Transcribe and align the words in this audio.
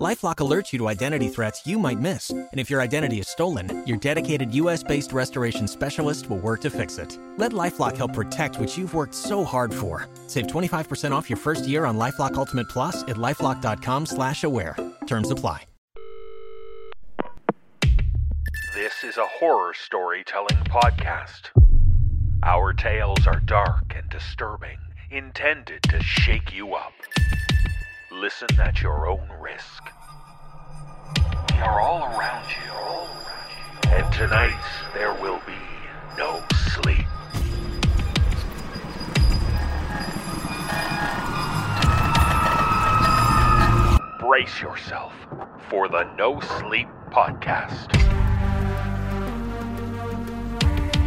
LifeLock 0.00 0.36
alerts 0.36 0.72
you 0.72 0.78
to 0.78 0.88
identity 0.88 1.28
threats 1.28 1.66
you 1.66 1.78
might 1.78 2.00
miss, 2.00 2.30
and 2.30 2.48
if 2.54 2.70
your 2.70 2.80
identity 2.80 3.20
is 3.20 3.28
stolen, 3.28 3.86
your 3.86 3.98
dedicated 3.98 4.54
U.S.-based 4.54 5.12
restoration 5.12 5.68
specialist 5.68 6.30
will 6.30 6.38
work 6.38 6.62
to 6.62 6.70
fix 6.70 6.96
it. 6.96 7.18
Let 7.36 7.52
LifeLock 7.52 7.98
help 7.98 8.14
protect 8.14 8.58
what 8.58 8.78
you've 8.78 8.94
worked 8.94 9.14
so 9.14 9.44
hard 9.44 9.74
for. 9.74 10.08
Save 10.26 10.46
25% 10.46 11.12
off 11.12 11.28
your 11.28 11.36
first 11.36 11.68
year 11.68 11.84
on 11.84 11.98
LifeLock 11.98 12.34
Ultimate 12.36 12.70
Plus 12.70 13.02
at 13.02 13.16
lifeLock.com/slash-aware. 13.16 14.74
Terms 15.06 15.30
apply. 15.30 15.64
This 18.74 19.04
is 19.04 19.18
a 19.18 19.26
horror 19.26 19.74
storytelling 19.74 20.64
podcast. 20.64 21.50
Our 22.42 22.72
tales 22.72 23.26
are 23.26 23.40
dark 23.40 23.92
and 23.94 24.08
disturbing, 24.08 24.78
intended 25.10 25.82
to 25.90 26.02
shake 26.02 26.54
you 26.54 26.72
up. 26.72 26.94
Listen 28.12 28.48
at 28.60 28.82
your 28.82 29.08
own 29.08 29.28
risk. 29.40 29.84
Are 31.62 31.78
all 31.78 32.04
around 32.04 32.46
you. 32.48 33.90
And 33.90 34.12
tonight 34.14 34.58
there 34.94 35.12
will 35.14 35.40
be 35.46 35.52
no 36.16 36.42
sleep. 36.72 37.06
Brace 44.18 44.62
yourself 44.62 45.12
for 45.68 45.88
the 45.88 46.04
No 46.16 46.40
Sleep 46.40 46.88
Podcast. 47.10 47.92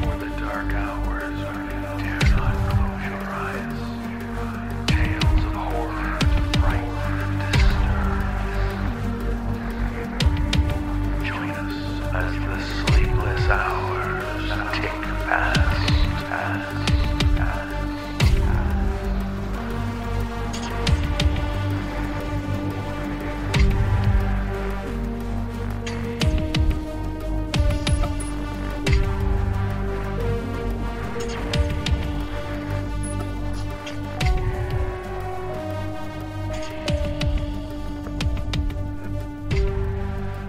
For 0.04 0.18
the 0.18 0.30
dark 0.40 0.72
hours, 0.74 1.13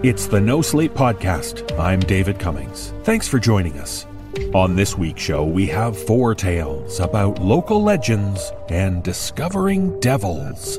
It's 0.04 0.26
the 0.26 0.38
No 0.38 0.60
Sleep 0.60 0.92
Podcast. 0.92 1.80
I'm 1.80 1.98
David 1.98 2.38
Cummings. 2.38 2.92
Thanks 3.04 3.26
for 3.26 3.38
joining 3.38 3.78
us. 3.78 4.04
On 4.52 4.76
this 4.76 4.98
week's 4.98 5.22
show, 5.22 5.46
we 5.46 5.64
have 5.68 5.96
four 5.96 6.34
tales 6.34 7.00
about 7.00 7.40
local 7.40 7.82
legends 7.82 8.52
and 8.68 9.02
discovering 9.02 9.98
devils. 10.00 10.78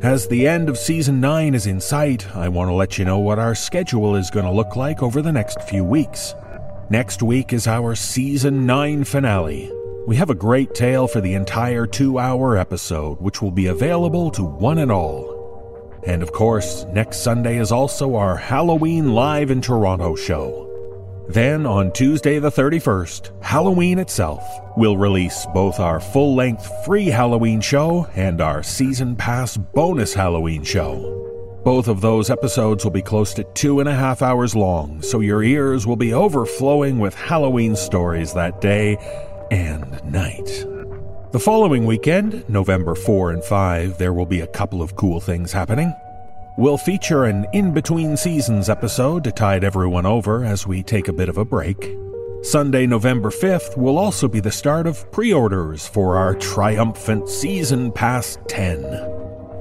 As 0.00 0.26
the 0.26 0.48
end 0.48 0.70
of 0.70 0.78
season 0.78 1.20
9 1.20 1.54
is 1.54 1.66
in 1.66 1.82
sight, 1.82 2.34
I 2.34 2.48
want 2.48 2.70
to 2.70 2.74
let 2.74 2.96
you 2.96 3.04
know 3.04 3.18
what 3.18 3.38
our 3.38 3.54
schedule 3.54 4.16
is 4.16 4.30
going 4.30 4.46
to 4.46 4.52
look 4.52 4.74
like 4.74 5.02
over 5.02 5.20
the 5.20 5.30
next 5.30 5.60
few 5.64 5.84
weeks. 5.84 6.34
Next 6.88 7.22
week 7.22 7.52
is 7.52 7.66
our 7.66 7.94
season 7.94 8.64
9 8.64 9.04
finale. 9.04 9.70
We 10.06 10.16
have 10.16 10.30
a 10.30 10.34
great 10.34 10.74
tale 10.74 11.08
for 11.08 11.20
the 11.20 11.34
entire 11.34 11.86
two 11.86 12.18
hour 12.18 12.56
episode, 12.56 13.20
which 13.20 13.42
will 13.42 13.50
be 13.50 13.66
available 13.66 14.30
to 14.30 14.44
one 14.44 14.78
and 14.78 14.90
all. 14.90 15.37
And 16.08 16.22
of 16.22 16.32
course, 16.32 16.86
next 16.86 17.18
Sunday 17.18 17.58
is 17.58 17.70
also 17.70 18.16
our 18.16 18.34
Halloween 18.34 19.12
Live 19.12 19.50
in 19.50 19.60
Toronto 19.60 20.16
show. 20.16 20.64
Then, 21.28 21.66
on 21.66 21.92
Tuesday 21.92 22.38
the 22.38 22.50
31st, 22.50 23.44
Halloween 23.44 23.98
itself, 23.98 24.42
we'll 24.78 24.96
release 24.96 25.46
both 25.52 25.78
our 25.78 26.00
full 26.00 26.34
length 26.34 26.66
free 26.86 27.08
Halloween 27.08 27.60
show 27.60 28.06
and 28.16 28.40
our 28.40 28.62
season 28.62 29.16
pass 29.16 29.58
bonus 29.58 30.14
Halloween 30.14 30.64
show. 30.64 31.60
Both 31.62 31.88
of 31.88 32.00
those 32.00 32.30
episodes 32.30 32.84
will 32.84 32.90
be 32.90 33.02
close 33.02 33.34
to 33.34 33.44
two 33.52 33.80
and 33.80 33.88
a 33.88 33.94
half 33.94 34.22
hours 34.22 34.56
long, 34.56 35.02
so 35.02 35.20
your 35.20 35.42
ears 35.42 35.86
will 35.86 35.96
be 35.96 36.14
overflowing 36.14 36.98
with 36.98 37.14
Halloween 37.14 37.76
stories 37.76 38.32
that 38.32 38.62
day 38.62 38.96
and 39.50 40.02
night. 40.10 40.77
The 41.30 41.38
following 41.38 41.84
weekend, 41.84 42.48
November 42.48 42.94
4 42.94 43.32
and 43.32 43.44
5, 43.44 43.98
there 43.98 44.14
will 44.14 44.24
be 44.24 44.40
a 44.40 44.46
couple 44.46 44.80
of 44.80 44.96
cool 44.96 45.20
things 45.20 45.52
happening. 45.52 45.94
We'll 46.56 46.78
feature 46.78 47.26
an 47.26 47.44
in 47.52 47.74
between 47.74 48.16
seasons 48.16 48.70
episode 48.70 49.24
to 49.24 49.30
tide 49.30 49.62
everyone 49.62 50.06
over 50.06 50.42
as 50.42 50.66
we 50.66 50.82
take 50.82 51.06
a 51.06 51.12
bit 51.12 51.28
of 51.28 51.36
a 51.36 51.44
break. 51.44 51.94
Sunday, 52.40 52.86
November 52.86 53.28
5th, 53.28 53.76
will 53.76 53.98
also 53.98 54.26
be 54.26 54.40
the 54.40 54.50
start 54.50 54.86
of 54.86 55.12
pre 55.12 55.30
orders 55.30 55.86
for 55.86 56.16
our 56.16 56.34
triumphant 56.34 57.28
Season 57.28 57.92
Pass 57.92 58.38
10. 58.48 58.84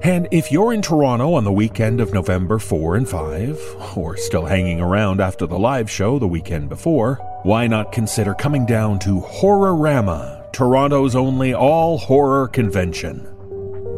And 0.03 0.29
if 0.31 0.53
you're 0.53 0.71
in 0.71 0.81
Toronto 0.81 1.33
on 1.33 1.43
the 1.43 1.51
weekend 1.51 1.99
of 1.99 2.13
November 2.13 2.59
4 2.59 2.95
and 2.95 3.09
5, 3.09 3.75
or 3.97 4.15
still 4.15 4.45
hanging 4.45 4.79
around 4.79 5.19
after 5.19 5.45
the 5.45 5.59
live 5.59 5.91
show 5.91 6.17
the 6.17 6.27
weekend 6.27 6.69
before, 6.69 7.15
why 7.43 7.67
not 7.67 7.91
consider 7.91 8.33
coming 8.33 8.65
down 8.65 8.99
to 8.99 9.19
Horror-Rama, 9.19 10.36
Toronto's 10.51 11.15
only 11.15 11.53
all 11.53 11.97
horror 11.97 12.47
convention? 12.47 13.27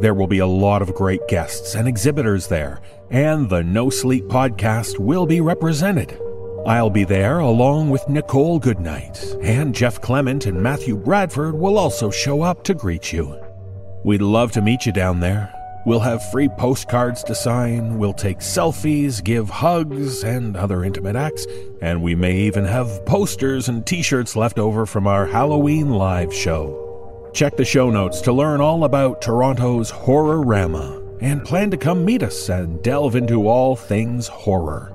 There 0.02 0.14
will 0.14 0.28
be 0.28 0.40
a 0.40 0.48
lot 0.48 0.82
of 0.82 0.94
great 0.94 1.28
guests 1.28 1.76
and 1.76 1.88
exhibitors 1.88 2.48
there, 2.48 2.82
and 3.10 3.50
the 3.50 3.64
No 3.64 3.90
Sleep 3.90 4.26
podcast 4.26 5.00
will 5.00 5.26
be 5.26 5.42
represented. 5.42 6.20
I'll 6.66 6.90
be 6.90 7.04
there 7.04 7.40
along 7.40 7.90
with 7.90 8.08
Nichole 8.08 8.59
Goodnight, 8.59 9.24
and 9.42 9.74
Jeff 9.74 10.02
Clement 10.02 10.46
and 10.46 10.62
Matthew 10.62 10.98
Bradford 10.98 11.56
will 11.56 11.78
also 11.78 12.09
show 12.09 12.42
up 12.42 12.64
to 12.66 12.74
greet 12.74 13.12
you. 13.14 13.40
We'd 14.04 14.22
love 14.22 14.52
to 14.54 14.62
meet 14.62 14.86
you 14.86 14.92
down 14.92 15.20
there. 15.20 15.54
We'll 15.85 16.01
have 16.01 16.29
free 16.31 16.50
postcards 16.50 17.23
to 17.23 17.35
sign, 17.35 17.97
we'll 17.97 18.13
take 18.13 18.40
selfies, 18.40 19.23
give 19.23 19.50
hugs, 19.50 20.23
and 20.23 20.57
other 20.57 20.84
intimate 20.84 21.16
acts, 21.16 21.47
and 21.81 22.03
we 22.03 22.16
may 22.16 22.35
even 22.41 22.66
have 22.66 23.06
posters 23.06 23.69
and 23.69 23.85
t 23.85 24.01
shirts 24.01 24.35
left 24.35 24.59
over 24.59 24.85
from 24.85 25.07
our 25.07 25.25
Halloween 25.25 25.91
live 25.91 26.34
show. 26.34 27.31
Check 27.34 27.56
the 27.56 27.66
show 27.66 27.90
notes 27.90 28.22
to 28.22 28.34
learn 28.34 28.59
all 28.59 28.84
about 28.84 29.22
Toronto's 29.22 29.90
Horror-Rama 29.90 31.01
and 31.22 31.45
plan 31.45 31.72
to 31.72 31.78
come 31.78 32.03
meet 32.03 32.23
us 32.23 32.50
and 32.50 32.81
delve 32.84 33.16
into 33.16 33.47
all 33.47 33.75
things 33.75 34.28
horror. 34.28 34.94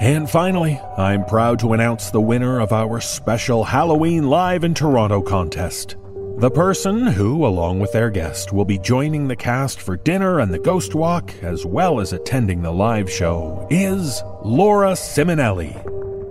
And 0.00 0.28
finally, 0.28 0.80
I'm 0.96 1.24
proud 1.24 1.58
to 1.60 1.72
announce 1.72 2.10
the 2.10 2.20
winner 2.20 2.60
of 2.60 2.72
our 2.72 3.00
special 3.00 3.64
Halloween 3.64 4.28
Live 4.28 4.62
in 4.62 4.74
Toronto 4.74 5.22
contest. 5.22 5.96
The 6.38 6.50
person 6.50 7.06
who, 7.06 7.46
along 7.46 7.80
with 7.80 7.92
their 7.92 8.10
guest, 8.10 8.52
will 8.52 8.66
be 8.66 8.78
joining 8.78 9.26
the 9.26 9.34
cast 9.34 9.80
for 9.80 9.96
dinner 9.96 10.40
and 10.40 10.52
the 10.52 10.58
Ghost 10.58 10.94
Walk, 10.94 11.32
as 11.42 11.64
well 11.64 11.98
as 11.98 12.12
attending 12.12 12.60
the 12.60 12.70
live 12.70 13.10
show, 13.10 13.66
is 13.70 14.22
Laura 14.44 14.92
Simonelli. 14.92 15.72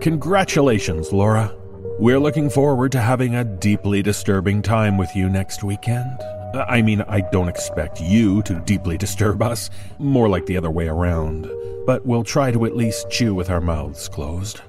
Congratulations, 0.02 1.12
Laura. 1.12 1.52
We're 1.98 2.20
looking 2.20 2.52
forward 2.52 2.92
to 2.92 3.02
having 3.02 3.34
a 3.34 3.44
deeply 3.44 4.04
disturbing 4.04 4.62
time 4.62 5.00
with 5.00 5.10
you 5.16 5.28
next 5.28 5.64
weekend. 5.64 6.22
I 6.54 6.84
mean, 6.84 7.02
I 7.02 7.22
don't 7.32 7.50
expect 7.50 8.00
you 8.00 8.44
to 8.44 8.60
deeply 8.60 9.00
disturb 9.00 9.42
us, 9.42 9.72
more 9.98 10.30
like 10.30 10.46
the 10.46 10.58
other 10.58 10.70
way 10.70 10.88
around, 10.88 11.50
but 11.88 12.06
we'll 12.06 12.24
try 12.24 12.52
to 12.52 12.66
at 12.66 12.76
least 12.76 13.10
chew 13.10 13.34
with 13.34 13.50
our 13.50 13.60
mouths 13.60 14.08
closed. 14.08 14.62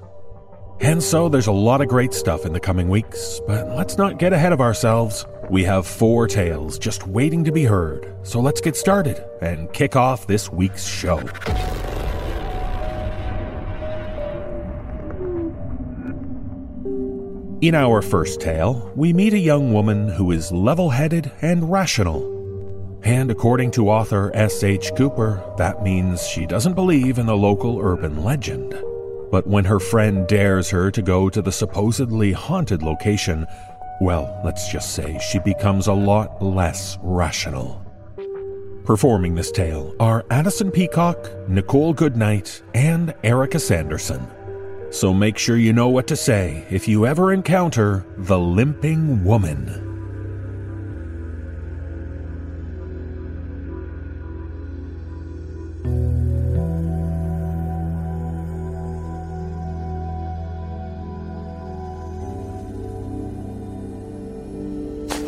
And 0.79 1.01
so 1.01 1.27
there's 1.27 1.47
a 1.47 1.51
lot 1.51 1.81
of 1.81 1.87
great 1.87 2.13
stuff 2.13 2.45
in 2.45 2.53
the 2.53 2.59
coming 2.59 2.87
weeks, 2.87 3.41
but 3.47 3.67
let's 3.69 3.97
not 3.97 4.19
get 4.19 4.31
ahead 4.31 4.53
of 4.53 4.61
ourselves. 4.61 5.25
We 5.49 5.63
have 5.63 5.87
four 5.87 6.27
tales 6.27 6.77
just 6.77 7.07
waiting 7.07 7.43
to 7.45 7.51
be 7.51 7.63
heard, 7.63 8.13
so 8.23 8.39
let's 8.39 8.61
get 8.61 8.75
started 8.75 9.23
and 9.41 9.71
kick 9.73 9.95
off 9.95 10.27
this 10.27 10.51
week's 10.51 10.85
show. 10.85 11.19
In 17.59 17.73
our 17.73 18.03
first 18.03 18.39
tale, 18.39 18.91
we 18.95 19.13
meet 19.13 19.33
a 19.33 19.39
young 19.39 19.73
woman 19.73 20.09
who 20.09 20.31
is 20.31 20.51
level 20.51 20.91
headed 20.91 21.31
and 21.41 21.71
rational. 21.71 23.01
And 23.03 23.31
according 23.31 23.71
to 23.71 23.89
author 23.89 24.31
S.H. 24.35 24.91
Cooper, 24.95 25.43
that 25.57 25.81
means 25.81 26.27
she 26.27 26.45
doesn't 26.45 26.75
believe 26.75 27.17
in 27.17 27.25
the 27.25 27.35
local 27.35 27.79
urban 27.79 28.23
legend. 28.23 28.75
But 29.31 29.47
when 29.47 29.65
her 29.65 29.79
friend 29.79 30.27
dares 30.27 30.69
her 30.69 30.89
to 30.91 31.01
go 31.01 31.29
to 31.29 31.41
the 31.41 31.51
supposedly 31.51 32.31
haunted 32.31 32.81
location, 32.81 33.45
well, 33.99 34.39
let's 34.45 34.71
just 34.71 34.93
say 34.93 35.19
she 35.19 35.39
becomes 35.39 35.87
a 35.87 35.93
lot 35.93 36.41
less 36.41 36.97
rational. 37.01 37.83
Performing 38.85 39.35
this 39.35 39.51
tale 39.51 39.93
are 39.99 40.25
Addison 40.29 40.71
Peacock, 40.71 41.17
Nichole 41.49 41.93
Goodnight, 41.93 42.61
and 42.73 43.13
Erika 43.23 43.59
Sanderson. 43.59 44.25
So 44.91 45.13
make 45.13 45.37
sure 45.37 45.57
you 45.57 45.73
know 45.73 45.89
what 45.89 46.07
to 46.07 46.15
say 46.15 46.65
if 46.69 46.87
you 46.87 47.05
ever 47.05 47.33
encounter 47.33 48.05
the 48.17 48.39
Limping 48.39 49.25
Woman. 49.25 49.96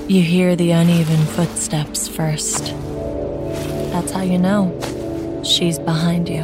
You 0.10 0.24
hear 0.24 0.56
the 0.56 0.72
uneven 0.72 1.24
footsteps 1.24 2.08
first. 2.08 2.74
That's 3.92 4.12
how 4.12 4.24
you 4.24 4.40
know 4.40 4.74
she's 5.46 5.78
behind 5.78 6.28
you. 6.28 6.42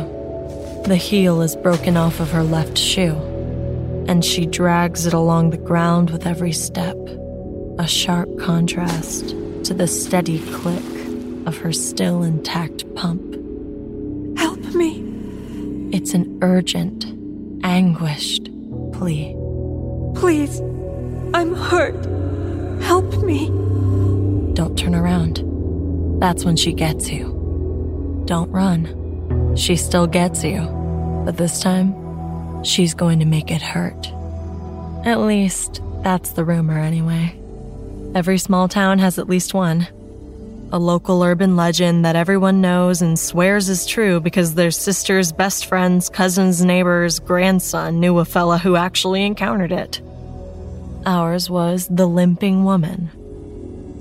The 0.85 0.95
heel 0.95 1.41
is 1.41 1.55
broken 1.55 1.97
off 1.97 2.19
of 2.19 2.29
her 2.29 2.43
left 2.43 2.77
shoe, 2.77 3.15
and 4.07 4.23
she 4.23 4.45
drags 4.45 5.07
it 5.07 5.13
along 5.13 5.49
the 5.49 5.57
ground 5.57 6.11
with 6.11 6.27
every 6.27 6.51
step, 6.51 6.95
a 7.79 7.87
sharp 7.87 8.37
contrast 8.37 9.29
to 9.63 9.73
the 9.73 9.87
steady 9.87 10.37
click 10.51 10.85
of 11.47 11.57
her 11.57 11.73
still 11.73 12.21
intact 12.21 12.85
pump. 12.93 13.33
Help 14.37 14.59
me. 14.75 15.01
It's 15.91 16.13
an 16.13 16.37
urgent, 16.43 17.05
anguished 17.63 18.47
plea. 18.93 19.35
Please. 20.13 20.61
I'm 21.33 21.55
hurt. 21.55 22.24
Help 22.85 23.23
me. 23.23 23.47
Don't 24.53 24.77
turn 24.77 24.93
around. 24.93 25.41
That's 26.21 26.45
when 26.45 26.55
she 26.55 26.71
gets 26.71 27.09
you. 27.09 28.23
Don't 28.25 28.51
run. 28.51 29.55
She 29.57 29.75
still 29.75 30.05
gets 30.05 30.43
you. 30.43 30.61
But 31.25 31.35
this 31.35 31.59
time, 31.59 32.63
she's 32.63 32.93
going 32.93 33.17
to 33.21 33.25
make 33.25 33.49
it 33.49 33.63
hurt. 33.63 34.07
At 35.03 35.19
least, 35.19 35.81
that's 36.03 36.33
the 36.33 36.45
rumor 36.45 36.77
anyway. 36.77 37.35
Every 38.13 38.37
small 38.37 38.67
town 38.67 38.99
has 38.99 39.17
at 39.17 39.27
least 39.27 39.55
one. 39.55 39.87
A 40.71 40.77
local 40.77 41.23
urban 41.23 41.55
legend 41.55 42.05
that 42.05 42.15
everyone 42.15 42.61
knows 42.61 43.01
and 43.01 43.17
swears 43.17 43.67
is 43.67 43.87
true 43.87 44.19
because 44.19 44.53
their 44.53 44.69
sister's 44.69 45.31
best 45.31 45.65
friend's 45.65 46.07
cousin's 46.07 46.63
neighbor's 46.63 47.17
grandson 47.17 47.99
knew 47.99 48.19
a 48.19 48.25
fella 48.25 48.59
who 48.59 48.75
actually 48.75 49.23
encountered 49.23 49.71
it. 49.71 50.01
Ours 51.05 51.49
was 51.49 51.87
the 51.87 52.07
Limping 52.07 52.63
Woman, 52.63 53.11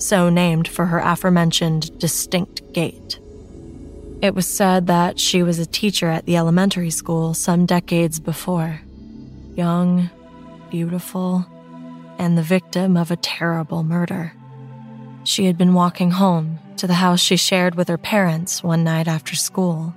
so 0.01 0.31
named 0.31 0.67
for 0.67 0.87
her 0.87 0.99
aforementioned 0.99 1.99
distinct 1.99 2.63
gait. 2.73 3.19
It 4.23 4.35
was 4.35 4.47
said 4.47 4.87
that 4.87 5.21
she 5.21 5.43
was 5.43 5.59
a 5.59 5.67
teacher 5.67 6.09
at 6.09 6.25
the 6.25 6.39
elementary 6.39 6.89
school 6.89 7.35
some 7.35 7.67
decades 7.67 8.21
before. 8.21 8.81
Young, 9.55 10.09
beautiful, 10.71 11.45
and 12.19 12.39
the 12.39 12.43
victim 12.43 12.97
of 12.97 13.11
a 13.11 13.17
terrible 13.17 13.83
murder. 13.83 14.33
She 15.25 15.45
had 15.45 15.59
been 15.59 15.75
walking 15.75 16.13
home 16.13 16.59
to 16.79 16.87
the 16.87 16.95
house 16.95 17.21
she 17.21 17.37
shared 17.37 17.75
with 17.75 17.89
her 17.89 17.99
parents 17.99 18.63
one 18.63 18.83
night 18.83 19.09
after 19.09 19.37
school 19.37 19.95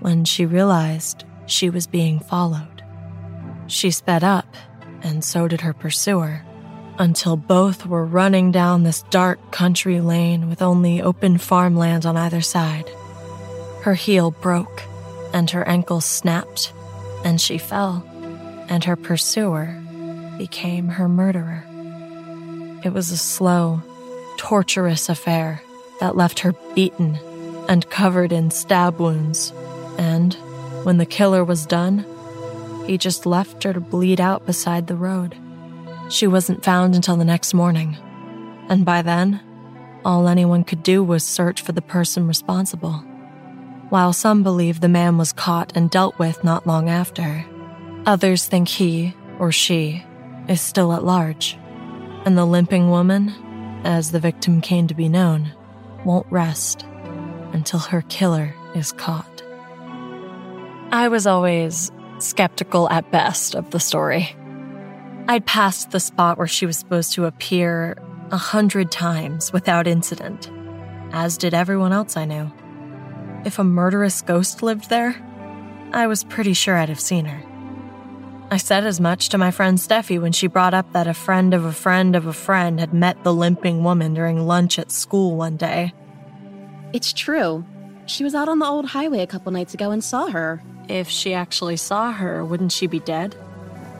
when 0.00 0.26
she 0.26 0.44
realized 0.44 1.24
she 1.46 1.70
was 1.70 1.86
being 1.86 2.20
followed. 2.20 2.82
She 3.66 3.90
sped 3.90 4.22
up 4.22 4.56
and 5.04 5.22
so 5.22 5.46
did 5.46 5.60
her 5.60 5.74
pursuer, 5.74 6.42
until 6.98 7.36
both 7.36 7.86
were 7.86 8.04
running 8.04 8.50
down 8.50 8.82
this 8.82 9.02
dark 9.10 9.52
country 9.52 10.00
lane 10.00 10.48
with 10.48 10.62
only 10.62 11.00
open 11.00 11.38
farmland 11.38 12.06
on 12.06 12.16
either 12.16 12.40
side. 12.40 12.88
Her 13.82 13.94
heel 13.94 14.30
broke, 14.30 14.82
and 15.32 15.50
her 15.50 15.68
ankle 15.68 16.00
snapped, 16.00 16.72
and 17.24 17.40
she 17.40 17.58
fell, 17.58 18.04
and 18.68 18.82
her 18.84 18.96
pursuer 18.96 19.80
became 20.38 20.88
her 20.88 21.08
murderer. 21.08 21.64
It 22.82 22.92
was 22.92 23.10
a 23.10 23.18
slow, 23.18 23.82
torturous 24.36 25.08
affair 25.08 25.62
that 26.00 26.16
left 26.16 26.40
her 26.40 26.54
beaten 26.74 27.18
and 27.68 27.88
covered 27.90 28.32
in 28.32 28.50
stab 28.50 28.98
wounds, 28.98 29.52
and 29.98 30.34
when 30.84 30.98
the 30.98 31.06
killer 31.06 31.44
was 31.44 31.66
done, 31.66 32.04
he 32.86 32.98
just 32.98 33.26
left 33.26 33.62
her 33.64 33.72
to 33.72 33.80
bleed 33.80 34.20
out 34.20 34.46
beside 34.46 34.86
the 34.86 34.96
road. 34.96 35.36
She 36.10 36.26
wasn't 36.26 36.64
found 36.64 36.94
until 36.94 37.16
the 37.16 37.24
next 37.24 37.54
morning, 37.54 37.96
and 38.68 38.84
by 38.84 39.02
then, 39.02 39.40
all 40.04 40.28
anyone 40.28 40.64
could 40.64 40.82
do 40.82 41.02
was 41.02 41.24
search 41.24 41.62
for 41.62 41.72
the 41.72 41.82
person 41.82 42.26
responsible. 42.26 43.02
While 43.88 44.12
some 44.12 44.42
believe 44.42 44.80
the 44.80 44.88
man 44.88 45.18
was 45.18 45.32
caught 45.32 45.76
and 45.76 45.90
dealt 45.90 46.18
with 46.18 46.44
not 46.44 46.66
long 46.66 46.88
after, 46.88 47.44
others 48.06 48.46
think 48.46 48.68
he 48.68 49.14
or 49.38 49.50
she 49.50 50.04
is 50.48 50.60
still 50.60 50.92
at 50.92 51.04
large, 51.04 51.56
and 52.24 52.36
the 52.36 52.44
limping 52.44 52.90
woman, 52.90 53.30
as 53.84 54.10
the 54.10 54.20
victim 54.20 54.60
came 54.60 54.86
to 54.88 54.94
be 54.94 55.08
known, 55.08 55.52
won't 56.04 56.26
rest 56.30 56.86
until 57.52 57.78
her 57.78 58.02
killer 58.02 58.54
is 58.74 58.92
caught. 58.92 59.42
I 60.90 61.08
was 61.08 61.26
always 61.26 61.90
skeptical 62.18 62.88
at 62.90 63.10
best 63.10 63.54
of 63.54 63.70
the 63.70 63.80
story. 63.80 64.34
I'd 65.26 65.46
passed 65.46 65.90
the 65.90 66.00
spot 66.00 66.38
where 66.38 66.46
she 66.46 66.66
was 66.66 66.76
supposed 66.76 67.14
to 67.14 67.24
appear 67.24 67.96
a 68.30 68.36
hundred 68.36 68.90
times 68.90 69.52
without 69.52 69.86
incident, 69.86 70.50
as 71.12 71.38
did 71.38 71.54
everyone 71.54 71.92
else 71.92 72.16
I 72.16 72.24
knew. 72.24 72.52
If 73.44 73.58
a 73.58 73.64
murderous 73.64 74.22
ghost 74.22 74.62
lived 74.62 74.90
there, 74.90 75.16
I 75.92 76.06
was 76.06 76.24
pretty 76.24 76.54
sure 76.54 76.76
I'd 76.76 76.88
have 76.88 77.00
seen 77.00 77.26
her. 77.26 77.42
I 78.50 78.58
said 78.58 78.84
as 78.84 79.00
much 79.00 79.30
to 79.30 79.38
my 79.38 79.50
friend 79.50 79.78
Steffi 79.78 80.20
when 80.20 80.32
she 80.32 80.46
brought 80.46 80.74
up 80.74 80.92
that 80.92 81.06
a 81.06 81.14
friend 81.14 81.54
of 81.54 81.64
a 81.64 81.72
friend 81.72 82.14
of 82.14 82.26
a 82.26 82.32
friend 82.32 82.78
had 82.78 82.92
met 82.92 83.24
the 83.24 83.32
limping 83.32 83.82
woman 83.82 84.14
during 84.14 84.46
lunch 84.46 84.78
at 84.78 84.92
school 84.92 85.36
one 85.36 85.56
day. 85.56 85.92
It's 86.92 87.12
true. 87.12 87.64
She 88.06 88.22
was 88.22 88.34
out 88.34 88.48
on 88.48 88.58
the 88.58 88.66
old 88.66 88.86
highway 88.86 89.20
a 89.20 89.26
couple 89.26 89.50
nights 89.52 89.74
ago 89.74 89.90
and 89.90 90.04
saw 90.04 90.28
her. 90.28 90.62
If 90.88 91.08
she 91.08 91.34
actually 91.34 91.76
saw 91.76 92.12
her, 92.12 92.44
wouldn't 92.44 92.72
she 92.72 92.86
be 92.86 93.00
dead? 93.00 93.36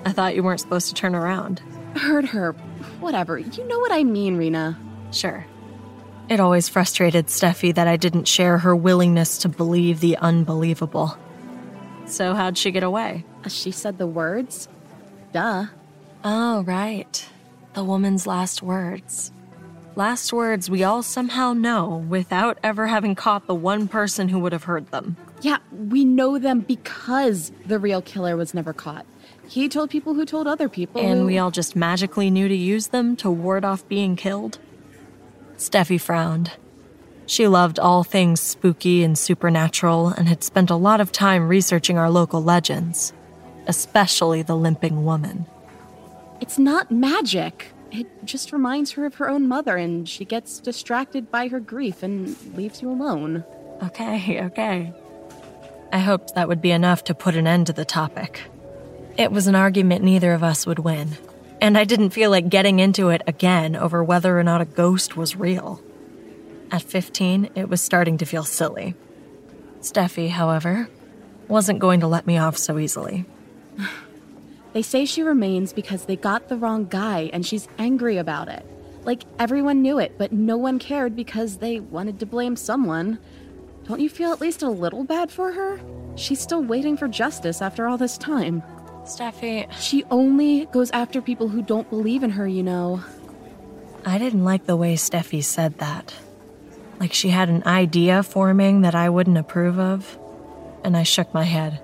I 0.05 0.13
thought 0.13 0.35
you 0.35 0.43
weren't 0.43 0.61
supposed 0.61 0.89
to 0.89 0.95
turn 0.95 1.15
around. 1.15 1.61
Heard 1.97 2.27
her. 2.27 2.53
Whatever. 3.01 3.39
You 3.39 3.67
know 3.67 3.79
what 3.79 3.93
I 3.93 4.05
mean, 4.05 4.37
Rena. 4.37 4.79
Sure. 5.13 5.47
It 6.29 6.41
always 6.41 6.69
frustrated 6.69 7.27
Steffi 7.27 7.75
that 7.75 7.87
I 7.87 7.97
didn't 7.97 8.29
share 8.29 8.59
her 8.59 8.75
willingness 8.75 9.39
to 9.39 9.49
believe 9.49 10.01
the 10.01 10.17
unbelievable. 10.19 11.17
So, 12.07 12.35
how'd 12.35 12.59
she 12.59 12.71
get 12.71 12.83
away? 12.83 13.25
Uh, 13.45 13.49
she 13.49 13.71
said 13.71 13.99
the 13.99 14.07
words. 14.07 14.69
Duh. 15.33 15.67
Oh, 16.23 16.62
right. 16.62 17.26
The 17.75 17.85
woman's 17.85 18.26
last 18.26 18.62
words. 18.62 19.33
Last 19.97 20.33
words 20.33 20.69
we 20.69 20.83
all 20.83 21.03
somehow 21.03 21.53
know 21.53 22.05
without 22.09 22.59
ever 22.62 22.87
having 22.87 23.14
caught 23.14 23.47
the 23.47 23.55
one 23.55 23.87
person 23.87 24.29
who 24.29 24.41
would 24.41 24.53
have 24.53 24.64
heard 24.64 24.91
them. 24.91 25.17
Yeah, 25.45 25.59
we 25.71 26.07
know 26.07 26.39
them 26.39 26.61
because 26.61 27.53
the 27.67 27.79
real 27.79 28.01
killer 28.01 28.35
was 28.35 28.55
never 28.55 28.73
caught. 28.73 29.05
He 29.47 29.69
told 29.69 29.91
people 29.91 30.15
who 30.15 30.25
told 30.25 30.47
other 30.47 30.71
people. 30.71 31.03
And 31.03 31.21
who- 31.21 31.27
we 31.27 31.37
all 31.37 31.51
just 31.51 31.77
magically 31.77 32.31
knew 32.31 32.49
to 32.49 32.55
use 32.57 32.87
them 32.89 33.15
to 33.17 33.31
ward 33.31 33.63
off 33.63 33.87
being 33.87 34.17
killed? 34.17 34.59
Steffi 35.59 36.01
frowned. 36.01 36.53
She 37.27 37.47
loved 37.47 37.79
all 37.79 38.05
things 38.05 38.41
spooky 38.41 39.05
and 39.05 39.19
supernatural 39.19 40.09
and 40.09 40.29
had 40.29 40.43
spent 40.43 40.71
a 40.71 40.77
lot 40.77 41.03
of 41.03 41.13
time 41.13 41.47
researching 41.47 41.99
our 41.99 42.09
local 42.11 42.43
legends, 42.43 43.13
especially 43.67 44.41
the 44.41 44.57
limping 44.57 45.05
woman. 45.05 45.45
It's 46.41 46.59
not 46.59 46.91
magic. 46.91 47.67
It 47.93 48.07
just 48.25 48.51
reminds 48.51 48.93
her 48.93 49.05
of 49.05 49.17
her 49.17 49.29
own 49.29 49.47
mother, 49.47 49.77
and 49.77 50.09
she 50.09 50.25
gets 50.25 50.59
distracted 50.59 51.31
by 51.31 51.49
her 51.49 51.61
grief 51.61 52.03
and 52.03 52.35
leaves 52.57 52.81
you 52.81 52.89
alone. 52.91 53.45
Okay, 53.83 54.43
okay. 54.47 54.93
I 55.95 55.99
hoped 55.99 56.35
that 56.35 56.49
would 56.49 56.61
be 56.61 56.73
enough 56.73 57.05
to 57.05 57.15
put 57.15 57.37
an 57.37 57.47
end 57.47 57.69
to 57.69 57.73
the 57.73 57.85
topic. 57.85 58.43
It 59.17 59.31
was 59.31 59.47
an 59.47 59.55
argument 59.55 60.03
neither 60.03 60.33
of 60.33 60.43
us 60.43 60.67
would 60.67 60.81
win, 60.81 61.11
and 61.61 61.79
I 61.79 61.85
didn't 61.85 62.11
feel 62.11 62.31
like 62.31 62.49
getting 62.49 62.81
into 62.81 63.11
it 63.11 63.23
again 63.29 63.77
over 63.77 64.03
whether 64.03 64.37
or 64.37 64.43
not 64.43 64.61
a 64.61 64.65
ghost 64.65 65.17
was 65.17 65.37
real. 65.37 65.81
At 66.73 66.83
15, 66.83 67.51
it 67.55 67.69
was 67.69 67.81
starting 67.81 68.19
to 68.19 68.27
feel 68.27 68.43
silly. 68.43 68.97
Steffi, 69.83 70.31
however, 70.31 70.89
wasn't 71.47 71.79
going 71.79 72.01
to 72.01 72.09
let 72.09 72.27
me 72.27 72.39
off 72.39 72.59
so 72.59 72.77
easily. 72.79 73.25
They 74.73 74.83
say 74.83 75.05
she 75.05 75.23
remains 75.23 75.73
because 75.73 76.07
they 76.07 76.17
got 76.17 76.49
the 76.49 76.57
wrong 76.57 76.87
guy, 76.87 77.31
and 77.33 77.47
she's 77.47 77.69
angry 77.79 78.17
about 78.17 78.49
it. 78.49 78.67
Like 79.05 79.23
everyone 79.39 79.83
knew 79.83 80.01
it, 80.01 80.19
but 80.19 80.33
no 80.33 80.57
one 80.57 80.81
cared 80.81 81.15
because 81.15 81.59
they 81.59 81.79
wanted 81.79 82.19
to 82.19 82.27
blame 82.27 82.57
someone. 82.57 83.21
Don't 83.87 84.00
you 84.00 84.09
feel 84.09 84.33
at 84.33 84.41
least 84.41 84.62
a 84.62 84.69
little 84.71 85.05
bad 85.05 85.31
for 85.31 85.53
her? 85.53 85.81
She's 86.17 86.41
still 86.41 86.62
waiting 86.62 86.97
for 86.97 87.09
justice 87.09 87.61
after 87.61 87.87
all 87.87 87.99
this 87.99 88.17
time. 88.17 88.62
Steffi, 89.05 89.71
She 89.73 90.05
only 90.11 90.67
goes 90.67 90.91
after 90.93 91.21
people 91.21 91.49
who 91.49 91.61
don't 91.61 91.88
believe 91.91 92.23
in 92.23 92.31
her, 92.31 92.47
you 92.49 92.62
know. 92.62 93.03
I 94.07 94.17
didn't 94.19 94.45
like 94.45 94.64
the 94.64 94.76
way 94.76 94.95
Steffi 94.95 95.43
said 95.45 95.79
that. 95.79 96.14
like 97.00 97.12
she 97.12 97.29
had 97.31 97.49
an 97.49 97.62
idea 97.67 98.23
forming 98.23 98.83
that 98.83 98.95
I 98.95 99.09
wouldn't 99.11 99.37
approve 99.37 99.79
of, 99.79 100.17
and 100.85 100.97
I 100.97 101.03
shook 101.03 101.35
my 101.35 101.43
head. 101.45 101.75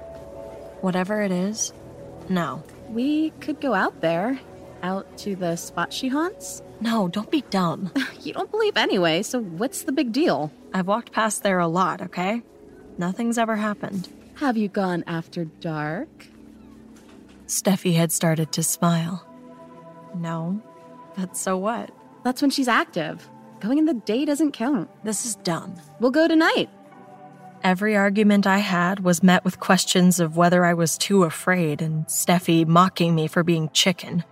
Whatever 0.80 1.20
it 1.20 1.32
is, 1.32 1.72
no. 2.28 2.62
We 2.88 3.30
could 3.40 3.60
go 3.60 3.74
out 3.74 4.00
there, 4.00 4.38
out 4.82 5.18
to 5.18 5.34
the 5.36 5.56
spot 5.56 5.92
she 5.92 6.08
haunts. 6.08 6.62
No, 6.80 7.08
don't 7.08 7.30
be 7.30 7.42
dumb. 7.50 7.92
You 8.22 8.34
don't 8.34 8.50
believe 8.50 8.76
anyway, 8.76 9.22
so 9.22 9.40
what's 9.40 9.84
the 9.84 9.92
big 9.92 10.12
deal? 10.12 10.52
I've 10.74 10.86
walked 10.86 11.10
past 11.10 11.42
there 11.42 11.58
a 11.58 11.66
lot, 11.66 12.02
okay? 12.02 12.42
Nothing's 12.98 13.38
ever 13.38 13.56
happened. 13.56 14.10
Have 14.34 14.58
you 14.58 14.68
gone 14.68 15.04
after 15.06 15.46
dark? 15.46 16.26
Steffi 17.46 17.94
had 17.94 18.12
started 18.12 18.52
to 18.52 18.62
smile. 18.62 19.26
No, 20.14 20.60
but 21.16 21.34
so 21.34 21.56
what? 21.56 21.90
That's 22.24 22.42
when 22.42 22.50
she's 22.50 22.68
active. 22.68 23.26
Going 23.60 23.78
in 23.78 23.86
the 23.86 23.94
day 23.94 24.26
doesn't 24.26 24.52
count. 24.52 24.90
This 25.02 25.24
is 25.24 25.36
dumb. 25.36 25.74
We'll 25.98 26.10
go 26.10 26.28
tonight. 26.28 26.68
Every 27.64 27.96
argument 27.96 28.46
I 28.46 28.58
had 28.58 29.00
was 29.00 29.22
met 29.22 29.46
with 29.46 29.60
questions 29.60 30.20
of 30.20 30.36
whether 30.36 30.64
I 30.66 30.74
was 30.74 30.98
too 30.98 31.24
afraid 31.24 31.80
and 31.80 32.06
Steffi 32.06 32.66
mocking 32.66 33.14
me 33.14 33.26
for 33.28 33.42
being 33.42 33.70
chicken. 33.70 34.24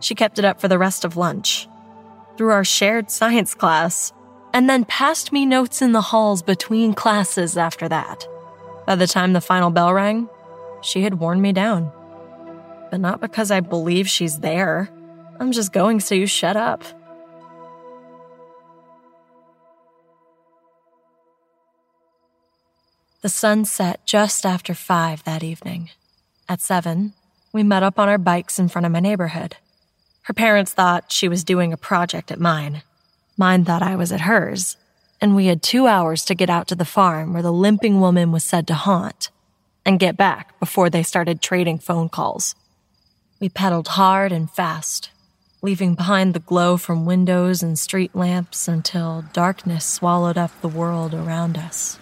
She 0.00 0.14
kept 0.14 0.38
it 0.38 0.46
up 0.46 0.60
for 0.60 0.68
the 0.68 0.78
rest 0.78 1.04
of 1.04 1.16
lunch, 1.16 1.67
through 2.38 2.52
our 2.52 2.64
shared 2.64 3.10
science 3.10 3.54
class, 3.54 4.12
and 4.54 4.70
then 4.70 4.84
passed 4.84 5.32
me 5.32 5.44
notes 5.44 5.82
in 5.82 5.92
the 5.92 6.00
halls 6.00 6.40
between 6.40 6.94
classes 6.94 7.58
after 7.58 7.88
that. 7.88 8.26
By 8.86 8.94
the 8.94 9.08
time 9.08 9.32
the 9.34 9.40
final 9.40 9.70
bell 9.70 9.92
rang, 9.92 10.28
she 10.80 11.02
had 11.02 11.20
worn 11.20 11.42
me 11.42 11.52
down. 11.52 11.92
But 12.90 13.00
not 13.00 13.20
because 13.20 13.50
I 13.50 13.60
believe 13.60 14.08
she's 14.08 14.38
there. 14.38 14.88
I'm 15.38 15.52
just 15.52 15.72
going 15.72 16.00
so 16.00 16.14
you 16.14 16.26
shut 16.26 16.56
up. 16.56 16.84
The 23.20 23.28
sun 23.28 23.64
set 23.64 24.06
just 24.06 24.46
after 24.46 24.74
five 24.74 25.24
that 25.24 25.42
evening. 25.42 25.90
At 26.48 26.60
seven, 26.60 27.14
we 27.52 27.64
met 27.64 27.82
up 27.82 27.98
on 27.98 28.08
our 28.08 28.16
bikes 28.16 28.60
in 28.60 28.68
front 28.68 28.86
of 28.86 28.92
my 28.92 29.00
neighborhood. 29.00 29.56
Her 30.28 30.34
parents 30.34 30.74
thought 30.74 31.10
she 31.10 31.26
was 31.26 31.42
doing 31.42 31.72
a 31.72 31.78
project 31.78 32.30
at 32.30 32.38
mine. 32.38 32.82
Mine 33.38 33.64
thought 33.64 33.80
I 33.80 33.96
was 33.96 34.12
at 34.12 34.20
hers. 34.20 34.76
And 35.22 35.34
we 35.34 35.46
had 35.46 35.62
two 35.62 35.86
hours 35.86 36.22
to 36.26 36.34
get 36.34 36.50
out 36.50 36.68
to 36.68 36.74
the 36.74 36.84
farm 36.84 37.32
where 37.32 37.40
the 37.40 37.50
limping 37.50 37.98
woman 37.98 38.30
was 38.30 38.44
said 38.44 38.66
to 38.66 38.74
haunt 38.74 39.30
and 39.86 39.98
get 39.98 40.18
back 40.18 40.60
before 40.60 40.90
they 40.90 41.02
started 41.02 41.40
trading 41.40 41.78
phone 41.78 42.10
calls. 42.10 42.54
We 43.40 43.48
pedaled 43.48 43.88
hard 43.88 44.30
and 44.30 44.50
fast, 44.50 45.08
leaving 45.62 45.94
behind 45.94 46.34
the 46.34 46.40
glow 46.40 46.76
from 46.76 47.06
windows 47.06 47.62
and 47.62 47.78
street 47.78 48.14
lamps 48.14 48.68
until 48.68 49.24
darkness 49.32 49.86
swallowed 49.86 50.36
up 50.36 50.50
the 50.60 50.68
world 50.68 51.14
around 51.14 51.56
us 51.56 51.98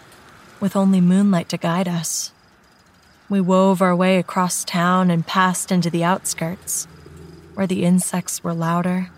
with 0.59 0.75
only 0.75 1.01
moonlight 1.01 1.49
to 1.51 1.59
guide 1.59 1.87
us. 1.87 2.33
We 3.29 3.41
wove 3.41 3.81
our 3.81 3.95
way 3.95 4.19
across 4.19 4.65
town 4.65 5.13
and 5.13 5.25
passed 5.25 5.71
into 5.71 5.91
the 5.91 6.03
outskirts, 6.03 6.89
where 7.57 7.67
the 7.67 7.85
insects 7.85 8.45
were 8.45 8.53
louder, 8.53 9.09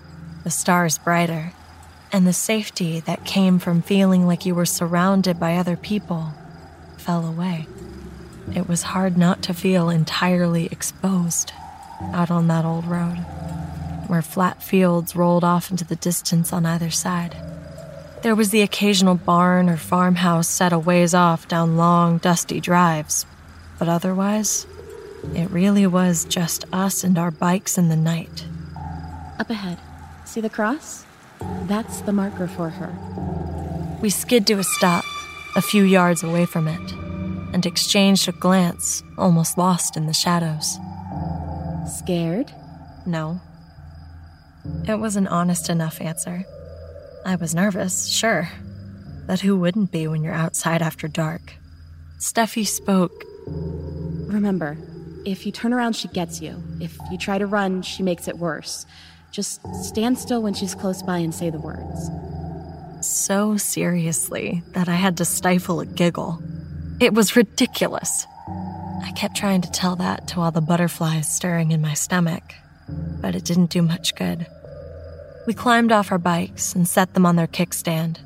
the 0.44 0.50
stars 0.50 0.96
brighter, 0.96 1.52
and 2.12 2.24
the 2.24 2.32
safety 2.32 3.00
that 3.00 3.24
came 3.24 3.58
from 3.58 3.82
feeling 3.82 4.26
like 4.26 4.46
you 4.46 4.54
were 4.54 4.64
surrounded 4.64 5.38
by 5.40 5.56
other 5.56 5.76
people 5.76 6.32
fell 6.96 7.26
away. 7.26 7.66
It 8.54 8.68
was 8.68 8.82
hard 8.82 9.18
not 9.18 9.42
to 9.42 9.52
feel 9.52 9.90
entirely 9.90 10.66
exposed 10.66 11.52
out 12.12 12.30
on 12.30 12.46
that 12.46 12.64
old 12.64 12.86
road, 12.86 13.16
where 14.06 14.22
flat 14.22 14.62
fields 14.62 15.16
rolled 15.16 15.42
off 15.42 15.72
into 15.72 15.84
the 15.84 15.96
distance 15.96 16.52
on 16.52 16.64
either 16.64 16.90
side. 16.90 17.36
There 18.22 18.36
was 18.36 18.50
the 18.50 18.62
occasional 18.62 19.16
barn 19.16 19.68
or 19.68 19.76
farmhouse 19.76 20.48
set 20.48 20.72
a 20.72 20.78
ways 20.78 21.12
off 21.12 21.48
down 21.48 21.76
long, 21.76 22.18
dusty 22.18 22.60
drives, 22.60 23.26
but 23.80 23.88
otherwise, 23.88 24.64
it 25.34 25.50
really 25.50 25.86
was 25.86 26.24
just 26.24 26.64
us 26.72 27.04
and 27.04 27.18
our 27.18 27.30
bikes 27.30 27.78
in 27.78 27.88
the 27.88 27.96
night. 27.96 28.46
Up 29.38 29.50
ahead. 29.50 29.78
See 30.24 30.40
the 30.40 30.50
cross? 30.50 31.04
That's 31.66 32.00
the 32.02 32.12
marker 32.12 32.48
for 32.48 32.70
her. 32.70 33.98
We 34.00 34.10
skid 34.10 34.46
to 34.48 34.54
a 34.54 34.64
stop, 34.64 35.04
a 35.56 35.62
few 35.62 35.84
yards 35.84 36.22
away 36.22 36.46
from 36.46 36.68
it, 36.68 36.92
and 37.52 37.64
exchanged 37.64 38.28
a 38.28 38.32
glance, 38.32 39.02
almost 39.16 39.58
lost 39.58 39.96
in 39.96 40.06
the 40.06 40.12
shadows. 40.12 40.78
Scared? 41.98 42.52
No. 43.06 43.40
It 44.86 44.98
was 44.98 45.16
an 45.16 45.26
honest 45.26 45.68
enough 45.70 46.00
answer. 46.00 46.44
I 47.24 47.36
was 47.36 47.54
nervous, 47.54 48.08
sure. 48.08 48.48
But 49.26 49.40
who 49.40 49.58
wouldn't 49.58 49.92
be 49.92 50.06
when 50.06 50.22
you're 50.22 50.32
outside 50.32 50.82
after 50.82 51.08
dark? 51.08 51.54
Steffi 52.18 52.66
spoke. 52.66 53.24
Remember, 53.46 54.76
if 55.24 55.46
you 55.46 55.52
turn 55.52 55.72
around, 55.72 55.94
she 55.94 56.08
gets 56.08 56.40
you. 56.40 56.62
If 56.80 56.96
you 57.10 57.18
try 57.18 57.38
to 57.38 57.46
run, 57.46 57.82
she 57.82 58.02
makes 58.02 58.28
it 58.28 58.38
worse. 58.38 58.86
Just 59.30 59.60
stand 59.84 60.18
still 60.18 60.42
when 60.42 60.54
she's 60.54 60.74
close 60.74 61.02
by 61.02 61.18
and 61.18 61.34
say 61.34 61.50
the 61.50 61.58
words. 61.58 62.10
So 63.00 63.56
seriously 63.56 64.62
that 64.72 64.88
I 64.88 64.94
had 64.94 65.16
to 65.18 65.24
stifle 65.24 65.80
a 65.80 65.86
giggle. 65.86 66.42
It 67.00 67.14
was 67.14 67.36
ridiculous. 67.36 68.26
I 69.02 69.12
kept 69.14 69.36
trying 69.36 69.60
to 69.62 69.70
tell 69.70 69.96
that 69.96 70.26
to 70.28 70.40
all 70.40 70.50
the 70.50 70.60
butterflies 70.60 71.32
stirring 71.32 71.70
in 71.70 71.80
my 71.80 71.94
stomach, 71.94 72.54
but 73.20 73.34
it 73.34 73.44
didn't 73.44 73.70
do 73.70 73.82
much 73.82 74.14
good. 74.16 74.46
We 75.46 75.54
climbed 75.54 75.92
off 75.92 76.10
our 76.10 76.18
bikes 76.18 76.74
and 76.74 76.88
set 76.88 77.14
them 77.14 77.24
on 77.24 77.36
their 77.36 77.46
kickstand. 77.46 78.18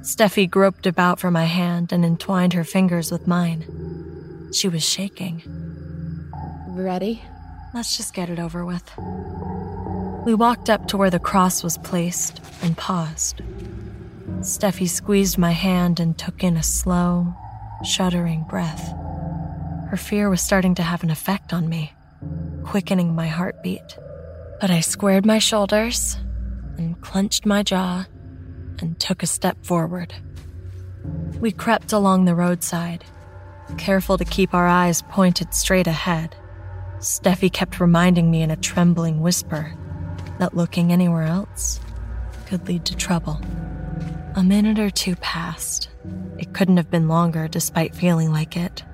Steffi 0.00 0.48
groped 0.48 0.86
about 0.86 1.20
for 1.20 1.30
my 1.30 1.44
hand 1.44 1.92
and 1.92 2.04
entwined 2.04 2.54
her 2.54 2.64
fingers 2.64 3.12
with 3.12 3.26
mine. 3.26 4.50
She 4.52 4.68
was 4.68 4.82
shaking. 4.82 5.42
Ready? 6.78 7.24
Let's 7.74 7.96
just 7.96 8.14
get 8.14 8.30
it 8.30 8.38
over 8.38 8.64
with. 8.64 8.88
We 10.24 10.32
walked 10.32 10.70
up 10.70 10.86
to 10.88 10.96
where 10.96 11.10
the 11.10 11.18
cross 11.18 11.64
was 11.64 11.76
placed 11.76 12.40
and 12.62 12.76
paused. 12.76 13.42
Steffi 14.42 14.88
squeezed 14.88 15.38
my 15.38 15.50
hand 15.50 15.98
and 15.98 16.16
took 16.16 16.44
in 16.44 16.56
a 16.56 16.62
slow, 16.62 17.34
shuddering 17.84 18.44
breath. 18.48 18.94
Her 19.90 19.96
fear 19.96 20.30
was 20.30 20.40
starting 20.40 20.76
to 20.76 20.84
have 20.84 21.02
an 21.02 21.10
effect 21.10 21.52
on 21.52 21.68
me, 21.68 21.94
quickening 22.64 23.12
my 23.12 23.26
heartbeat. 23.26 23.98
But 24.60 24.70
I 24.70 24.78
squared 24.78 25.26
my 25.26 25.40
shoulders 25.40 26.16
and 26.76 27.00
clenched 27.00 27.44
my 27.44 27.64
jaw 27.64 28.06
and 28.78 29.00
took 29.00 29.24
a 29.24 29.26
step 29.26 29.64
forward. 29.64 30.14
We 31.40 31.50
crept 31.50 31.92
along 31.92 32.26
the 32.26 32.36
roadside, 32.36 33.04
careful 33.78 34.16
to 34.16 34.24
keep 34.24 34.54
our 34.54 34.68
eyes 34.68 35.02
pointed 35.02 35.54
straight 35.54 35.88
ahead. 35.88 36.36
Steffi 36.98 37.52
kept 37.52 37.80
reminding 37.80 38.30
me 38.30 38.42
in 38.42 38.50
a 38.50 38.56
trembling 38.56 39.20
whisper 39.20 39.72
that 40.38 40.56
looking 40.56 40.92
anywhere 40.92 41.24
else 41.24 41.80
could 42.46 42.66
lead 42.66 42.84
to 42.86 42.96
trouble. 42.96 43.40
A 44.34 44.42
minute 44.42 44.78
or 44.78 44.90
two 44.90 45.14
passed. 45.16 45.88
It 46.38 46.52
couldn't 46.54 46.76
have 46.76 46.90
been 46.90 47.08
longer 47.08 47.48
despite 47.48 47.94
feeling 47.94 48.32
like 48.32 48.56
it, 48.56 48.84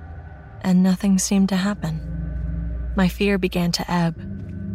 and 0.60 0.82
nothing 0.82 1.18
seemed 1.18 1.48
to 1.50 1.56
happen. 1.56 2.92
My 2.96 3.08
fear 3.08 3.38
began 3.38 3.72
to 3.72 3.90
ebb 3.90 4.16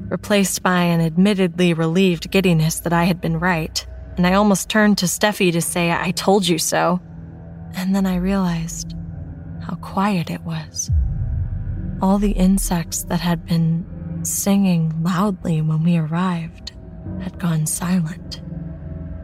replaced 0.09 0.63
by 0.63 0.81
an 0.81 1.01
admittedly 1.01 1.73
relieved 1.73 2.31
giddiness 2.31 2.79
that 2.79 2.93
I 2.93 3.03
had 3.03 3.21
been 3.21 3.39
right, 3.39 3.85
and 4.17 4.25
I 4.25 4.33
almost 4.33 4.69
turned 4.69 4.97
to 4.97 5.05
Steffi 5.05 5.51
to 5.51 5.61
say, 5.61 5.91
I 5.91 6.11
told 6.11 6.47
you 6.47 6.57
so. 6.57 6.99
And 7.75 7.95
then 7.95 8.07
I 8.07 8.15
realized 8.15 8.95
how 9.61 9.75
quiet 9.75 10.31
it 10.31 10.41
was. 10.41 10.89
All 12.01 12.17
the 12.17 12.31
insects 12.31 13.03
that 13.03 13.19
had 13.19 13.45
been 13.45 14.23
singing 14.23 15.03
loudly 15.03 15.61
when 15.61 15.83
we 15.83 15.97
arrived 15.97 16.71
had 17.21 17.37
gone 17.39 17.65
silent. 17.65 18.41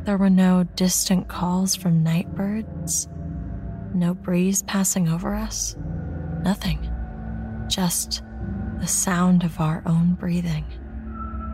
There 0.04 0.18
were 0.18 0.30
no 0.30 0.66
distant 0.76 1.30
calls 1.30 1.76
from 1.76 2.04
night 2.04 2.36
birds, 2.36 3.08
no 3.94 4.14
breeze 4.14 4.62
passing 4.64 5.08
over 5.08 5.34
us, 5.34 5.78
nothing. 6.44 6.92
Just 7.68 8.22
the 8.80 8.88
sound 8.88 9.44
of 9.44 9.60
our 9.62 9.82
own 9.86 10.16
breathing. 10.16 10.66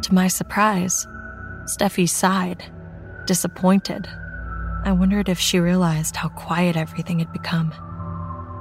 To 0.02 0.14
my 0.16 0.28
surprise, 0.28 1.06
Steffi 1.66 2.10
sighed, 2.10 2.64
disappointed. 3.28 4.08
I 4.84 4.92
wondered 4.92 5.30
if 5.30 5.40
she 5.40 5.60
realized 5.60 6.16
how 6.16 6.30
quiet 6.30 6.76
everything 6.76 7.20
had 7.20 7.32
become. 7.32 7.72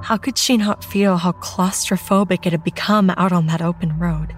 How 0.02 0.16
could 0.16 0.38
she 0.38 0.57
not 0.57 0.85
feel 0.85 1.19
how 1.19 1.33
claustrophobic 1.33 2.47
it 2.47 2.52
had 2.52 2.64
become 2.64 3.11
out 3.11 3.33
on 3.33 3.47
that 3.47 3.62
open 3.62 3.99
road? 3.99 4.35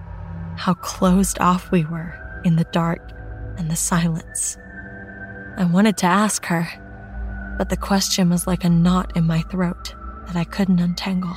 How 0.57 0.73
closed 0.73 1.39
off 1.39 1.71
we 1.71 1.85
were 1.85 2.41
in 2.43 2.57
the 2.57 2.65
dark 2.65 3.01
and 3.57 3.71
the 3.71 3.75
silence. 3.75 4.57
I 5.57 5.65
wanted 5.65 5.97
to 5.97 6.05
ask 6.05 6.45
her, 6.45 6.67
but 7.57 7.69
the 7.69 7.77
question 7.77 8.29
was 8.29 8.45
like 8.45 8.63
a 8.63 8.69
knot 8.69 9.15
in 9.15 9.25
my 9.25 9.41
throat 9.43 9.95
that 10.27 10.35
I 10.35 10.43
couldn't 10.43 10.79
untangle. 10.79 11.35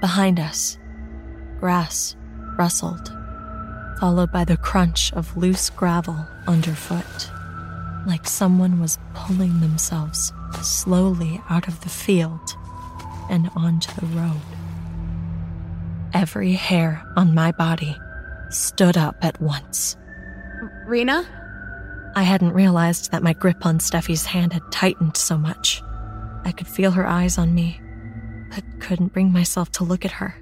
Behind 0.00 0.40
us, 0.40 0.78
Grass 1.58 2.16
rustled, 2.56 3.08
followed 4.00 4.32
by 4.32 4.44
the 4.44 4.56
crunch 4.56 5.12
of 5.12 5.36
loose 5.36 5.68
gravel 5.68 6.26
underfoot. 6.46 7.30
like 8.06 8.26
someone 8.26 8.80
was 8.80 8.98
pulling 9.12 9.60
themselves 9.60 10.32
slowly 10.62 11.40
out 11.50 11.68
of 11.68 11.80
the 11.82 11.88
field 11.88 12.56
and 13.30 13.50
onto 13.56 13.92
the 13.98 14.06
road. 14.08 14.42
Every 16.12 16.52
hair 16.52 17.02
on 17.16 17.34
my 17.34 17.52
body 17.52 17.96
stood 18.50 18.96
up 18.96 19.16
at 19.22 19.40
once. 19.40 19.96
Rena? 20.84 21.24
I 22.16 22.24
hadn't 22.24 22.52
realized 22.52 23.12
that 23.12 23.22
my 23.22 23.32
grip 23.32 23.64
on 23.64 23.78
Steffi's 23.78 24.26
hand 24.26 24.52
had 24.52 24.72
tightened 24.72 25.16
so 25.16 25.38
much. 25.38 25.80
I 26.44 26.52
could 26.52 26.66
feel 26.66 26.90
her 26.90 27.06
eyes 27.06 27.38
on 27.38 27.54
me, 27.54 27.80
but 28.52 28.64
couldn't 28.80 29.12
bring 29.12 29.32
myself 29.32 29.70
to 29.72 29.84
look 29.84 30.04
at 30.04 30.10
her. 30.12 30.34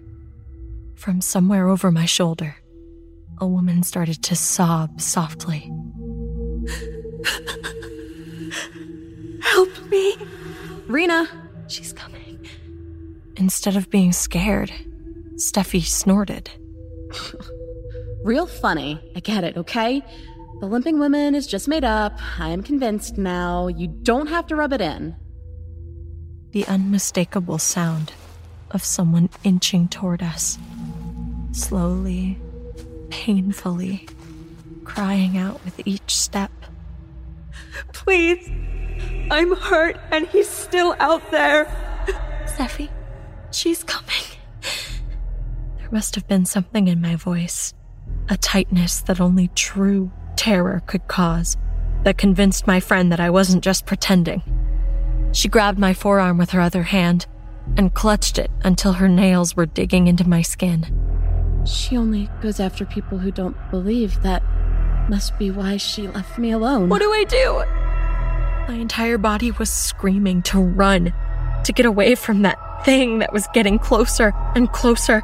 From 0.95 1.21
somewhere 1.21 1.69
over 1.69 1.91
my 1.91 2.07
shoulder, 2.07 2.57
a 3.39 3.47
woman 3.47 3.83
started 3.83 4.23
to 4.25 4.35
sob 4.35 5.01
softly. 5.01 5.71
Help 9.43 9.85
me. 9.91 10.17
Rena! 10.87 11.29
She's 11.69 11.93
coming. 11.93 12.18
Instead 13.39 13.77
of 13.77 13.89
being 13.89 14.13
scared, 14.13 14.73
Steffi 15.37 15.83
snorted. 15.83 16.51
Real 18.25 18.47
funny. 18.47 19.01
I 19.15 19.21
get 19.21 19.45
it, 19.45 19.57
okay? 19.57 20.03
The 20.61 20.67
limping 20.67 20.99
woman 20.99 21.37
is 21.37 21.47
just 21.47 21.69
made 21.69 21.85
up. 21.85 22.19
I 22.41 22.49
am 22.49 22.65
convinced 22.65 23.17
now. 23.17 23.69
You 23.69 23.87
don't 23.87 24.27
have 24.27 24.49
to 24.49 24.57
rub 24.57 24.73
it 24.73 24.81
in. 24.81 25.15
The 26.51 26.67
unmistakable 26.67 27.59
sound 27.59 28.13
of 28.73 28.85
someone 28.85 29.31
inching 29.45 29.87
toward 29.87 30.21
us. 30.21 30.59
Slowly, 31.53 32.39
painfully, 33.09 34.09
crying 34.83 35.39
out 35.39 35.65
with 35.65 35.81
each 35.87 36.17
step. 36.17 36.51
Please. 37.93 38.51
I'm 39.31 39.55
hurt 39.55 39.97
and 40.11 40.27
he's 40.27 40.49
still 40.49 40.97
out 40.99 41.31
there. 41.31 41.67
Steffi, 42.47 42.89
she's 43.51 43.85
coming. 43.85 44.25
There 45.79 45.89
must 45.91 46.15
have 46.15 46.29
been 46.29 46.45
something 46.45 46.89
in 46.89 47.01
my 47.01 47.17
voice, 47.17 47.75
a 48.29 48.37
tightness 48.37 49.01
that 49.03 49.21
only 49.21 49.49
true 49.55 50.11
terror 50.37 50.83
could 50.87 51.09
cause, 51.09 51.57
that 52.05 52.19
convinced 52.19 52.67
my 52.67 52.81
friend 52.81 53.11
that 53.11 53.21
I 53.21 53.31
wasn't 53.31 53.65
just 53.65 53.87
pretending. 53.87 54.43
She 55.33 55.49
grabbed 55.49 55.79
my 55.79 55.95
forearm 55.95 56.39
with 56.39 56.51
her 56.51 56.61
other 56.61 56.85
hand 56.85 57.27
and 57.77 57.95
clutched 57.95 58.39
it 58.39 58.51
until 58.63 58.95
her 58.95 59.09
nails 59.09 59.57
were 59.57 59.67
digging 59.67 60.07
into 60.07 60.29
my 60.29 60.43
skin. 60.43 61.65
She 61.67 61.97
only 61.97 62.31
goes 62.41 62.61
after 62.61 62.87
people 62.87 63.19
who 63.19 63.31
don't 63.31 63.57
believe. 63.71 64.23
That 64.23 64.43
must 65.09 65.39
be 65.39 65.51
why 65.51 65.77
she 65.77 66.09
left 66.09 66.39
me 66.39 66.51
alone. 66.51 66.89
What 66.89 67.01
do 67.01 67.13
I 67.13 67.25
do? 67.25 67.65
My 68.73 68.81
entire 68.81 69.19
body 69.19 69.51
was 69.51 69.71
screaming 69.71 70.43
to 70.43 70.61
run, 70.61 71.13
to 71.65 71.73
get 71.73 71.87
away 71.87 72.15
from 72.15 72.43
that 72.43 72.59
thing 72.85 73.19
that 73.19 73.33
was 73.33 73.47
getting 73.53 73.79
closer 73.79 74.33
and 74.55 74.71
closer. 74.73 75.23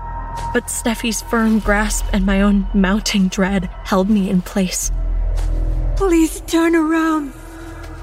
But 0.53 0.71
Steffi's 0.71 1.23
firm 1.23 1.61
grasp 1.61 2.07
and 2.13 2.27
my 2.27 2.43
own 2.43 2.67
mounting 2.75 3.29
dread 3.29 3.71
held 3.85 4.11
me 4.11 4.29
in 4.29 4.43
place. 4.43 4.91
Please 5.97 6.41
turn 6.43 6.75
around. 6.75 7.33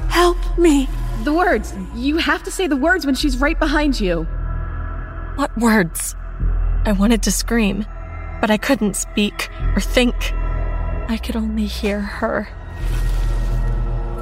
Help 0.10 0.38
me. 0.58 0.88
The 1.24 1.34
words. 1.34 1.74
You 1.94 2.18
have 2.18 2.44
to 2.44 2.52
say 2.52 2.68
the 2.68 2.78
words 2.78 3.06
when 3.06 3.16
she's 3.16 3.38
right 3.38 3.60
behind 3.60 4.00
you. 4.00 4.24
What 5.36 5.56
words? 5.58 6.16
I 6.86 6.94
wanted 6.94 7.22
to 7.24 7.32
scream, 7.32 7.86
but 8.40 8.50
I 8.50 8.58
couldn't 8.58 8.96
speak 8.96 9.50
or 9.76 9.82
think. 9.82 10.16
I 11.10 11.20
could 11.22 11.36
only 11.36 11.66
hear 11.66 12.00
her. 12.00 12.48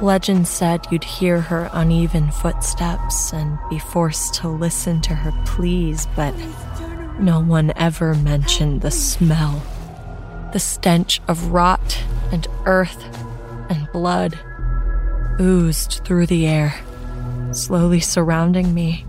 Legend 0.02 0.48
said 0.48 0.86
you'd 0.90 1.04
hear 1.04 1.40
her 1.42 1.68
uneven 1.72 2.30
footsteps 2.30 3.34
and 3.34 3.58
be 3.68 3.78
forced 3.78 4.34
to 4.34 4.48
listen 4.48 5.00
to 5.02 5.14
her 5.14 5.32
pleas, 5.44 6.06
but 6.16 6.34
no 7.18 7.38
one 7.38 7.72
ever 7.76 8.14
mentioned 8.14 8.80
the 8.80 8.90
smell. 8.90 9.62
The 10.52 10.58
stench 10.58 11.20
of 11.28 11.52
rot 11.52 12.02
and 12.32 12.46
earth 12.64 13.04
and 13.68 13.92
blood 13.92 14.38
oozed 15.38 16.00
through 16.04 16.26
the 16.26 16.46
air, 16.46 16.74
slowly 17.52 18.00
surrounding 18.00 18.72
me 18.72 19.04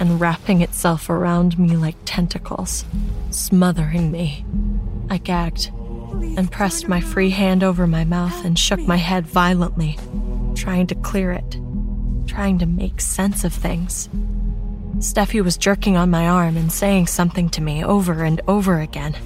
and 0.00 0.20
wrapping 0.20 0.62
itself 0.62 1.08
around 1.08 1.58
me 1.58 1.76
like 1.76 1.96
tentacles, 2.04 2.84
smothering 3.30 4.10
me. 4.10 4.44
I 5.08 5.18
gagged 5.18 5.70
and 6.36 6.50
pressed 6.50 6.88
my 6.88 7.00
free 7.00 7.30
hand 7.30 7.62
over 7.62 7.86
my 7.86 8.04
mouth 8.04 8.44
and 8.44 8.58
shook 8.58 8.80
my 8.80 8.96
head 8.96 9.26
violently, 9.26 9.98
trying 10.54 10.86
to 10.88 10.94
clear 10.94 11.32
it, 11.32 11.58
trying 12.26 12.58
to 12.58 12.66
make 12.66 13.00
sense 13.00 13.44
of 13.44 13.52
things. 13.52 14.08
Steffi 14.98 15.42
was 15.42 15.56
jerking 15.56 15.96
on 15.96 16.10
my 16.10 16.28
arm 16.28 16.56
and 16.56 16.72
saying 16.72 17.08
something 17.08 17.48
to 17.50 17.60
me 17.60 17.84
over 17.84 18.22
and 18.22 18.40
over 18.46 18.80
again, 18.80 19.16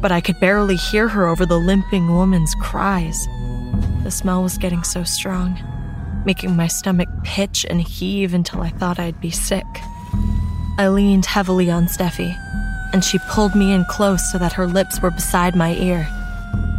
but 0.00 0.12
I 0.12 0.20
could 0.20 0.38
barely 0.40 0.76
hear 0.76 1.08
her 1.08 1.26
over 1.26 1.44
the 1.44 1.58
limping 1.58 2.14
woman's 2.14 2.54
cries. 2.60 3.26
The 4.04 4.10
smell 4.10 4.42
was 4.42 4.58
getting 4.58 4.84
so 4.84 5.02
strong, 5.02 5.58
making 6.24 6.56
my 6.56 6.68
stomach 6.68 7.08
pitch 7.24 7.66
and 7.68 7.80
heave 7.80 8.34
until 8.34 8.62
I 8.62 8.70
thought 8.70 8.98
I'd 8.98 9.20
be 9.20 9.30
sick. 9.30 9.66
I 10.78 10.88
leaned 10.88 11.26
heavily 11.26 11.70
on 11.70 11.86
Steffi, 11.86 12.34
and 12.94 13.04
she 13.04 13.18
pulled 13.18 13.56
me 13.56 13.72
in 13.72 13.84
close 13.86 14.30
so 14.30 14.38
that 14.38 14.52
her 14.52 14.68
lips 14.68 15.02
were 15.02 15.10
beside 15.10 15.56
my 15.56 15.74
ear. 15.74 16.08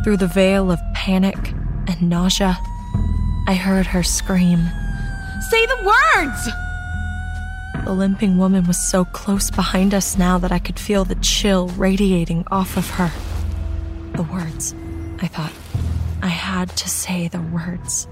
Through 0.02 0.16
the 0.16 0.28
veil 0.28 0.72
of 0.72 0.80
panic 0.94 1.52
and 1.88 2.02
nausea, 2.04 2.58
I 3.50 3.56
heard 3.56 3.86
her 3.88 4.02
scream. 4.02 4.60
Say 5.50 5.66
the 5.66 5.84
words! 5.84 6.50
The 7.84 7.92
limping 7.94 8.38
woman 8.38 8.66
was 8.66 8.78
so 8.78 9.04
close 9.04 9.52
behind 9.52 9.94
us 9.94 10.18
now 10.18 10.38
that 10.38 10.54
I 10.54 10.58
could 10.58 10.80
feel 10.80 11.04
the 11.04 11.16
chill 11.16 11.68
radiating 11.68 12.46
off 12.50 12.78
of 12.78 12.90
her. 12.92 13.12
The 14.14 14.24
words, 14.24 14.74
I 15.20 15.28
thought. 15.28 15.52
I 16.22 16.30
had 16.30 16.70
to 16.78 16.88
say 16.88 17.28
the 17.28 17.42
words. 17.42 18.08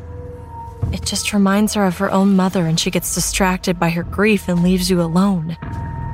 It 0.92 1.06
just 1.06 1.32
reminds 1.32 1.76
her 1.76 1.86
of 1.86 2.00
her 2.00 2.12
own 2.12 2.36
mother, 2.36 2.66
and 2.66 2.78
she 2.78 2.92
gets 2.92 3.16
distracted 3.16 3.80
by 3.80 3.92
her 3.92 4.04
grief 4.04 4.50
and 4.50 4.62
leaves 4.62 4.90
you 4.90 5.02
alone. 5.02 5.56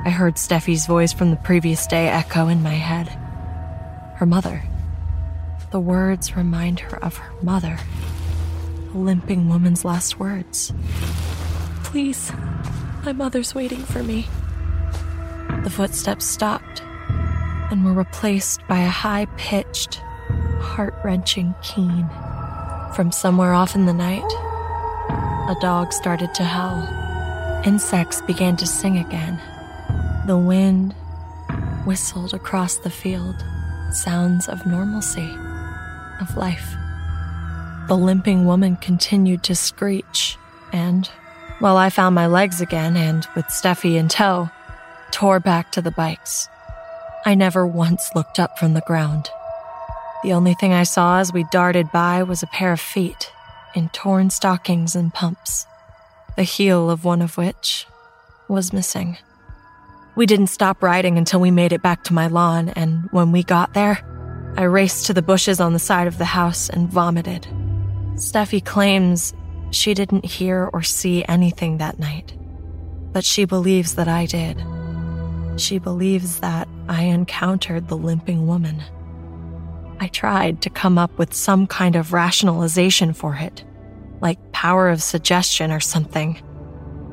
I 0.02 0.08
heard 0.08 0.38
Steffi's 0.38 0.86
voice 0.86 1.12
from 1.12 1.30
the 1.30 1.36
previous 1.36 1.86
day 1.86 2.08
echo 2.08 2.48
in 2.48 2.62
my 2.62 2.74
head. 2.74 3.08
Her 4.16 4.24
mother. 4.24 4.62
The 5.72 5.80
words 5.80 6.34
remind 6.34 6.80
her 6.80 7.04
of 7.04 7.18
her 7.18 7.34
mother. 7.42 7.78
The 8.92 8.98
limping 8.98 9.48
woman's 9.50 9.84
last 9.84 10.18
words. 10.18 10.72
Please, 11.84 12.32
my 13.04 13.12
mother's 13.12 13.54
waiting 13.54 13.82
for 13.84 14.02
me. 14.02 14.26
The 15.64 15.70
footsteps 15.70 16.24
stopped 16.24 16.82
and 17.70 17.84
were 17.84 17.92
replaced 17.92 18.66
by 18.66 18.78
a 18.78 18.88
high 18.88 19.26
pitched, 19.36 19.96
heart 20.60 20.94
wrenching 21.04 21.54
keen. 21.62 22.08
From 22.96 23.12
somewhere 23.12 23.52
off 23.52 23.74
in 23.74 23.84
the 23.84 23.92
night, 23.92 24.24
a 25.50 25.56
dog 25.60 25.92
started 25.92 26.34
to 26.34 26.44
howl. 26.44 26.88
Insects 27.66 28.22
began 28.22 28.56
to 28.56 28.66
sing 28.66 28.96
again. 28.96 29.40
The 30.30 30.38
wind 30.38 30.94
whistled 31.84 32.34
across 32.34 32.76
the 32.76 32.88
field, 32.88 33.34
sounds 33.90 34.48
of 34.48 34.64
normalcy, 34.64 35.28
of 36.20 36.36
life. 36.36 36.72
The 37.88 37.96
limping 37.96 38.44
woman 38.46 38.76
continued 38.76 39.42
to 39.42 39.56
screech, 39.56 40.38
and, 40.72 41.08
while 41.58 41.76
I 41.76 41.90
found 41.90 42.14
my 42.14 42.28
legs 42.28 42.60
again 42.60 42.96
and, 42.96 43.26
with 43.34 43.46
Steffi 43.46 43.96
in 43.96 44.06
tow, 44.06 44.50
tore 45.10 45.40
back 45.40 45.72
to 45.72 45.82
the 45.82 45.90
bikes. 45.90 46.48
I 47.26 47.34
never 47.34 47.66
once 47.66 48.12
looked 48.14 48.38
up 48.38 48.56
from 48.56 48.74
the 48.74 48.82
ground. 48.86 49.28
The 50.22 50.32
only 50.32 50.54
thing 50.54 50.72
I 50.72 50.84
saw 50.84 51.18
as 51.18 51.32
we 51.32 51.42
darted 51.50 51.90
by 51.90 52.22
was 52.22 52.44
a 52.44 52.52
pair 52.54 52.70
of 52.70 52.80
feet 52.80 53.32
in 53.74 53.88
torn 53.88 54.30
stockings 54.30 54.94
and 54.94 55.12
pumps, 55.12 55.66
the 56.36 56.44
heel 56.44 56.88
of 56.88 57.04
one 57.04 57.20
of 57.20 57.36
which 57.36 57.88
was 58.46 58.72
missing. 58.72 59.18
We 60.16 60.26
didn't 60.26 60.48
stop 60.48 60.82
riding 60.82 61.18
until 61.18 61.40
we 61.40 61.50
made 61.50 61.72
it 61.72 61.82
back 61.82 62.04
to 62.04 62.12
my 62.12 62.26
lawn, 62.26 62.70
and 62.70 63.08
when 63.12 63.32
we 63.32 63.42
got 63.42 63.74
there, 63.74 63.98
I 64.56 64.64
raced 64.64 65.06
to 65.06 65.14
the 65.14 65.22
bushes 65.22 65.60
on 65.60 65.72
the 65.72 65.78
side 65.78 66.08
of 66.08 66.18
the 66.18 66.24
house 66.24 66.68
and 66.68 66.90
vomited. 66.90 67.46
Steffi 68.14 68.64
claims 68.64 69.32
she 69.70 69.94
didn't 69.94 70.24
hear 70.24 70.68
or 70.72 70.82
see 70.82 71.24
anything 71.28 71.78
that 71.78 71.98
night, 71.98 72.36
but 73.12 73.24
she 73.24 73.44
believes 73.44 73.94
that 73.94 74.08
I 74.08 74.26
did. 74.26 74.62
She 75.56 75.78
believes 75.78 76.40
that 76.40 76.68
I 76.88 77.04
encountered 77.04 77.88
the 77.88 77.96
limping 77.96 78.46
woman. 78.46 78.82
I 80.00 80.08
tried 80.08 80.62
to 80.62 80.70
come 80.70 80.98
up 80.98 81.16
with 81.18 81.34
some 81.34 81.66
kind 81.66 81.94
of 81.94 82.12
rationalization 82.12 83.12
for 83.12 83.34
it, 83.36 83.64
like 84.20 84.52
power 84.52 84.88
of 84.88 85.02
suggestion 85.02 85.70
or 85.70 85.80
something. 85.80 86.40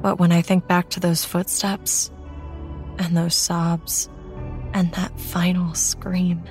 But 0.02 0.20
when 0.20 0.32
I 0.32 0.42
think 0.42 0.68
back 0.68 0.90
to 0.92 1.00
those 1.00 1.26
footsteps, 1.26 2.10
and 3.00 3.16
those 3.16 3.36
sobs, 3.36 4.10
and 4.74 4.92
that 4.94 5.20
final 5.20 5.74
scream, 5.74 6.44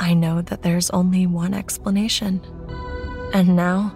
I 0.00 0.14
know 0.14 0.42
that 0.42 0.62
there's 0.62 0.90
only 0.90 1.26
one 1.26 1.54
explanation. 1.54 2.40
And 3.32 3.56
now, 3.56 3.94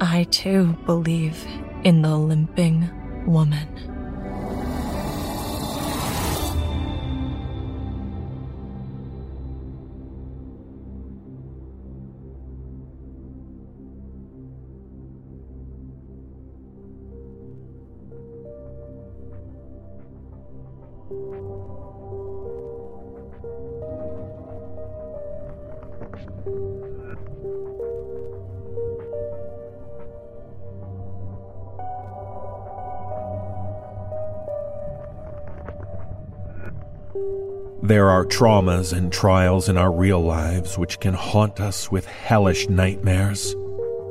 I 0.00 0.24
too 0.30 0.76
believe 0.86 1.46
in 1.84 2.02
the 2.02 2.16
limping 2.16 2.90
woman. 3.26 3.93
Are 38.14 38.24
traumas 38.24 38.96
and 38.96 39.12
trials 39.12 39.68
in 39.68 39.76
our 39.76 39.90
real 39.90 40.20
lives 40.20 40.78
which 40.78 41.00
can 41.00 41.14
haunt 41.14 41.58
us 41.58 41.90
with 41.90 42.06
hellish 42.06 42.68
nightmares. 42.68 43.56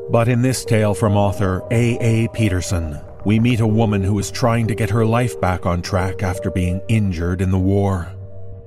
But 0.09 0.27
in 0.27 0.41
this 0.41 0.65
tale 0.65 0.93
from 0.93 1.15
author 1.15 1.63
A. 1.71 1.97
A. 2.01 2.27
Peterson, 2.33 2.99
we 3.23 3.39
meet 3.39 3.61
a 3.61 3.65
woman 3.65 4.03
who 4.03 4.19
is 4.19 4.29
trying 4.29 4.67
to 4.67 4.75
get 4.75 4.89
her 4.89 5.05
life 5.05 5.39
back 5.39 5.65
on 5.65 5.81
track 5.81 6.21
after 6.21 6.51
being 6.51 6.81
injured 6.89 7.39
in 7.39 7.49
the 7.49 7.57
war. 7.57 8.11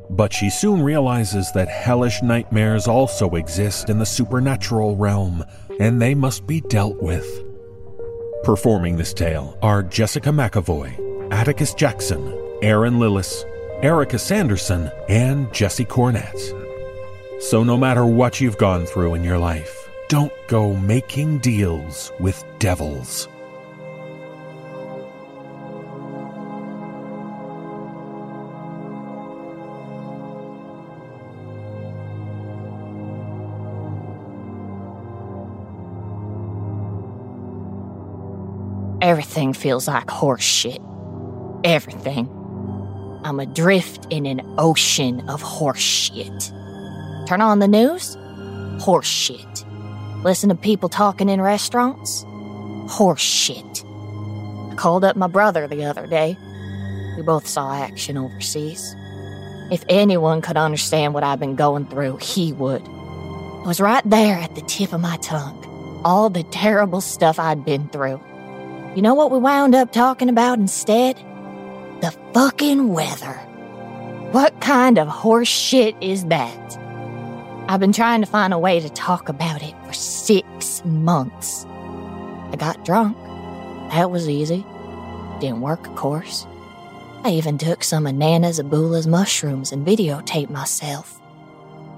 But 0.09 0.33
she 0.33 0.49
soon 0.49 0.81
realizes 0.83 1.53
that 1.53 1.69
hellish 1.69 2.23
nightmares 2.23 2.89
also 2.89 3.35
exist 3.35 3.91
in 3.91 3.99
the 3.99 4.07
supernatural 4.07 4.97
realm, 4.97 5.45
and 5.79 6.01
they 6.01 6.15
must 6.15 6.47
be 6.47 6.63
dealt 6.63 7.03
with. 7.03 7.29
Performing 8.43 8.97
this 8.97 9.13
tale 9.13 9.59
are 9.61 9.83
Jessica 9.83 10.31
McEvoy, 10.31 11.31
Atticus 11.31 11.75
Jackson, 11.75 12.23
Erin 12.63 12.95
Lillis, 12.95 13.45
Erika 13.83 14.19
Sanderson, 14.19 14.91
and 15.11 15.53
Jesse 15.53 15.85
Cornett. 15.85 17.43
So, 17.43 17.63
no 17.63 17.77
matter 17.77 18.07
what 18.07 18.41
you've 18.41 18.57
gone 18.57 18.87
through 18.87 19.15
in 19.15 19.23
your 19.23 19.37
life, 19.37 19.91
don't 20.09 20.33
go 20.49 20.75
making 20.75 21.41
deals 21.41 22.11
with 22.19 22.43
devils. 22.59 23.29
Everything 39.03 39.53
feels 39.53 39.87
like 39.87 40.11
horse 40.11 40.43
shit. 40.43 40.81
Everything. 41.63 42.36
I'm 43.25 43.41
adrift 43.41 44.07
in 44.11 44.27
an 44.27 44.41
ocean 44.59 45.29
of 45.29 45.43
horseshit. 45.43 46.53
Turn 47.27 47.41
on 47.41 47.59
the 47.59 47.69
news? 47.69 48.17
Horseshit. 48.81 49.65
Listen 50.23 50.49
to 50.49 50.55
people 50.55 50.89
talking 50.89 51.29
in 51.29 51.41
restaurants? 51.41 52.25
Horseshit. 52.89 53.85
I 54.73 54.75
called 54.77 55.05
up 55.05 55.17
my 55.17 55.27
brother 55.27 55.67
the 55.67 55.85
other 55.85 56.07
day. 56.07 56.37
We 57.17 57.23
both 57.23 57.47
saw 57.47 57.75
action 57.75 58.17
overseas. 58.17 58.95
If 59.71 59.85
anyone 59.89 60.43
could 60.43 60.57
understand 60.57 61.15
what 61.15 61.25
I've 61.25 61.41
been 61.41 61.57
going 61.57 61.87
through, 61.87 62.19
he 62.19 62.53
would. 62.53 62.83
It 62.83 63.67
was 63.67 63.81
right 63.81 64.09
there 64.09 64.37
at 64.37 64.55
the 64.55 64.61
tip 64.61 64.93
of 64.93 65.01
my 65.01 65.17
tongue. 65.17 66.01
All 66.05 66.31
the 66.31 66.45
terrible 66.45 67.01
stuff 67.01 67.41
I'd 67.41 67.65
been 67.65 67.89
through. 67.89 68.21
You 68.95 69.03
know 69.03 69.15
what 69.15 69.31
we 69.31 69.39
wound 69.39 69.75
up 69.75 69.93
talking 69.93 70.29
about 70.29 70.59
instead? 70.59 71.19
The 72.01 72.15
fucking 72.35 72.89
weather. 72.89 73.35
What 74.33 74.61
kind 74.61 74.99
of 74.99 75.09
horse 75.09 75.49
shit 75.49 75.97
is 76.01 76.27
that? 76.27 76.79
I've 77.69 77.81
been 77.81 77.93
trying 77.93 78.21
to 78.21 78.27
find 78.27 78.53
a 78.53 78.59
way 78.59 78.81
to 78.81 78.89
talk 78.91 79.29
about 79.29 79.63
it 79.63 79.75
for 79.87 79.93
six 79.93 80.85
months. 80.85 81.65
I 81.65 82.57
got 82.57 82.85
drunk. 82.85 83.17
That 83.91 84.11
was 84.11 84.29
easy. 84.29 84.65
Didn't 85.41 85.63
work, 85.63 85.87
of 85.87 85.97
course. 85.97 86.47
I 87.25 87.31
even 87.31 87.59
took 87.59 87.83
some 87.83 88.07
of 88.07 88.15
Nana 88.15 88.53
mushrooms 88.63 89.73
and 89.73 89.87
videotaped 89.87 90.51
myself. 90.51 91.21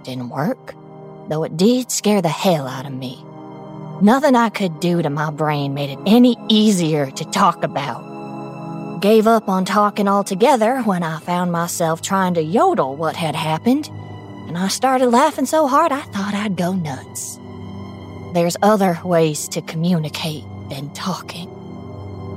Didn't 0.05 0.31
work, 0.31 0.75
though 1.29 1.43
it 1.43 1.57
did 1.57 1.91
scare 1.91 2.23
the 2.23 2.29
hell 2.29 2.67
out 2.67 2.87
of 2.87 2.93
me. 2.93 3.23
Nothing 4.01 4.37
I 4.37 4.49
could 4.49 4.81
do 4.81 5.03
to 5.03 5.11
my 5.11 5.31
brain 5.31 5.75
made 5.75 5.91
it 5.91 5.99
any 6.07 6.37
easier 6.49 7.11
to 7.11 7.25
talk 7.27 7.63
about. 7.65 8.18
Gave 9.01 9.29
up 9.29 9.49
on 9.49 9.65
talking 9.65 10.09
altogether 10.09 10.81
when 10.81 11.05
I 11.05 11.21
found 11.21 11.53
myself 11.53 12.03
trying 12.03 12.35
to 12.35 12.43
yodel 12.43 12.97
what 12.97 13.15
had 13.15 13.37
happened, 13.37 13.87
and 14.49 14.59
I 14.59 14.67
started 14.67 15.11
laughing 15.11 15.47
so 15.47 15.69
hard 15.69 15.93
I 15.93 16.01
thought 16.01 16.35
I'd 16.35 16.57
go 16.57 16.73
nuts. 16.73 17.39
There's 18.35 18.57
other 18.61 18.99
ways 19.05 19.47
to 19.51 19.63
communicate 19.63 20.43
than 20.69 20.93
talking. 20.95 21.49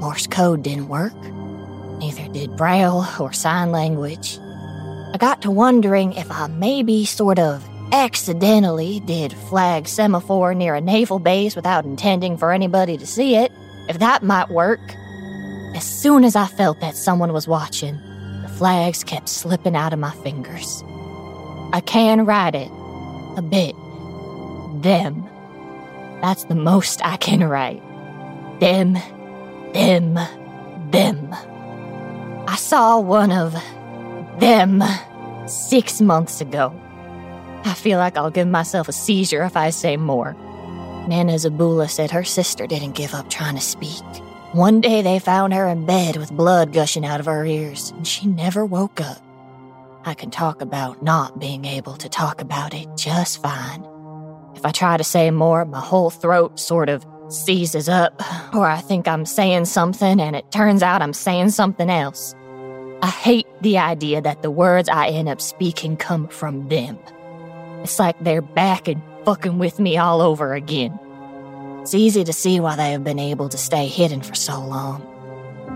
Morse 0.02 0.28
code 0.28 0.62
didn't 0.62 0.88
work, 0.88 1.16
neither 1.98 2.28
did 2.28 2.58
Braille 2.58 3.08
or 3.20 3.34
sign 3.34 3.72
language. 3.72 4.38
I 5.14 5.18
got 5.18 5.42
to 5.42 5.52
wondering 5.52 6.14
if 6.14 6.30
I 6.30 6.46
maybe 6.46 7.06
sort 7.06 7.40
of 7.40 7.68
accidentally 7.92 9.00
did 9.00 9.34
flag 9.34 9.88
semaphore 9.88 10.54
near 10.54 10.76
a 10.76 10.82
naval 10.82 11.18
base 11.18 11.56
without 11.56 11.86
intending 11.86 12.38
for 12.38 12.52
anybody 12.52 12.98
to 12.98 13.08
see 13.08 13.36
it, 13.36 13.52
if 13.90 13.98
that 13.98 14.22
might 14.22 14.52
work. 14.52 14.80
As 15.76 15.84
soon 15.84 16.24
as 16.24 16.36
I 16.36 16.48
felt 16.48 16.80
that 16.82 16.96
someone 16.96 17.34
was 17.34 17.48
watching, 17.48 18.00
the 18.42 18.50
flags 18.50 19.04
kept 19.04 19.30
slipping 19.30 19.76
out 19.76 19.94
of 19.94 20.00
my 20.00 20.12
fingers. 20.12 20.84
I 21.74 21.82
can 21.86 22.26
write 22.26 22.56
it. 22.56 22.70
A 23.38 23.42
bit. 23.42 23.76
Them. 24.82 25.28
That's 26.22 26.44
the 26.46 26.56
most 26.56 27.04
I 27.06 27.18
can 27.18 27.44
write. 27.44 27.82
Them. 28.60 28.94
Them. 29.74 30.16
Them. 30.92 31.36
I 32.48 32.56
saw 32.58 33.00
one 33.00 33.32
of 33.32 33.54
them 34.40 34.84
six 35.48 36.02
months 36.02 36.42
ago. 36.42 36.76
I 37.64 37.74
feel 37.74 37.98
like 37.98 38.18
I'll 38.18 38.32
give 38.32 38.48
myself 38.48 38.90
a 38.90 38.92
seizure 38.92 39.44
if 39.44 39.56
I 39.56 39.70
say 39.70 39.96
more. 39.96 40.34
Nana 41.08 41.34
Zabula 41.34 41.90
said 41.90 42.12
her 42.12 42.24
sister 42.24 42.68
didn't 42.68 42.94
give 42.96 43.14
up 43.14 43.30
trying 43.30 43.56
to 43.56 43.62
speak. 43.62 44.04
One 44.54 44.82
day 44.82 45.02
they 45.02 45.20
found 45.20 45.54
her 45.54 45.66
in 45.66 45.86
bed 45.86 46.18
with 46.18 46.36
blood 46.36 46.74
gushing 46.74 47.06
out 47.06 47.22
of 47.22 47.26
her 47.26 47.46
ears, 47.46 47.92
and 47.92 48.06
she 48.06 48.28
never 48.28 48.66
woke 48.66 49.00
up. 49.00 49.24
I 50.04 50.14
can 50.14 50.30
talk 50.30 50.62
about 50.62 51.02
not 51.02 51.40
being 51.40 51.64
able 51.64 51.96
to 51.96 52.10
talk 52.10 52.42
about 52.42 52.74
it 52.74 52.90
just 52.98 53.42
fine. 53.42 53.88
If 54.54 54.66
I 54.66 54.72
try 54.72 54.98
to 54.98 55.06
say 55.06 55.32
more, 55.32 55.64
my 55.64 55.80
whole 55.80 56.10
throat 56.10 56.60
sort 56.60 56.90
of 56.90 57.06
seizes 57.30 57.88
up, 57.88 58.22
or 58.54 58.66
I 58.66 58.82
think 58.82 59.08
I'm 59.08 59.26
saying 59.26 59.66
something 59.66 60.20
and 60.20 60.36
it 60.36 60.52
turns 60.52 60.84
out 60.84 61.02
I'm 61.02 61.14
saying 61.14 61.52
something 61.52 61.90
else. 61.90 62.36
I 63.02 63.08
hate 63.08 63.48
the 63.62 63.78
idea 63.78 64.22
that 64.22 64.42
the 64.42 64.52
words 64.52 64.90
I 64.90 65.08
end 65.08 65.30
up 65.30 65.40
speaking 65.40 65.96
come 65.96 66.28
from 66.28 66.68
them. 66.68 67.00
It's 67.84 68.00
like 68.00 68.22
they're 68.22 68.42
back 68.42 68.90
and 68.90 69.02
fucking 69.24 69.60
with 69.60 69.80
me 69.80 69.98
all 69.98 70.20
over 70.20 70.54
again. 70.54 71.00
It's 71.82 71.96
easy 71.96 72.24
to 72.24 72.32
see 72.32 72.60
why 72.60 72.76
they 72.76 72.92
have 72.92 73.04
been 73.04 73.18
able 73.18 73.50
to 73.50 73.58
stay 73.58 73.88
hidden 73.88 74.22
for 74.22 74.36
so 74.36 74.60
long. 74.60 75.02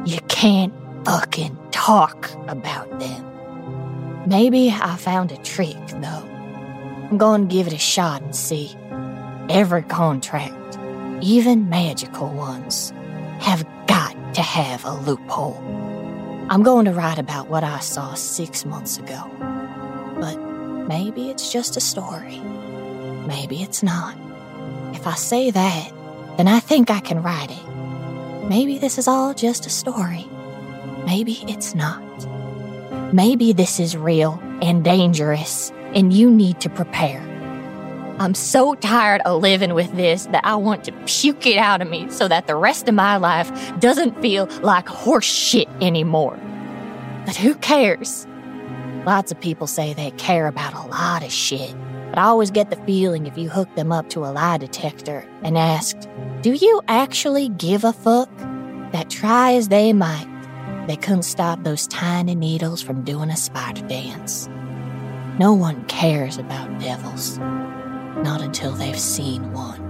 You 0.05 0.19
can't 0.27 0.71
fucking 1.03 1.57
talk 1.71 2.29
about 2.47 2.99
them. 2.99 3.25
Maybe 4.27 4.69
I 4.69 4.97
found 4.97 5.31
a 5.31 5.37
trick, 5.37 5.75
though. 5.87 6.23
I'm 7.09 7.17
going 7.17 7.47
to 7.47 7.53
give 7.53 7.65
it 7.65 7.73
a 7.73 7.79
shot 7.79 8.21
and 8.21 8.35
see. 8.35 8.75
Every 9.49 9.81
contract, 9.81 10.77
even 11.21 11.69
magical 11.69 12.29
ones, 12.29 12.91
have 13.39 13.65
got 13.87 14.15
to 14.35 14.43
have 14.43 14.85
a 14.85 14.93
loophole. 14.93 15.57
I'm 16.51 16.61
going 16.61 16.85
to 16.85 16.93
write 16.93 17.17
about 17.17 17.49
what 17.49 17.63
I 17.63 17.79
saw 17.79 18.13
six 18.13 18.63
months 18.63 18.99
ago. 18.99 19.23
But 20.19 20.35
maybe 20.87 21.31
it's 21.31 21.51
just 21.51 21.77
a 21.77 21.81
story. 21.81 22.39
Maybe 23.27 23.63
it's 23.63 23.81
not. 23.81 24.15
If 24.95 25.05
I 25.05 25.15
say 25.15 25.51
that, 25.51 25.91
then 26.37 26.47
I 26.47 26.59
think 26.59 26.89
I 26.89 27.01
can 27.01 27.21
write 27.21 27.51
it. 27.51 28.47
Maybe 28.47 28.77
this 28.77 28.97
is 28.97 29.07
all 29.07 29.33
just 29.33 29.65
a 29.65 29.69
story. 29.69 30.25
Maybe 31.05 31.43
it's 31.47 31.75
not. 31.75 32.01
Maybe 33.13 33.53
this 33.53 33.79
is 33.79 33.97
real 33.97 34.39
and 34.61 34.83
dangerous, 34.83 35.71
and 35.93 36.13
you 36.13 36.31
need 36.31 36.61
to 36.61 36.69
prepare. 36.69 37.21
I'm 38.19 38.33
so 38.33 38.75
tired 38.75 39.21
of 39.25 39.41
living 39.41 39.73
with 39.73 39.93
this 39.95 40.27
that 40.27 40.45
I 40.45 40.55
want 40.55 40.85
to 40.85 40.93
puke 41.05 41.45
it 41.45 41.57
out 41.57 41.81
of 41.81 41.89
me 41.89 42.09
so 42.09 42.29
that 42.29 42.47
the 42.47 42.55
rest 42.55 42.87
of 42.87 42.95
my 42.95 43.17
life 43.17 43.51
doesn't 43.79 44.21
feel 44.21 44.47
like 44.61 44.87
horse 44.87 45.25
shit 45.25 45.67
anymore. 45.81 46.39
But 47.25 47.35
who 47.35 47.55
cares? 47.55 48.25
Lots 49.05 49.33
of 49.33 49.41
people 49.41 49.67
say 49.67 49.93
they 49.93 50.11
care 50.11 50.47
about 50.47 50.73
a 50.73 50.87
lot 50.87 51.23
of 51.23 51.31
shit, 51.31 51.75
but 52.15 52.21
I 52.21 52.27
always 52.27 52.49
get 52.49 52.69
the 52.69 52.77
feeling 52.85 53.25
if 53.25 53.37
you 53.37 53.49
hook 53.49 53.75
them 53.75 53.91
up 53.91 54.07
to 54.11 54.21
a 54.21 54.31
lie 54.31 54.57
detector 54.57 55.27
and 55.43 55.57
asked, 55.57 56.07
Do 56.43 56.53
you 56.53 56.81
actually 56.87 57.49
give 57.49 57.83
a 57.83 57.91
fuck? 57.91 58.29
That 58.93 59.09
try 59.09 59.51
as 59.55 59.67
they 59.67 59.91
might, 59.91 60.25
they 60.87 60.95
couldn't 60.95 61.23
stop 61.23 61.61
those 61.63 61.87
tiny 61.87 62.33
needles 62.33 62.81
from 62.81 63.03
doing 63.03 63.29
a 63.29 63.35
spider 63.35 63.85
dance. 63.85 64.47
No 65.39 65.51
one 65.51 65.83
cares 65.87 66.37
about 66.37 66.79
devils, 66.79 67.37
not 67.37 68.39
until 68.39 68.71
they've 68.71 68.97
seen 68.97 69.51
one. 69.51 69.81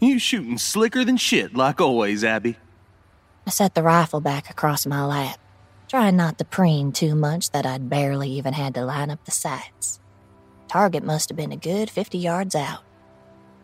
You 0.00 0.18
shooting 0.18 0.56
slicker 0.56 1.04
than 1.04 1.18
shit, 1.18 1.54
like 1.54 1.78
always, 1.78 2.24
Abby. 2.24 2.56
I 3.46 3.50
set 3.50 3.74
the 3.74 3.82
rifle 3.82 4.20
back 4.20 4.50
across 4.50 4.86
my 4.86 5.04
lap, 5.04 5.38
trying 5.88 6.16
not 6.16 6.36
to 6.38 6.44
preen 6.44 6.90
too 6.90 7.14
much 7.14 7.52
that 7.52 7.64
I'd 7.64 7.88
barely 7.88 8.28
even 8.30 8.54
had 8.54 8.74
to 8.74 8.84
line 8.84 9.08
up 9.08 9.24
the 9.24 9.30
sights. 9.30 10.00
Target 10.66 11.04
must 11.04 11.28
have 11.28 11.36
been 11.36 11.52
a 11.52 11.56
good 11.56 11.88
50 11.88 12.18
yards 12.18 12.56
out. 12.56 12.82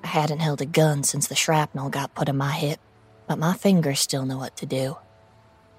I 0.05 0.07
hadn't 0.07 0.39
held 0.39 0.61
a 0.61 0.67
gun 0.67 1.03
since 1.03 1.27
the 1.27 1.35
shrapnel 1.35 1.89
got 1.89 2.15
put 2.15 2.29
in 2.29 2.37
my 2.37 2.53
hip, 2.53 2.79
but 3.27 3.41
my 3.41 3.55
fingers 3.55 3.99
still 3.99 4.25
know 4.25 4.39
what 4.39 4.57
to 4.59 4.67
do. 4.67 4.99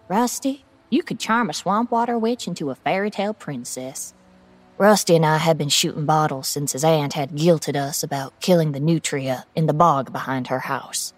Rusty, 0.10 0.66
you 0.90 1.02
could 1.02 1.20
charm 1.20 1.50
a 1.50 1.54
swamp 1.54 1.90
water 1.90 2.18
witch 2.20 2.46
into 2.46 2.72
a 2.72 2.76
fairy 2.76 3.10
tale 3.10 3.34
princess. 3.34 4.14
Rusty 4.78 5.16
and 5.16 5.26
I 5.26 5.38
had 5.38 5.58
been 5.58 5.70
shooting 5.70 6.06
bottles 6.06 6.50
since 6.50 6.74
his 6.74 6.84
aunt 6.84 7.14
had 7.14 7.32
guilted 7.38 7.78
us 7.78 8.04
about 8.04 8.38
killing 8.42 8.74
the 8.74 8.82
nutria 8.82 9.46
in 9.56 9.66
the 9.66 9.74
bog 9.74 10.12
behind 10.12 10.48
her 10.48 10.60
house. 10.60 11.14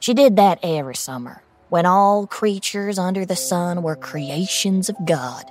She 0.00 0.14
did 0.14 0.36
that 0.36 0.58
every 0.62 0.94
summer, 0.94 1.42
when 1.68 1.86
all 1.86 2.26
creatures 2.26 2.98
under 2.98 3.24
the 3.24 3.36
sun 3.36 3.82
were 3.82 3.96
creations 3.96 4.88
of 4.88 4.96
God. 5.04 5.44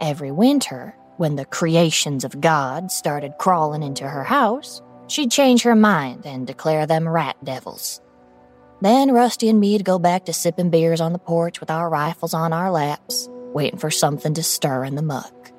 Every 0.00 0.30
winter, 0.30 0.94
when 1.16 1.36
the 1.36 1.44
creations 1.44 2.24
of 2.24 2.40
God 2.40 2.90
started 2.90 3.38
crawling 3.38 3.82
into 3.82 4.08
her 4.08 4.24
house, 4.24 4.80
she'd 5.08 5.30
change 5.30 5.62
her 5.62 5.74
mind 5.74 6.26
and 6.26 6.46
declare 6.46 6.86
them 6.86 7.08
rat 7.08 7.36
devils. 7.44 8.00
Then 8.80 9.12
Rusty 9.12 9.48
and 9.48 9.60
me'd 9.60 9.84
go 9.84 9.98
back 9.98 10.24
to 10.24 10.32
sipping 10.32 10.70
beers 10.70 11.00
on 11.00 11.12
the 11.12 11.18
porch 11.18 11.60
with 11.60 11.70
our 11.70 11.88
rifles 11.88 12.34
on 12.34 12.52
our 12.52 12.70
laps, 12.70 13.28
waiting 13.52 13.78
for 13.78 13.90
something 13.90 14.34
to 14.34 14.42
stir 14.42 14.84
in 14.84 14.96
the 14.96 15.02
muck. 15.02 15.52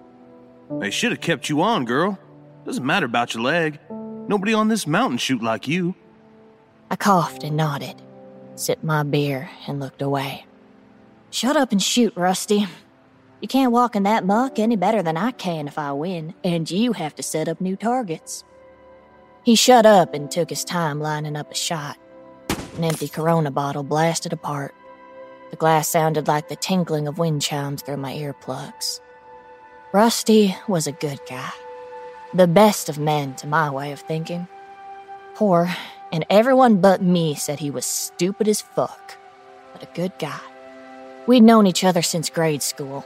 They 0.80 0.92
should 0.92 1.12
have 1.12 1.22
kept 1.22 1.48
you 1.48 1.62
on, 1.62 1.86
girl. 1.86 2.20
Doesn't 2.66 2.86
matter 2.86 3.06
about 3.06 3.34
your 3.34 3.44
leg. 3.44 3.80
Nobody 4.28 4.54
on 4.54 4.68
this 4.68 4.88
mountain 4.88 5.18
shoot 5.18 5.42
like 5.42 5.68
you. 5.68 5.96
I 6.90 6.96
coughed 6.96 7.44
and 7.44 7.56
nodded, 7.56 8.02
sipped 8.56 8.84
my 8.84 9.04
beer, 9.04 9.50
and 9.68 9.80
looked 9.80 10.02
away. 10.02 10.46
Shut 11.32 11.58
up 11.58 11.72
and 11.72 11.82
shoot, 11.82 12.14
Rusty. 12.16 12.68
You 13.42 13.48
can't 13.48 13.72
walk 13.72 13.96
in 13.96 14.04
that 14.04 14.26
muck 14.26 14.60
any 14.60 14.76
better 14.76 15.02
than 15.02 15.18
I 15.18 15.32
can 15.32 15.68
if 15.68 15.78
I 15.78 15.92
win, 15.92 16.34
and 16.44 16.70
you 16.70 16.94
have 16.94 17.16
to 17.16 17.24
set 17.24 17.48
up 17.48 17.60
new 17.60 17.76
targets. 17.76 18.44
He 19.44 19.56
shut 19.56 19.86
up 19.86 20.14
and 20.14 20.32
took 20.32 20.50
his 20.50 20.64
time 20.64 21.00
lining 21.00 21.36
up 21.36 21.52
a 21.52 21.56
shot. 21.56 21.98
An 22.78 22.84
empty 22.84 23.08
Corona 23.08 23.52
bottle 23.52 23.84
blasted 23.84 24.32
apart. 24.32 24.74
The 25.52 25.58
glass 25.58 25.88
sounded 25.88 26.28
like 26.28 26.48
the 26.48 26.56
tinkling 26.56 27.08
of 27.08 27.18
wind 27.18 27.42
chimes 27.42 27.82
through 27.82 27.98
my 27.98 28.14
earplugs. 28.14 29.02
Rusty 29.92 30.56
was 30.68 30.88
a 30.88 30.92
good 30.94 31.20
guy. 31.30 31.52
The 32.34 32.48
best 32.48 32.90
of 32.90 32.98
men, 32.98 33.36
to 33.36 33.48
my 33.48 33.70
way 33.70 33.92
of 33.92 34.00
thinking. 34.00 34.48
Poor, 35.36 35.70
and 36.14 36.26
everyone 36.30 36.80
but 36.80 37.02
me 37.02 37.34
said 37.34 37.60
he 37.60 37.72
was 37.72 37.86
stupid 37.86 38.48
as 38.48 38.62
fuck, 38.62 39.18
but 39.74 39.82
a 39.82 39.96
good 39.96 40.14
guy. 40.20 40.40
We'd 41.26 41.42
known 41.42 41.66
each 41.66 41.84
other 41.84 42.04
since 42.04 42.30
grade 42.30 42.62
school. 42.62 43.04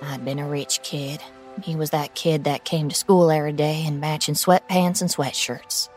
I'd 0.00 0.24
been 0.24 0.38
a 0.38 0.48
rich 0.48 0.80
kid. 0.82 1.20
He 1.62 1.76
was 1.76 1.90
that 1.90 2.14
kid 2.14 2.44
that 2.44 2.64
came 2.64 2.88
to 2.88 2.94
school 2.94 3.30
every 3.30 3.52
day 3.52 3.84
in 3.84 4.00
matching 4.00 4.36
sweatpants 4.36 5.02
and 5.02 5.10
sweatshirts. 5.10 5.90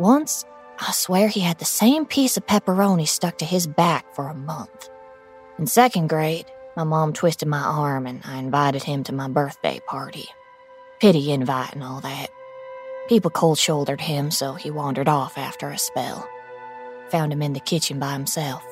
Once, 0.00 0.44
I 0.80 0.90
swear 0.90 1.28
he 1.28 1.40
had 1.40 1.60
the 1.60 1.64
same 1.64 2.04
piece 2.04 2.36
of 2.36 2.46
pepperoni 2.46 3.06
stuck 3.06 3.38
to 3.38 3.44
his 3.44 3.68
back 3.68 4.12
for 4.16 4.26
a 4.26 4.34
month. 4.34 4.88
In 5.56 5.68
second 5.68 6.08
grade, 6.08 6.46
my 6.76 6.82
mom 6.82 7.12
twisted 7.12 7.46
my 7.46 7.60
arm 7.60 8.08
and 8.08 8.22
I 8.24 8.38
invited 8.38 8.82
him 8.82 9.04
to 9.04 9.14
my 9.14 9.28
birthday 9.28 9.78
party. 9.86 10.26
Pity 10.98 11.30
invite 11.30 11.74
and 11.74 11.84
all 11.84 12.00
that. 12.00 12.30
People 13.10 13.32
cold 13.32 13.58
shouldered 13.58 14.00
him, 14.00 14.30
so 14.30 14.54
he 14.54 14.70
wandered 14.70 15.08
off 15.08 15.36
after 15.36 15.68
a 15.68 15.76
spell. 15.78 16.30
Found 17.08 17.32
him 17.32 17.42
in 17.42 17.54
the 17.54 17.58
kitchen 17.58 17.98
by 17.98 18.12
himself. 18.12 18.64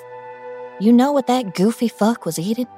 You 0.78 0.92
know 0.92 1.10
what 1.10 1.26
that 1.26 1.56
goofy 1.56 1.88
fuck 1.88 2.24
was 2.24 2.38
eating? 2.38 2.68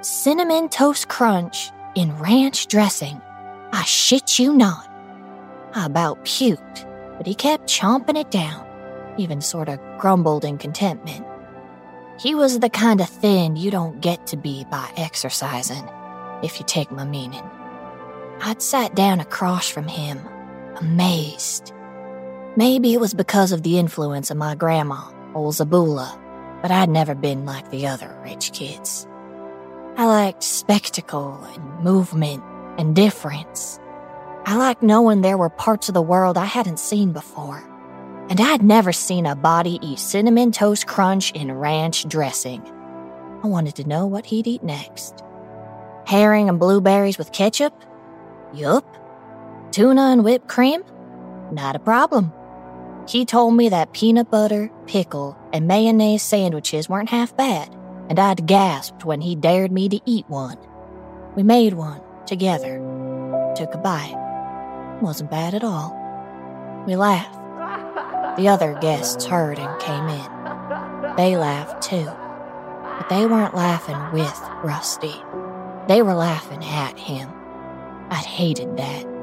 Cinnamon 0.00 0.70
Toast 0.70 1.08
Crunch 1.08 1.70
in 1.94 2.18
ranch 2.18 2.68
dressing. 2.68 3.20
I 3.72 3.82
shit 3.82 4.38
you 4.38 4.54
not. 4.54 4.90
I 5.74 5.84
about 5.84 6.24
puked, 6.24 6.86
but 7.18 7.26
he 7.26 7.34
kept 7.34 7.68
chomping 7.68 8.16
it 8.18 8.30
down, 8.30 8.66
even 9.18 9.42
sort 9.42 9.68
of 9.68 9.78
grumbled 9.98 10.46
in 10.46 10.56
contentment. 10.56 11.26
He 12.18 12.34
was 12.34 12.60
the 12.60 12.70
kind 12.70 13.02
of 13.02 13.08
thin 13.10 13.56
you 13.56 13.70
don't 13.70 14.00
get 14.00 14.26
to 14.28 14.38
be 14.38 14.64
by 14.70 14.90
exercising, 14.96 15.86
if 16.42 16.58
you 16.58 16.64
take 16.64 16.90
my 16.90 17.04
meaning. 17.04 17.44
I'd 18.40 18.62
sat 18.62 18.94
down 18.94 19.20
across 19.20 19.68
from 19.68 19.88
him, 19.88 20.26
amazed. 20.76 21.72
Maybe 22.56 22.94
it 22.94 23.00
was 23.00 23.14
because 23.14 23.52
of 23.52 23.62
the 23.62 23.78
influence 23.78 24.30
of 24.30 24.36
my 24.36 24.54
grandma, 24.54 25.10
old 25.34 25.54
Zabula, 25.54 26.18
but 26.62 26.70
I'd 26.70 26.88
never 26.88 27.14
been 27.14 27.44
like 27.44 27.70
the 27.70 27.86
other 27.86 28.18
rich 28.22 28.52
kids. 28.52 29.06
I 29.96 30.06
liked 30.06 30.42
spectacle 30.42 31.38
and 31.54 31.84
movement 31.84 32.42
and 32.78 32.94
difference. 32.94 33.78
I 34.44 34.56
liked 34.56 34.82
knowing 34.82 35.20
there 35.20 35.38
were 35.38 35.50
parts 35.50 35.88
of 35.88 35.94
the 35.94 36.02
world 36.02 36.38
I 36.38 36.44
hadn't 36.44 36.78
seen 36.78 37.12
before 37.12 37.62
and 38.28 38.40
I'd 38.40 38.62
never 38.62 38.92
seen 38.92 39.26
a 39.26 39.36
body 39.36 39.78
eat 39.82 39.98
cinnamon 39.98 40.50
toast 40.50 40.86
crunch 40.86 41.30
in 41.32 41.52
ranch 41.52 42.08
dressing. 42.08 42.62
I 43.42 43.46
wanted 43.46 43.76
to 43.76 43.88
know 43.88 44.06
what 44.06 44.26
he'd 44.26 44.48
eat 44.48 44.64
next. 44.64 45.22
Herring 46.06 46.48
and 46.48 46.58
blueberries 46.58 47.18
with 47.18 47.32
ketchup? 47.32 47.72
Yup. 48.52 48.84
Tuna 49.76 50.04
and 50.04 50.24
whipped 50.24 50.48
cream? 50.48 50.82
Not 51.52 51.76
a 51.76 51.78
problem. 51.78 52.32
He 53.06 53.26
told 53.26 53.52
me 53.52 53.68
that 53.68 53.92
peanut 53.92 54.30
butter, 54.30 54.70
pickle, 54.86 55.36
and 55.52 55.68
mayonnaise 55.68 56.22
sandwiches 56.22 56.88
weren't 56.88 57.10
half 57.10 57.36
bad, 57.36 57.76
and 58.08 58.18
I'd 58.18 58.46
gasped 58.46 59.04
when 59.04 59.20
he 59.20 59.36
dared 59.36 59.70
me 59.70 59.90
to 59.90 60.00
eat 60.06 60.24
one. 60.30 60.56
We 61.34 61.42
made 61.42 61.74
one 61.74 62.00
together. 62.24 62.78
Took 63.54 63.74
a 63.74 63.76
bite. 63.76 64.16
Wasn't 65.02 65.30
bad 65.30 65.52
at 65.52 65.62
all. 65.62 65.94
We 66.86 66.96
laughed. 66.96 67.34
The 68.38 68.48
other 68.48 68.78
guests 68.80 69.26
heard 69.26 69.58
and 69.58 69.78
came 69.78 70.08
in. 70.08 71.16
They 71.18 71.36
laughed 71.36 71.82
too. 71.82 72.06
But 72.06 73.10
they 73.10 73.26
weren't 73.26 73.54
laughing 73.54 74.10
with 74.10 74.40
Rusty. 74.64 75.16
They 75.86 76.00
were 76.00 76.14
laughing 76.14 76.64
at 76.64 76.98
him. 76.98 77.28
I'd 78.08 78.24
hated 78.24 78.78
that. 78.78 79.15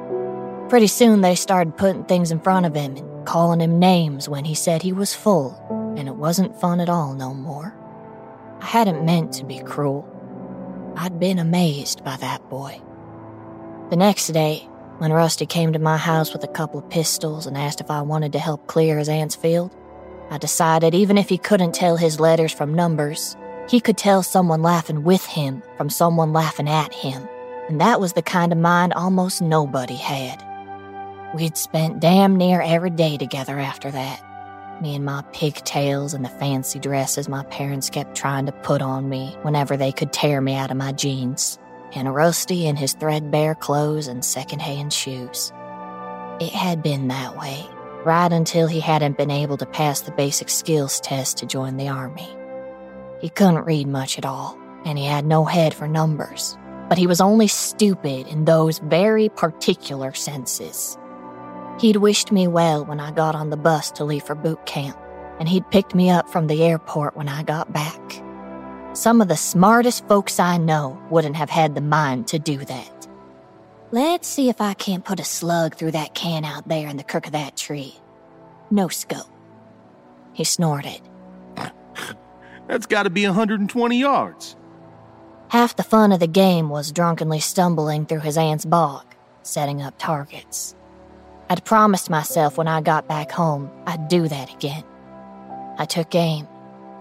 Pretty 0.73 0.88
soon 0.88 1.21
they 1.21 1.36
started 1.36 1.77
putting 1.77 2.03
things 2.05 2.31
in 2.31 2.39
front 2.39 2.65
of 2.65 2.73
him 2.73 2.97
and 2.97 3.27
calling 3.27 3.62
him 3.62 3.77
names 3.77 4.27
when 4.27 4.43
he 4.43 4.55
said 4.55 4.81
he 4.81 4.91
was 4.91 5.13
full, 5.13 5.55
and 5.95 6.07
it 6.07 6.15
wasn't 6.15 6.59
fun 6.59 6.79
at 6.79 6.89
all 6.89 7.13
no 7.13 7.31
more. 7.31 7.75
I 8.59 8.65
hadn't 8.65 9.05
meant 9.05 9.33
to 9.33 9.45
be 9.45 9.59
cruel. 9.59 10.03
I'd 10.97 11.19
been 11.19 11.38
amazed 11.38 12.03
by 12.03 12.15
that 12.15 12.49
boy. 12.49 12.81
The 13.91 13.97
next 13.97 14.25
day, 14.29 14.67
when 14.97 15.13
Rusty 15.13 15.45
came 15.45 15.73
to 15.73 15.77
my 15.77 15.95
house 15.95 16.33
with 16.33 16.43
a 16.43 16.47
couple 16.47 16.79
of 16.79 16.89
pistols 16.89 17.45
and 17.45 17.55
asked 17.55 17.79
if 17.79 17.91
I 17.91 18.01
wanted 18.01 18.33
to 18.33 18.39
help 18.39 18.65
clear 18.65 18.97
his 18.97 19.09
aunt's 19.09 19.36
field, 19.36 19.75
I 20.31 20.39
decided 20.39 20.95
even 20.95 21.19
if 21.19 21.29
he 21.29 21.38
couldn't 21.38 21.75
tell 21.75 21.97
his 21.97 22.19
letters 22.19 22.51
from 22.51 22.73
numbers, 22.73 23.36
he 23.69 23.79
could 23.79 23.99
tell 23.99 24.23
someone 24.23 24.63
laughing 24.63 25.03
with 25.03 25.27
him 25.27 25.62
from 25.77 25.91
someone 25.91 26.33
laughing 26.33 26.67
at 26.67 26.95
him. 26.95 27.29
And 27.69 27.79
that 27.79 28.01
was 28.01 28.13
the 28.13 28.23
kind 28.23 28.51
of 28.51 28.57
mind 28.57 28.93
almost 28.93 29.39
nobody 29.39 29.97
had. 29.97 30.43
We'd 31.34 31.58
spent 31.58 32.00
damn 32.00 32.36
near 32.36 32.62
every 32.62 32.91
day 32.91 33.17
together 33.17 33.60
after 33.60 33.89
that. 33.89 34.82
Me 34.82 34.96
and 34.96 35.04
my 35.04 35.24
pigtails 35.34 36.13
and 36.13 36.24
the 36.24 36.30
fancy 36.30 36.78
dresses 36.78 37.28
my 37.28 37.43
parents 37.46 37.89
kept 37.89 38.15
trying 38.15 38.46
to 38.46 38.52
put 38.52 38.82
on 38.82 39.10
me 39.10 39.36
whenever 39.41 39.76
they 39.76 39.91
could 39.91 40.13
tear 40.13 40.41
me 40.41 40.56
out 40.56 40.69
of 40.69 40.78
my 40.78 40.91
jeans 40.91 41.58
and 41.96 42.13
Rusty 42.13 42.67
in 42.67 42.76
his 42.76 42.93
threadbare 42.93 43.56
clothes 43.56 44.08
and 44.08 44.24
secondhand 44.24 44.93
shoes. 44.93 45.52
It 46.39 46.52
had 46.52 46.84
been 46.84 47.08
that 47.08 47.38
way, 47.38 47.65
right 48.04 48.32
until 48.32 48.67
he 48.67 48.80
hadn't 48.80 49.17
been 49.17 49.32
able 49.32 49.58
to 49.58 49.65
pass 49.65 50.02
the 50.02 50.12
basic 50.12 50.50
skills 50.50 51.00
test 51.00 51.38
to 51.38 51.46
join 51.46 51.78
the 51.78 51.89
army. 51.89 52.30
He 53.22 53.30
couldn't 53.30 53.65
read 53.65 53.88
much 53.88 54.17
at 54.17 54.26
all, 54.26 54.58
and 54.86 54.98
he 54.98 55.06
had 55.06 55.26
no 55.26 55.46
head 55.46 55.74
for 55.74 55.88
numbers, 55.88 56.58
but 56.89 56.98
he 56.98 57.08
was 57.08 57.22
only 57.22 57.48
stupid 57.48 58.28
in 58.28 58.46
those 58.46 58.80
very 58.80 59.30
particular 59.30 60.13
senses. 60.13 60.98
He'd 61.79 61.97
wished 61.97 62.31
me 62.31 62.47
well 62.47 62.86
when 62.86 62.99
I 62.99 63.12
got 63.12 63.36
on 63.36 63.49
the 63.49 63.57
bus 63.57 63.91
to 63.91 64.03
leave 64.03 64.23
for 64.23 64.36
boot 64.36 64.65
camp, 64.65 64.97
and 65.39 65.49
he'd 65.49 65.69
picked 65.71 65.95
me 65.95 66.09
up 66.09 66.29
from 66.29 66.47
the 66.47 66.63
airport 66.63 67.17
when 67.17 67.27
I 67.27 67.43
got 67.43 67.73
back. 67.73 68.23
Some 68.93 69.21
of 69.21 69.27
the 69.27 69.36
smartest 69.36 70.07
folks 70.07 70.39
I 70.39 70.57
know 70.57 71.01
wouldn't 71.09 71.36
have 71.36 71.49
had 71.49 71.73
the 71.73 71.81
mind 71.81 72.27
to 72.27 72.39
do 72.39 72.57
that. 72.57 73.07
Let's 73.91 74.27
see 74.27 74.49
if 74.49 74.62
I 74.62 74.73
can't 74.73 75.05
put 75.05 75.19
a 75.19 75.23
slug 75.23 75.75
through 75.75 75.91
that 75.91 76.13
can 76.13 76.45
out 76.45 76.67
there 76.67 76.88
in 76.88 76.97
the 76.97 77.03
crook 77.03 77.25
of 77.25 77.33
that 77.33 77.57
tree. 77.57 77.95
No 78.69 78.88
scope. 78.88 79.29
He 80.33 80.43
snorted. 80.43 81.01
That's 82.67 82.86
got 82.86 83.03
to 83.03 83.09
be 83.09 83.25
120 83.25 83.99
yards. 83.99 84.55
Half 85.49 85.75
the 85.75 85.83
fun 85.83 86.12
of 86.12 86.19
the 86.19 86.27
game 86.27 86.69
was 86.69 86.91
drunkenly 86.91 87.39
stumbling 87.39 88.05
through 88.05 88.21
his 88.21 88.38
aunt's 88.38 88.65
bog, 88.65 89.05
setting 89.43 89.81
up 89.81 89.95
targets. 89.99 90.75
I'd 91.49 91.65
promised 91.65 92.10
myself 92.10 92.58
when 92.58 92.67
I 92.67 92.82
got 92.82 93.08
back 93.08 93.32
home 93.32 93.69
I'd 93.86 94.08
do 94.08 94.27
that 94.27 94.53
again. 94.53 94.84
I 95.77 95.86
took 95.86 96.13
aim, 96.15 96.47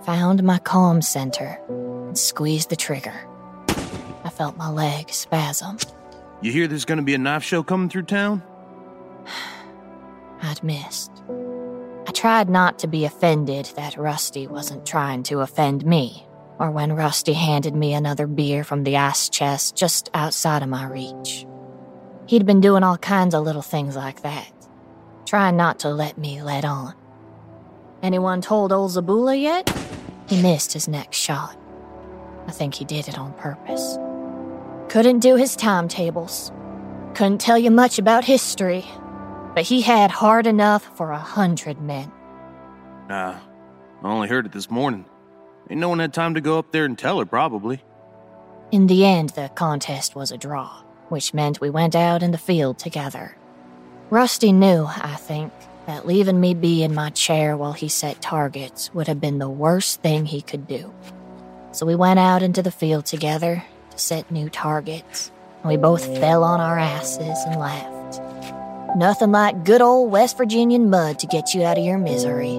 found 0.05 0.43
my 0.43 0.59
calm 0.59 1.03
center, 1.03 1.61
and 1.69 2.19
squeezed 2.19 2.71
the 2.71 2.77
trigger. 2.77 3.15
I 4.25 4.31
felt 4.31 4.57
my 4.57 4.71
leg 4.71 5.11
spasm. 5.11 5.79
You 6.41 6.53
hear 6.53 6.67
there's 6.67 6.85
to 6.85 7.03
be 7.03 7.15
a 7.15 7.19
knife 7.19 7.45
show 7.45 7.63
coming 7.63 7.89
through 7.89 8.03
town? 8.05 8.43
I'd 10.43 10.63
missed. 10.63 11.11
I 12.07 12.13
tried 12.13 12.51
not 12.51 12.81
to 12.81 12.89
be 12.89 13.05
offended 13.05 13.71
that 13.77 13.97
Rusty 13.97 14.47
wasn't 14.47 14.85
trying 14.85 15.23
to 15.25 15.41
offend 15.41 15.87
me, 15.87 16.27
or 16.59 16.71
when 16.71 16.93
Rusty 16.93 17.33
handed 17.33 17.77
me 17.77 17.95
another 17.95 18.27
beer 18.27 18.65
from 18.65 18.83
the 18.85 18.97
ice 18.97 19.29
chest 19.29 19.77
just 19.77 20.11
outside 20.15 20.63
of 20.63 20.69
my 20.69 20.87
reach. 20.87 21.47
He'd 22.27 22.47
been 22.47 22.61
doing 22.61 22.83
all 22.83 22.99
kinds 22.99 23.35
of 23.35 23.45
little 23.45 23.63
things 23.63 23.97
like 23.97 24.23
that, 24.23 24.51
trying 25.27 25.57
not 25.57 25.81
to 25.81 25.91
let 25.91 26.17
me 26.17 26.43
let 26.43 26.65
on. 26.65 26.95
Anyone 28.03 28.41
told 28.41 28.73
old 28.73 28.91
Zabula 28.91 29.41
yet? 29.41 29.73
He 30.29 30.41
missed 30.41 30.73
his 30.73 30.89
next 30.89 31.17
shot. 31.17 31.57
I 32.47 32.53
think 32.53 32.75
he 32.75 32.85
did 32.85 33.09
it 33.09 33.19
on 33.19 33.33
purpose. 33.35 33.99
Couldn't 34.89 35.21
do 35.21 35.37
his 35.37 35.57
timetables. 35.57 36.53
Couldn't 37.15 37.41
tell 37.41 37.59
you 37.59 37.71
much 37.71 37.99
about 37.99 38.25
history, 38.25 38.85
but 39.55 39.65
he 39.65 39.83
had 39.83 40.11
hard 40.11 40.47
enough 40.47 40.97
for 40.97 41.13
a 41.13 41.19
hundred 41.19 41.81
men. 41.81 42.11
Nah, 43.09 43.39
I 44.03 44.09
only 44.09 44.29
heard 44.29 44.47
it 44.47 44.53
this 44.53 44.71
morning. 44.71 45.05
Ain't 45.71 45.81
no 45.81 45.89
one 45.89 45.99
had 45.99 46.13
time 46.13 46.35
to 46.35 46.41
go 46.41 46.59
up 46.59 46.73
there 46.73 46.85
and 46.85 46.99
tell 46.99 47.19
her, 47.19 47.27
probably. 47.27 47.83
In 48.71 48.87
the 48.87 49.05
end, 49.05 49.31
the 49.31 49.51
contest 49.55 50.17
was 50.17 50.33
a 50.33 50.39
draw, 50.39 50.83
which 51.13 51.35
meant 51.35 51.61
we 51.61 51.69
went 51.69 51.95
out 51.95 52.23
in 52.23 52.33
the 52.33 52.39
field 52.39 52.79
together. 52.79 53.37
Rusty 54.09 54.51
knew, 54.51 54.87
I 54.89 55.15
think, 55.17 55.53
that 55.87 56.07
leaving 56.07 56.41
me 56.41 56.55
be 56.55 56.83
in 56.83 56.95
my 56.95 57.11
chair 57.11 57.55
while 57.55 57.75
he 57.75 57.89
set 57.89 58.23
targets 58.23 58.93
would 58.95 59.09
have 59.09 59.21
been 59.21 59.39
the 59.39 59.51
worst 59.51 60.01
thing 60.01 60.25
he 60.25 60.41
could 60.41 60.67
do. 60.67 60.93
So 61.73 61.85
we 61.85 61.95
went 61.95 62.19
out 62.19 62.43
into 62.43 62.63
the 62.63 62.71
field 62.71 63.05
together 63.05 63.63
to 63.91 63.99
set 63.99 64.31
new 64.31 64.49
targets, 64.49 65.31
and 65.63 65.71
we 65.71 65.77
both 65.77 66.19
fell 66.19 66.45
on 66.45 66.61
our 66.61 66.79
asses 66.79 67.39
and 67.47 67.61
laughed. 67.61 68.97
Nothing 68.97 69.33
like 69.33 69.67
good 69.67 69.83
old 69.83 70.11
West 70.11 70.39
Virginian 70.39 70.89
mud 70.89 71.19
to 71.19 71.27
get 71.27 71.53
you 71.53 71.63
out 71.63 71.77
of 71.77 71.85
your 71.85 71.99
misery. 71.99 72.59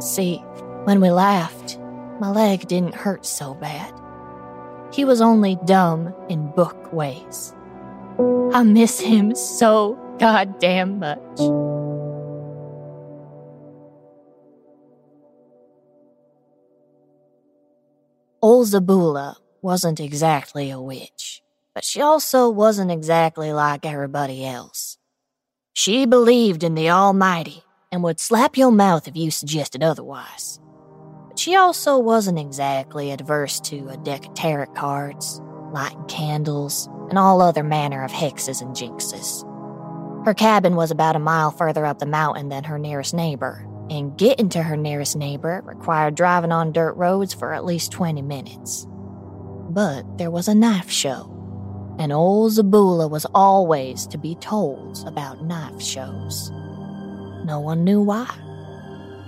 See, 0.00 0.38
when 0.82 1.00
we 1.00 1.10
laughed, 1.10 1.78
my 2.18 2.30
leg 2.30 2.66
didn't 2.66 2.96
hurt 2.96 3.24
so 3.24 3.54
bad. 3.54 4.01
He 4.92 5.04
was 5.04 5.20
only 5.20 5.56
dumb 5.64 6.14
in 6.28 6.50
book 6.52 6.92
ways. 6.92 7.54
I 8.52 8.62
miss 8.62 9.00
him 9.00 9.34
so 9.34 9.98
goddamn 10.18 10.98
much. 10.98 11.38
Old 18.42 18.66
Zabula 18.66 19.36
wasn't 19.62 20.00
exactly 20.00 20.70
a 20.70 20.80
witch, 20.80 21.42
but 21.74 21.84
she 21.84 22.02
also 22.02 22.50
wasn't 22.50 22.90
exactly 22.90 23.52
like 23.52 23.86
everybody 23.86 24.44
else. 24.44 24.98
She 25.72 26.04
believed 26.04 26.62
in 26.62 26.74
the 26.74 26.90
Almighty 26.90 27.62
and 27.90 28.02
would 28.02 28.20
slap 28.20 28.56
your 28.56 28.72
mouth 28.72 29.08
if 29.08 29.16
you 29.16 29.30
suggested 29.30 29.82
otherwise. 29.82 30.58
But 31.32 31.38
she 31.38 31.56
also 31.56 31.98
wasn't 31.98 32.38
exactly 32.38 33.10
adverse 33.10 33.58
to 33.60 33.88
a 33.88 33.96
deck 33.96 34.26
of 34.26 34.34
tarot 34.34 34.66
cards, 34.74 35.40
lighting 35.72 36.04
candles, 36.04 36.90
and 37.08 37.18
all 37.18 37.40
other 37.40 37.62
manner 37.62 38.04
of 38.04 38.12
hexes 38.12 38.60
and 38.60 38.76
jinxes. 38.76 39.42
Her 40.26 40.34
cabin 40.34 40.76
was 40.76 40.90
about 40.90 41.16
a 41.16 41.18
mile 41.18 41.50
further 41.50 41.86
up 41.86 42.00
the 42.00 42.04
mountain 42.04 42.50
than 42.50 42.64
her 42.64 42.78
nearest 42.78 43.14
neighbor, 43.14 43.66
and 43.88 44.14
getting 44.18 44.50
to 44.50 44.62
her 44.62 44.76
nearest 44.76 45.16
neighbor 45.16 45.62
required 45.64 46.16
driving 46.16 46.52
on 46.52 46.70
dirt 46.70 46.92
roads 46.96 47.32
for 47.32 47.54
at 47.54 47.64
least 47.64 47.92
20 47.92 48.20
minutes. 48.20 48.86
But 49.70 50.18
there 50.18 50.30
was 50.30 50.48
a 50.48 50.54
knife 50.54 50.90
show, 50.90 51.94
and 51.98 52.12
old 52.12 52.52
Zabula 52.52 53.08
was 53.08 53.24
always 53.34 54.06
to 54.08 54.18
be 54.18 54.34
told 54.34 55.02
about 55.06 55.42
knife 55.42 55.80
shows. 55.80 56.50
No 57.46 57.58
one 57.58 57.84
knew 57.84 58.02
why. 58.02 58.28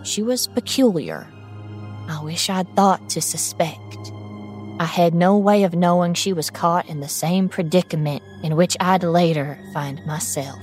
She 0.05 0.23
was 0.23 0.49
peculiar. 0.49 1.31
I 2.09 2.23
wish 2.23 2.51
I'd 2.51 2.75
thought 2.77 3.09
to 3.11 3.21
suspect. 3.21 4.13
I 4.79 4.85
had 4.85 5.15
no 5.15 5.39
way 5.39 5.63
of 5.63 5.75
knowing 5.75 6.15
she 6.15 6.33
was 6.33 6.51
caught 6.51 6.89
in 6.89 7.01
the 7.01 7.09
same 7.09 7.49
predicament 7.49 8.23
in 8.43 8.57
which 8.57 8.77
I'd 8.81 9.05
later 9.05 9.59
find 9.73 10.05
myself. 10.05 10.59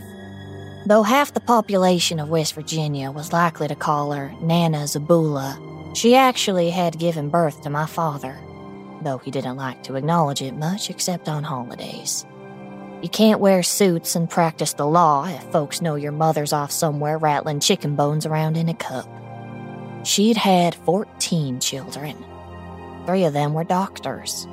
Though 0.85 1.03
half 1.03 1.33
the 1.33 1.39
population 1.39 2.19
of 2.19 2.29
West 2.29 2.53
Virginia 2.53 3.11
was 3.11 3.31
likely 3.33 3.67
to 3.67 3.75
call 3.75 4.11
her 4.11 4.33
Nana 4.41 4.79
Zabula, 4.79 5.95
she 5.95 6.15
actually 6.15 6.69
had 6.69 6.99
given 6.99 7.29
birth 7.29 7.61
to 7.61 7.69
my 7.69 7.85
father, 7.85 8.37
though 9.01 9.19
he 9.19 9.31
didn't 9.31 9.57
like 9.57 9.83
to 9.83 9.95
acknowledge 9.95 10.41
it 10.41 10.53
much 10.53 10.89
except 10.89 11.29
on 11.29 11.43
holidays. 11.43 12.25
You 13.01 13.09
can't 13.09 13.39
wear 13.39 13.63
suits 13.63 14.15
and 14.15 14.29
practice 14.29 14.73
the 14.73 14.85
law 14.85 15.25
if 15.25 15.43
folks 15.51 15.81
know 15.81 15.95
your 15.95 16.11
mother's 16.11 16.53
off 16.53 16.71
somewhere 16.71 17.17
rattling 17.17 17.59
chicken 17.59 17.95
bones 17.95 18.25
around 18.25 18.57
in 18.57 18.69
a 18.69 18.73
cup. 18.73 19.07
She'd 20.03 20.37
had 20.37 20.75
14 20.75 21.59
children. 21.59 22.23
Three 23.05 23.23
of 23.25 23.33
them 23.33 23.53
were 23.53 23.63
doctors, 23.63 24.47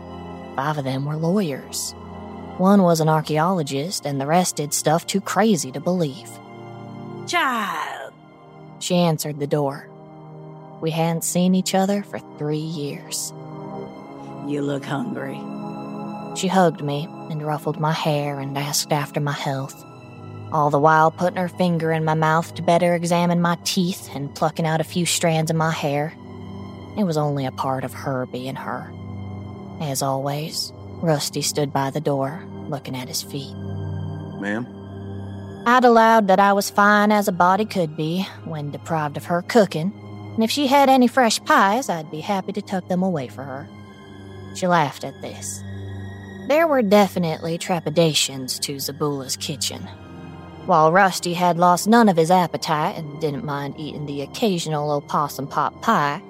five 0.56 0.78
of 0.78 0.84
them 0.84 1.04
were 1.04 1.16
lawyers. 1.16 1.92
One 2.58 2.82
was 2.82 3.00
an 3.00 3.08
archaeologist, 3.08 4.04
and 4.04 4.20
the 4.20 4.26
rest 4.26 4.56
did 4.56 4.74
stuff 4.74 5.06
too 5.06 5.20
crazy 5.20 5.70
to 5.72 5.80
believe. 5.80 6.28
Child, 7.26 8.12
She 8.80 8.96
answered 8.96 9.38
the 9.38 9.46
door. 9.46 9.88
We 10.80 10.90
hadn't 10.90 11.24
seen 11.24 11.54
each 11.54 11.74
other 11.74 12.02
for 12.02 12.18
three 12.38 12.56
years. 12.58 13.32
you 14.46 14.62
look 14.62 14.84
hungry. 14.84 15.38
She 16.37 16.48
hugged 16.48 16.82
me 16.82 17.06
and 17.30 17.42
ruffled 17.46 17.78
my 17.78 17.92
hair 17.92 18.38
and 18.40 18.56
asked 18.56 18.92
after 18.92 19.20
my 19.20 19.32
health, 19.32 19.84
all 20.52 20.70
the 20.70 20.78
while 20.78 21.11
putting 21.11 21.37
her 21.37 21.48
finger 21.48 21.92
in 21.92 22.04
my 22.04 22.14
mouth 22.14 22.54
to 22.54 22.62
better 22.62 22.94
examine 22.94 23.40
my 23.40 23.58
teeth 23.64 24.08
and 24.14 24.34
plucking 24.34 24.66
out 24.66 24.80
a 24.80 24.84
few 24.84 25.04
strands 25.06 25.50
of 25.50 25.56
my 25.56 25.70
hair. 25.70 26.14
It 26.96 27.04
was 27.04 27.16
only 27.16 27.46
a 27.46 27.52
part 27.52 27.84
of 27.84 27.92
her 27.92 28.26
being 28.26 28.56
her. 28.56 28.92
As 29.80 30.02
always, 30.02 30.72
Rusty 31.02 31.42
stood 31.42 31.72
by 31.72 31.90
the 31.90 32.00
door, 32.00 32.44
looking 32.68 32.96
at 32.96 33.08
his 33.08 33.22
feet. 33.22 33.54
Ma'am? 34.40 34.66
I'd 35.66 35.84
allowed 35.84 36.28
that 36.28 36.40
I 36.40 36.52
was 36.52 36.70
fine 36.70 37.12
as 37.12 37.28
a 37.28 37.32
body 37.32 37.64
could 37.64 37.96
be 37.96 38.26
when 38.44 38.70
deprived 38.70 39.16
of 39.16 39.26
her 39.26 39.42
cooking, 39.42 39.92
and 40.34 40.42
if 40.42 40.50
she 40.50 40.66
had 40.66 40.88
any 40.88 41.06
fresh 41.06 41.42
pies, 41.44 41.88
I'd 41.88 42.11
be 42.11 42.20
happy 42.20 42.52
to 42.52 42.62
tuck 42.62 42.88
them 42.88 43.02
away 43.02 43.28
for 43.28 43.44
her. 43.44 43.68
She 44.54 44.66
laughed 44.66 45.04
at 45.04 45.20
this. 45.20 45.62
There 46.48 46.66
were 46.66 46.80
definitely 46.80 47.58
trepidations 47.58 48.58
to 48.61 48.76
Zabula's 48.76 49.37
kitchen. 49.37 49.87
While 50.68 50.92
Rusty 50.92 51.33
had 51.33 51.57
lost 51.57 51.88
none 51.88 52.11
of 52.11 52.18
his 52.18 52.31
appetite 52.31 52.98
and 52.98 53.18
didn't 53.22 53.42
mind 53.42 53.76
eating 53.78 54.04
the 54.04 54.20
occasional 54.20 54.90
opossum 54.90 55.46
pot 55.46 55.81
pie, 55.81 56.20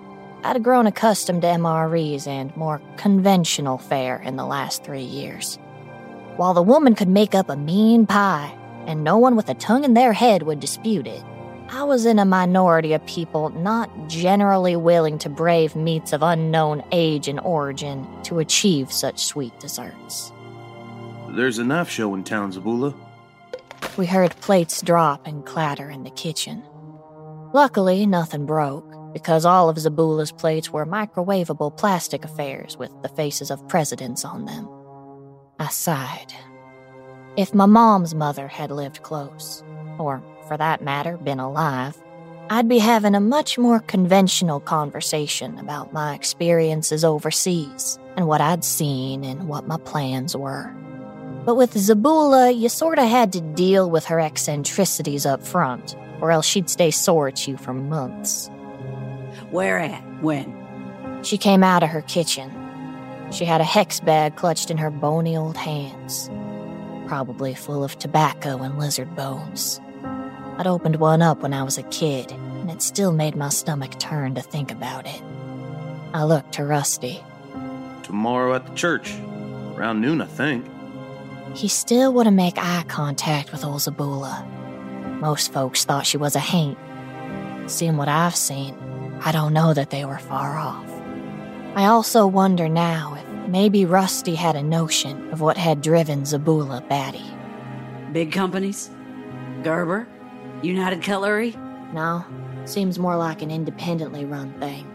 I'd 0.45 0.63
grown 0.63 0.87
accustomed 0.87 1.43
to 1.43 1.49
MREs 1.49 2.29
and 2.29 2.57
more 2.57 2.81
conventional 2.97 3.79
fare 3.79 4.23
in 4.23 4.37
the 4.37 4.47
last 4.47 4.85
three 4.85 5.03
years. 5.03 5.57
While 6.37 6.55
the 6.55 6.63
woman 6.63 6.95
could 6.95 7.09
make 7.09 7.35
up 7.35 7.51
a 7.51 7.57
mean 7.57 8.07
pie, 8.07 8.57
and 8.87 9.03
no 9.03 9.19
one 9.19 9.35
with 9.35 9.49
a 9.49 9.55
tongue 9.55 9.83
in 9.83 9.95
their 9.95 10.13
head 10.13 10.45
would 10.45 10.61
dispute 10.61 11.09
it, 11.09 11.25
I 11.71 11.83
was 11.83 12.07
in 12.07 12.21
a 12.21 12.25
minority 12.25 12.93
of 12.93 13.05
people 13.07 13.49
not 13.49 13.91
generally 14.07 14.77
willing 14.77 15.19
to 15.19 15.29
brave 15.29 15.75
meats 15.75 16.13
of 16.13 16.23
unknown 16.23 16.85
age 16.93 17.27
and 17.27 17.41
origin 17.41 18.07
to 18.23 18.39
achieve 18.39 18.93
such 18.93 19.25
sweet 19.25 19.59
desserts. 19.59 20.31
There's 21.31 21.59
knife 21.59 21.91
show 21.91 22.15
in 22.15 22.23
town, 22.23 22.53
Zabula. 22.53 22.95
We 23.97 24.07
heard 24.07 24.37
plates 24.41 24.83
drop 24.83 25.27
and 25.27 25.45
clatter 25.45 25.91
in 25.91 26.05
the 26.05 26.11
kitchen. 26.11 26.63
Luckily, 27.53 28.07
nothing 28.07 28.47
broke, 28.47 29.13
because 29.13 29.45
all 29.45 29.69
of 29.69 29.77
Zabula's 29.77 30.33
plates 30.33 30.71
were 30.71 30.87
microwavable 30.87 31.77
plastic 31.77 32.25
affairs 32.25 32.77
with 32.77 32.93
the 33.03 33.09
faces 33.09 33.51
of 33.51 33.67
presidents 33.69 34.25
on 34.25 34.45
them. 34.45 34.69
I 35.59 35.69
sighed. 35.69 36.33
If 37.37 37.55
my 37.55 37.67
mom's 37.67 38.15
mother 38.15 38.49
had 38.49 38.71
lived 38.71 39.03
close, 39.03 39.65
or 39.99 40.23
for 40.47 40.57
that 40.57 40.83
matter, 40.83 41.17
been 41.17 41.41
alive, 41.41 41.97
I'd 42.51 42.69
be 42.69 42.79
having 42.79 43.15
a 43.15 43.21
much 43.21 43.59
more 43.59 43.81
conventional 43.81 44.61
conversation 44.61 45.59
about 45.59 45.93
my 45.93 46.15
experiences 46.15 47.05
overseas 47.05 47.99
and 48.17 48.27
what 48.27 48.41
I'd 48.41 48.65
seen 48.65 49.25
and 49.25 49.49
what 49.49 49.67
my 49.67 49.77
plans 49.79 50.37
were. 50.37 50.75
But 51.49 51.55
with 51.55 51.73
Zabula, 51.73 52.55
you 52.55 52.69
sorta 52.69 53.07
had 53.07 53.33
to 53.33 53.41
deal 53.41 53.89
with 53.89 54.05
her 54.05 54.21
eccentricities 54.21 55.25
up 55.25 55.43
front, 55.43 55.97
or 56.21 56.31
else 56.31 56.45
she'd 56.45 56.69
stay 56.69 56.91
sore 56.91 57.29
at 57.29 57.49
you 57.49 57.57
for 57.57 57.73
months. 57.73 58.51
Where 59.51 59.79
at? 59.79 60.03
When? 60.23 61.23
She 61.23 61.39
came 61.39 61.65
out 61.65 61.83
of 61.83 61.89
her 61.89 62.03
kitchen. 62.03 62.53
She 63.33 63.47
had 63.47 63.63
a 63.63 63.65
hex 63.65 63.99
bag 63.99 64.37
clutched 64.37 64.71
in 64.71 64.77
her 64.77 64.91
bony 64.91 65.39
old 65.39 65.57
hands, 65.57 66.29
probably 67.09 67.55
full 67.55 67.83
of 67.83 67.99
tobacco 67.99 68.59
and 68.59 68.79
lizard 68.79 69.17
bones. 69.17 69.81
I'd 70.59 70.67
opened 70.67 70.97
one 70.97 71.23
up 71.23 71.41
when 71.41 71.55
I 71.55 71.63
was 71.63 71.79
a 71.79 71.83
kid, 71.85 72.31
and 72.31 72.71
it 72.71 72.83
still 72.83 73.11
made 73.11 73.37
my 73.37 73.49
stomach 73.49 73.99
turn 73.99 74.35
to 74.35 74.43
think 74.43 74.71
about 74.71 75.07
it. 75.07 75.23
I 76.13 76.25
looked 76.25 76.53
to 76.53 76.65
Rusty. 76.67 77.23
Tomorrow 78.03 78.53
at 78.53 78.67
the 78.67 78.75
church. 78.75 79.19
Around 79.79 80.03
noon, 80.03 80.21
I 80.21 80.27
think. 80.27 80.67
He 81.55 81.69
still 81.69 82.13
wouldn't 82.13 82.37
make 82.37 82.59
eye 82.59 82.85
contact 82.89 83.53
with 83.53 83.65
old 83.65 83.81
Zabula. 83.81 84.47
Most 85.21 85.53
folks 85.53 85.85
thought 85.85 86.07
she 86.07 86.17
was 86.17 86.37
a 86.37 86.41
haint. 86.41 86.79
Seeing 87.67 87.97
what 87.97 88.09
I've 88.09 88.37
seen, 88.37 88.77
I 89.25 89.33
don't 89.33 89.53
know 89.53 89.75
that 89.75 89.91
they 89.91 90.05
were 90.05 90.19
far 90.19 90.57
off. 90.57 90.89
I 91.75 91.87
also 91.87 92.27
wonder 92.27 92.69
now 92.69 93.15
if 93.15 93.49
maybe 93.49 93.85
Rusty 93.85 94.35
had 94.35 94.57
a 94.57 94.63
notion 94.63 95.31
of 95.33 95.41
what 95.41 95.57
had 95.57 95.83
driven 95.83 96.23
Zabula 96.23 96.87
batty. 96.89 97.25
Big 98.13 98.33
companies? 98.33 98.91
Gerber? 99.63 100.07
United 100.63 101.03
Cutlery? 101.03 101.55
No, 101.93 102.25
seems 102.65 102.99
more 102.99 103.17
like 103.17 103.43
an 103.43 103.51
independently 103.51 104.25
run 104.25 104.53
thing. 104.61 104.87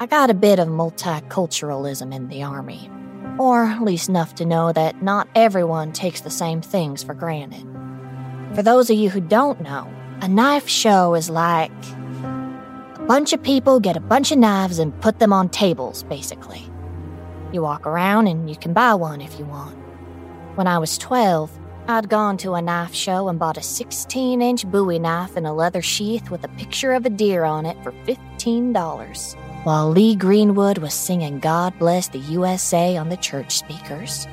I 0.00 0.06
got 0.06 0.30
a 0.30 0.34
bit 0.34 0.58
of 0.58 0.68
multiculturalism 0.68 2.14
in 2.14 2.28
the 2.28 2.42
Army, 2.42 2.90
or 3.38 3.64
at 3.64 3.82
least 3.82 4.08
enough 4.08 4.34
to 4.36 4.44
know 4.44 4.72
that 4.72 5.02
not 5.02 5.28
everyone 5.34 5.92
takes 5.92 6.20
the 6.20 6.30
same 6.30 6.60
things 6.60 7.02
for 7.02 7.14
granted. 7.14 7.66
For 8.54 8.62
those 8.62 8.90
of 8.90 8.96
you 8.96 9.10
who 9.10 9.20
don't 9.20 9.60
know, 9.60 9.88
a 10.20 10.28
knife 10.28 10.68
show 10.68 11.14
is 11.14 11.30
like 11.30 11.70
a 12.24 13.04
bunch 13.06 13.32
of 13.32 13.42
people 13.42 13.80
get 13.80 13.96
a 13.96 14.00
bunch 14.00 14.32
of 14.32 14.38
knives 14.38 14.78
and 14.78 14.98
put 15.00 15.18
them 15.18 15.32
on 15.32 15.48
tables, 15.48 16.02
basically. 16.02 16.62
You 17.52 17.62
walk 17.62 17.86
around 17.86 18.26
and 18.26 18.50
you 18.50 18.56
can 18.56 18.72
buy 18.72 18.94
one 18.94 19.20
if 19.20 19.38
you 19.38 19.44
want. 19.44 19.76
When 20.56 20.66
I 20.66 20.78
was 20.78 20.98
12, 20.98 21.50
I'd 21.86 22.10
gone 22.10 22.36
to 22.38 22.52
a 22.52 22.60
knife 22.60 22.94
show 22.94 23.28
and 23.28 23.38
bought 23.38 23.56
a 23.56 23.62
16 23.62 24.42
inch 24.42 24.66
bowie 24.66 24.98
knife 24.98 25.36
in 25.36 25.46
a 25.46 25.54
leather 25.54 25.80
sheath 25.80 26.30
with 26.30 26.44
a 26.44 26.48
picture 26.48 26.92
of 26.92 27.06
a 27.06 27.10
deer 27.10 27.44
on 27.44 27.64
it 27.64 27.82
for 27.82 27.92
$15, 27.92 29.47
while 29.68 29.90
Lee 29.90 30.16
Greenwood 30.16 30.78
was 30.78 30.94
singing 30.94 31.40
God 31.40 31.78
Bless 31.78 32.08
the 32.08 32.18
USA 32.20 32.96
on 32.96 33.10
the 33.10 33.18
church 33.18 33.58
speakers. 33.58 34.26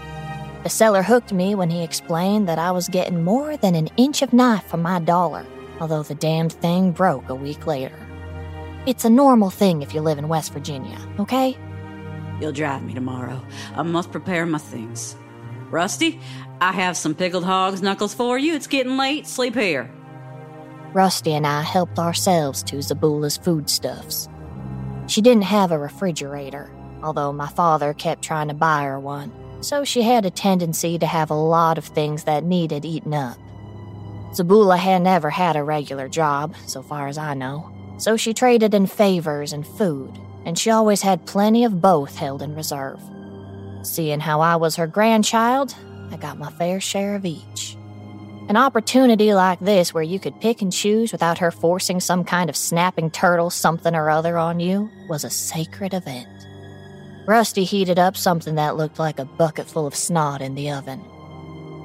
The 0.63 0.69
seller 0.69 1.03
hooked 1.03 1.33
me 1.33 1.55
when 1.55 1.69
he 1.69 1.83
explained 1.83 2.47
that 2.47 2.57
I 2.57 2.71
was 2.71 2.87
getting 2.87 3.21
more 3.21 3.57
than 3.57 3.75
an 3.75 3.89
inch 3.97 4.21
of 4.21 4.31
knife 4.31 4.63
for 4.63 4.77
my 4.77 4.97
dollar, 4.99 5.45
although 5.81 6.03
the 6.03 6.15
damned 6.15 6.53
thing 6.53 6.93
broke 6.93 7.27
a 7.27 7.35
week 7.35 7.67
later. 7.67 7.99
It's 8.85 9.03
a 9.03 9.09
normal 9.09 9.49
thing 9.49 9.81
if 9.81 9.93
you 9.93 9.99
live 9.99 10.19
in 10.19 10.29
West 10.29 10.53
Virginia, 10.53 10.97
okay? 11.19 11.57
You'll 12.39 12.53
drive 12.53 12.83
me 12.83 12.93
tomorrow. 12.93 13.45
I 13.75 13.83
must 13.83 14.13
prepare 14.13 14.45
my 14.45 14.59
things. 14.59 15.17
Rusty, 15.69 16.17
I 16.61 16.71
have 16.71 16.95
some 16.95 17.13
pickled 17.13 17.43
hog's 17.43 17.81
knuckles 17.81 18.13
for 18.13 18.37
you. 18.37 18.55
It's 18.55 18.67
getting 18.67 18.95
late. 18.95 19.27
Sleep 19.27 19.55
here. 19.55 19.91
Rusty 20.93 21.33
and 21.33 21.45
I 21.45 21.61
helped 21.61 21.99
ourselves 21.99 22.63
to 22.63 22.77
Zabula's 22.77 23.35
foodstuffs. 23.35 24.29
She 25.07 25.21
didn't 25.21 25.43
have 25.43 25.71
a 25.71 25.79
refrigerator, 25.79 26.71
although 27.03 27.31
my 27.31 27.47
father 27.47 27.93
kept 27.93 28.23
trying 28.23 28.47
to 28.47 28.53
buy 28.53 28.83
her 28.83 28.99
one, 28.99 29.31
so 29.61 29.83
she 29.83 30.01
had 30.01 30.25
a 30.25 30.31
tendency 30.31 30.97
to 30.97 31.05
have 31.05 31.29
a 31.29 31.35
lot 31.35 31.77
of 31.77 31.85
things 31.85 32.23
that 32.23 32.43
needed 32.43 32.85
eaten 32.85 33.13
up. 33.13 33.37
Zabula 34.31 34.77
had 34.77 35.03
never 35.03 35.29
had 35.29 35.55
a 35.55 35.63
regular 35.63 36.09
job, 36.09 36.55
so 36.65 36.81
far 36.81 37.07
as 37.07 37.17
I 37.17 37.35
know, 37.35 37.71
so 37.97 38.17
she 38.17 38.33
traded 38.33 38.73
in 38.73 38.87
favors 38.87 39.53
and 39.53 39.65
food, 39.65 40.19
and 40.43 40.57
she 40.57 40.69
always 40.69 41.01
had 41.01 41.25
plenty 41.25 41.63
of 41.63 41.81
both 41.81 42.15
held 42.17 42.41
in 42.41 42.55
reserve. 42.55 42.99
Seeing 43.83 44.19
how 44.19 44.41
I 44.41 44.55
was 44.55 44.75
her 44.75 44.87
grandchild, 44.87 45.75
I 46.11 46.17
got 46.17 46.37
my 46.37 46.51
fair 46.51 46.81
share 46.81 47.15
of 47.15 47.25
each. 47.25 47.77
An 48.47 48.57
opportunity 48.57 49.33
like 49.33 49.59
this, 49.59 49.91
where 49.91 50.03
you 50.03 50.19
could 50.19 50.39
pick 50.39 50.61
and 50.61 50.71
choose 50.71 51.11
without 51.11 51.39
her 51.39 51.49
forcing 51.49 51.99
some 51.99 52.23
kind 52.23 52.47
of 52.47 52.55
snapping 52.55 53.09
turtle 53.09 53.49
something 53.49 53.95
or 53.95 54.07
other 54.07 54.37
on 54.37 54.59
you, 54.59 54.87
was 55.09 55.23
a 55.23 55.31
sacred 55.31 55.95
event. 55.95 56.27
Rusty 57.25 57.63
heated 57.63 57.97
up 57.97 58.15
something 58.15 58.53
that 58.53 58.77
looked 58.77 58.99
like 58.99 59.17
a 59.17 59.25
bucket 59.25 59.65
full 59.65 59.87
of 59.87 59.95
snot 59.95 60.43
in 60.43 60.53
the 60.53 60.69
oven. 60.69 61.03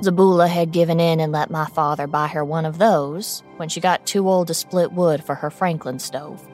Zabula 0.02 0.48
had 0.48 0.70
given 0.70 1.00
in 1.00 1.18
and 1.18 1.32
let 1.32 1.50
my 1.50 1.64
father 1.64 2.06
buy 2.06 2.26
her 2.28 2.44
one 2.44 2.66
of 2.66 2.76
those 2.76 3.42
when 3.56 3.70
she 3.70 3.80
got 3.80 4.06
too 4.06 4.28
old 4.28 4.48
to 4.48 4.54
split 4.54 4.92
wood 4.92 5.24
for 5.24 5.34
her 5.36 5.48
Franklin 5.48 5.98
stove. 5.98 6.46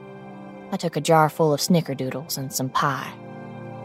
I 0.71 0.77
took 0.77 0.97
a 0.97 1.01
jar 1.01 1.29
full 1.29 1.53
of 1.53 1.59
snickerdoodles 1.59 2.39
and 2.39 2.53
some 2.53 2.69
pie. 2.69 3.13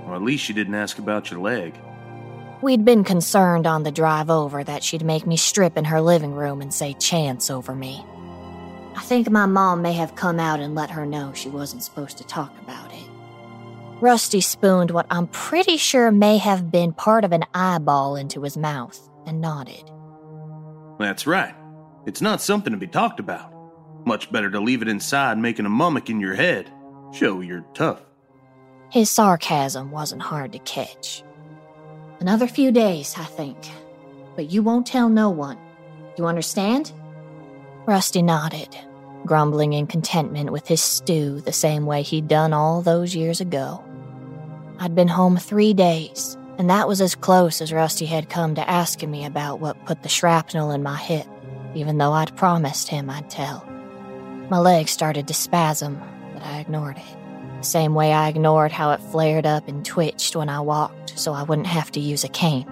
Or 0.05 0.13
at 0.13 0.21
least 0.21 0.43
she 0.43 0.53
didn't 0.53 0.75
ask 0.75 0.99
about 0.99 1.31
your 1.31 1.39
leg. 1.39 1.73
We'd 2.61 2.85
been 2.85 3.03
concerned 3.03 3.65
on 3.65 3.81
the 3.81 3.91
drive 3.91 4.29
over 4.29 4.63
that 4.63 4.83
she'd 4.83 5.03
make 5.03 5.25
me 5.25 5.35
strip 5.35 5.77
in 5.77 5.85
her 5.85 5.99
living 5.99 6.33
room 6.33 6.61
and 6.61 6.71
say 6.71 6.93
chance 6.93 7.49
over 7.49 7.73
me. 7.73 8.05
I 8.95 9.01
think 9.01 9.31
my 9.31 9.47
mom 9.47 9.81
may 9.81 9.93
have 9.93 10.15
come 10.15 10.39
out 10.39 10.59
and 10.59 10.75
let 10.75 10.91
her 10.91 11.05
know 11.05 11.33
she 11.33 11.49
wasn't 11.49 11.81
supposed 11.81 12.19
to 12.19 12.23
talk 12.23 12.55
about 12.59 12.93
it. 12.93 13.09
Rusty 13.99 14.41
spooned 14.41 14.91
what 14.91 15.07
I'm 15.09 15.27
pretty 15.27 15.77
sure 15.77 16.11
may 16.11 16.37
have 16.37 16.71
been 16.71 16.93
part 16.93 17.23
of 17.23 17.31
an 17.31 17.45
eyeball 17.55 18.15
into 18.15 18.43
his 18.43 18.57
mouth 18.57 19.09
and 19.25 19.41
nodded. 19.41 19.89
That's 20.99 21.25
right. 21.25 21.55
It's 22.05 22.21
not 22.21 22.41
something 22.41 22.73
to 22.73 22.77
be 22.77 22.87
talked 22.87 23.19
about. 23.19 23.51
Much 24.05 24.31
better 24.31 24.51
to 24.51 24.59
leave 24.59 24.83
it 24.83 24.87
inside 24.87 25.37
making 25.39 25.65
a 25.65 25.69
mummick 25.69 26.09
in 26.11 26.19
your 26.19 26.35
head. 26.35 26.71
Show 27.11 27.41
you're 27.41 27.65
tough. 27.73 28.01
His 28.91 29.09
sarcasm 29.09 29.89
wasn't 29.89 30.21
hard 30.21 30.51
to 30.51 30.59
catch. 30.59 31.23
Another 32.21 32.45
few 32.45 32.71
days, 32.71 33.15
I 33.17 33.23
think. 33.23 33.57
But 34.35 34.51
you 34.51 34.61
won't 34.61 34.85
tell 34.85 35.09
no 35.09 35.31
one. 35.31 35.57
You 36.19 36.27
understand? 36.27 36.91
Rusty 37.87 38.21
nodded, 38.21 38.77
grumbling 39.25 39.73
in 39.73 39.87
contentment 39.87 40.51
with 40.51 40.67
his 40.67 40.83
stew 40.83 41.41
the 41.41 41.51
same 41.51 41.87
way 41.87 42.03
he'd 42.03 42.27
done 42.27 42.53
all 42.53 42.83
those 42.83 43.15
years 43.15 43.41
ago. 43.41 43.83
I'd 44.77 44.93
been 44.93 45.07
home 45.07 45.37
three 45.37 45.73
days, 45.73 46.37
and 46.59 46.69
that 46.69 46.87
was 46.87 47.01
as 47.01 47.15
close 47.15 47.59
as 47.59 47.73
Rusty 47.73 48.05
had 48.05 48.29
come 48.29 48.53
to 48.53 48.69
asking 48.69 49.09
me 49.09 49.25
about 49.25 49.59
what 49.59 49.83
put 49.87 50.03
the 50.03 50.09
shrapnel 50.09 50.69
in 50.69 50.83
my 50.83 50.97
hip, 50.97 51.25
even 51.73 51.97
though 51.97 52.13
I'd 52.13 52.37
promised 52.37 52.87
him 52.87 53.09
I'd 53.09 53.31
tell. 53.31 53.65
My 54.51 54.59
leg 54.59 54.89
started 54.89 55.27
to 55.27 55.33
spasm, 55.33 55.99
but 56.35 56.43
I 56.43 56.59
ignored 56.59 56.97
it. 56.97 57.20
Same 57.61 57.93
way 57.93 58.11
I 58.11 58.29
ignored 58.29 58.71
how 58.71 58.91
it 58.91 58.99
flared 58.99 59.45
up 59.45 59.67
and 59.67 59.85
twitched 59.85 60.35
when 60.35 60.49
I 60.49 60.59
walked 60.59 61.17
so 61.17 61.33
I 61.33 61.43
wouldn't 61.43 61.67
have 61.67 61.91
to 61.91 61.99
use 61.99 62.23
a 62.23 62.29
cane. 62.29 62.67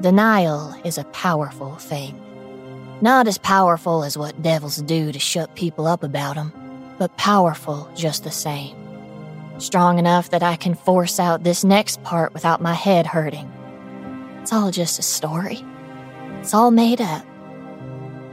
Denial 0.00 0.74
is 0.84 0.98
a 0.98 1.04
powerful 1.04 1.74
thing. 1.76 2.14
Not 3.00 3.26
as 3.26 3.38
powerful 3.38 4.04
as 4.04 4.16
what 4.16 4.42
devils 4.42 4.76
do 4.82 5.10
to 5.10 5.18
shut 5.18 5.54
people 5.56 5.86
up 5.86 6.02
about 6.02 6.36
them, 6.36 6.52
but 6.98 7.16
powerful 7.16 7.90
just 7.96 8.24
the 8.24 8.30
same. 8.30 8.76
Strong 9.58 9.98
enough 9.98 10.30
that 10.30 10.42
I 10.42 10.54
can 10.54 10.74
force 10.74 11.18
out 11.18 11.42
this 11.42 11.64
next 11.64 12.02
part 12.04 12.32
without 12.32 12.60
my 12.60 12.74
head 12.74 13.06
hurting. 13.06 13.52
It's 14.40 14.52
all 14.52 14.70
just 14.70 15.00
a 15.00 15.02
story. 15.02 15.64
It's 16.40 16.54
all 16.54 16.70
made 16.70 17.00
up. 17.00 17.26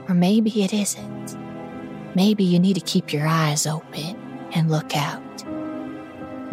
Or 0.07 0.13
maybe 0.13 0.63
it 0.63 0.73
isn't. 0.73 1.35
Maybe 2.15 2.43
you 2.43 2.59
need 2.59 2.75
to 2.75 2.81
keep 2.81 3.11
your 3.11 3.27
eyes 3.27 3.65
open 3.65 4.15
and 4.53 4.69
look 4.69 4.95
out. 4.95 5.24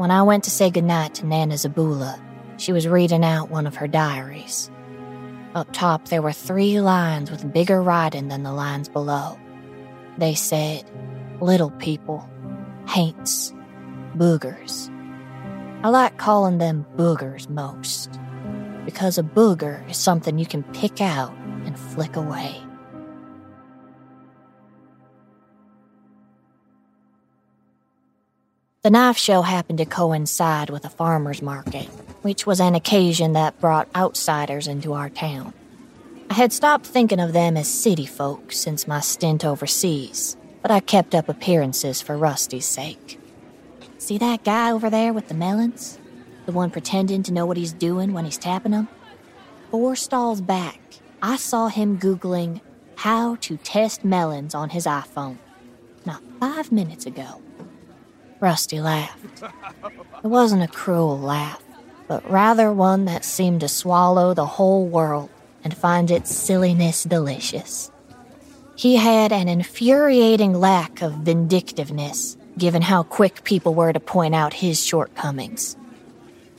When 0.02 0.10
I 0.10 0.24
went 0.24 0.42
to 0.42 0.50
say 0.50 0.68
goodnight 0.68 1.14
to 1.14 1.26
Nana 1.26 1.54
Zabula, 1.54 2.20
she 2.56 2.72
was 2.72 2.88
reading 2.88 3.24
out 3.24 3.50
one 3.50 3.68
of 3.68 3.76
her 3.76 3.86
diaries. 3.86 4.68
Up 5.54 5.68
top, 5.70 6.08
there 6.08 6.20
were 6.20 6.32
three 6.32 6.80
lines 6.80 7.30
with 7.30 7.52
bigger 7.52 7.80
writing 7.80 8.26
than 8.26 8.42
the 8.42 8.52
lines 8.52 8.88
below. 8.88 9.38
They 10.18 10.34
said, 10.34 10.90
Little 11.40 11.70
people, 11.70 12.28
haints, 12.88 13.54
boogers. 14.16 14.90
I 15.84 15.88
like 15.90 16.18
calling 16.18 16.58
them 16.58 16.84
boogers 16.96 17.48
most, 17.48 18.18
because 18.84 19.18
a 19.18 19.22
booger 19.22 19.88
is 19.88 19.98
something 19.98 20.36
you 20.36 20.46
can 20.46 20.64
pick 20.74 21.00
out 21.00 21.32
and 21.64 21.78
flick 21.78 22.16
away. 22.16 22.60
The 28.82 28.90
knife 28.90 29.16
show 29.16 29.42
happened 29.42 29.78
to 29.78 29.84
coincide 29.84 30.68
with 30.68 30.84
a 30.84 30.88
farmer's 30.88 31.40
market, 31.40 31.86
which 32.22 32.48
was 32.48 32.58
an 32.58 32.74
occasion 32.74 33.32
that 33.34 33.60
brought 33.60 33.88
outsiders 33.94 34.66
into 34.66 34.92
our 34.92 35.08
town. 35.08 35.54
I 36.28 36.34
had 36.34 36.52
stopped 36.52 36.86
thinking 36.86 37.20
of 37.20 37.32
them 37.32 37.56
as 37.56 37.68
city 37.68 38.06
folk 38.06 38.50
since 38.50 38.88
my 38.88 38.98
stint 38.98 39.44
overseas, 39.44 40.36
but 40.62 40.72
I 40.72 40.80
kept 40.80 41.14
up 41.14 41.28
appearances 41.28 42.02
for 42.02 42.16
Rusty's 42.16 42.66
sake. 42.66 43.20
See 43.98 44.18
that 44.18 44.42
guy 44.42 44.72
over 44.72 44.90
there 44.90 45.12
with 45.12 45.28
the 45.28 45.34
melons? 45.34 46.00
The 46.46 46.50
one 46.50 46.72
pretending 46.72 47.22
to 47.22 47.32
know 47.32 47.46
what 47.46 47.56
he's 47.56 47.72
doing 47.72 48.12
when 48.12 48.24
he's 48.24 48.36
tapping 48.36 48.72
them? 48.72 48.88
Four 49.70 49.94
stalls 49.94 50.40
back, 50.40 50.80
I 51.22 51.36
saw 51.36 51.68
him 51.68 52.00
Googling 52.00 52.60
how 52.96 53.36
to 53.42 53.58
test 53.58 54.04
melons 54.04 54.56
on 54.56 54.70
his 54.70 54.86
iPhone. 54.86 55.38
Not 56.04 56.20
five 56.40 56.72
minutes 56.72 57.06
ago. 57.06 57.40
Rusty 58.42 58.80
laughed. 58.80 59.44
It 60.24 60.26
wasn't 60.26 60.64
a 60.64 60.68
cruel 60.68 61.16
laugh, 61.16 61.62
but 62.08 62.28
rather 62.28 62.72
one 62.72 63.04
that 63.04 63.24
seemed 63.24 63.60
to 63.60 63.68
swallow 63.68 64.34
the 64.34 64.46
whole 64.46 64.84
world 64.84 65.30
and 65.62 65.72
find 65.72 66.10
its 66.10 66.34
silliness 66.34 67.04
delicious. 67.04 67.92
He 68.74 68.96
had 68.96 69.30
an 69.30 69.48
infuriating 69.48 70.54
lack 70.54 71.02
of 71.02 71.12
vindictiveness, 71.18 72.36
given 72.58 72.82
how 72.82 73.04
quick 73.04 73.44
people 73.44 73.74
were 73.74 73.92
to 73.92 74.00
point 74.00 74.34
out 74.34 74.54
his 74.54 74.84
shortcomings. 74.84 75.76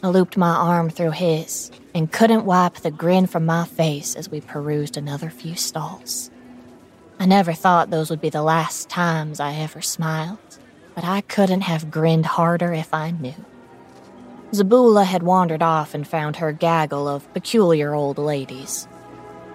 I 0.02 0.08
looped 0.08 0.38
my 0.38 0.56
arm 0.56 0.90
through 0.90 1.12
his 1.12 1.70
and 1.94 2.10
couldn't 2.10 2.46
wipe 2.46 2.76
the 2.76 2.92
grin 2.92 3.28
from 3.28 3.46
my 3.46 3.66
face 3.66 4.16
as 4.16 4.30
we 4.30 4.40
perused 4.40 4.96
another 4.96 5.30
few 5.30 5.56
stalls. 5.58 6.32
I 7.20 7.26
never 7.26 7.52
thought 7.52 7.90
those 7.90 8.10
would 8.10 8.22
be 8.22 8.30
the 8.30 8.42
last 8.42 8.88
times 8.88 9.42
I 9.42 9.56
ever 9.56 9.82
smiled, 9.82 10.40
but 10.96 11.04
I 11.04 11.22
couldn't 11.22 11.62
have 11.62 11.91
grinned 11.91 12.26
harder 12.26 12.74
if 12.74 12.94
I 12.94 13.12
knew. 13.12 13.36
Zabula 14.52 15.06
had 15.06 15.24
wandered 15.24 15.64
off 15.64 15.96
and 15.96 16.08
found 16.08 16.36
her 16.36 16.52
gaggle 16.52 17.08
of 17.08 17.32
peculiar 17.34 17.94
old 17.94 18.20
ladies. 18.20 18.88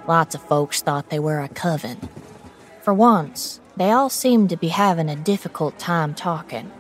Lots 0.09 0.35
of 0.35 0.43
folks 0.43 0.83
thought 0.83 1.11
they 1.11 1.21
were 1.21 1.41
a 1.41 1.49
coven. 1.49 2.09
For 2.83 2.93
once, 2.93 3.61
they 3.77 3.93
all 3.93 4.09
seemed 4.09 4.51
to 4.51 4.57
be 4.57 4.69
having 4.69 5.09
a 5.09 5.15
difficult 5.15 5.79
time 5.79 6.15
talking. 6.15 6.73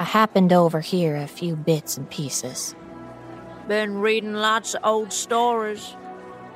I 0.00 0.04
happened 0.04 0.50
to 0.50 0.56
overhear 0.56 1.14
a 1.14 1.28
few 1.28 1.54
bits 1.54 1.96
and 1.96 2.10
pieces. 2.10 2.74
Been 3.68 4.00
reading 4.00 4.34
lots 4.34 4.74
of 4.74 4.80
old 4.82 5.12
stories. 5.12 5.94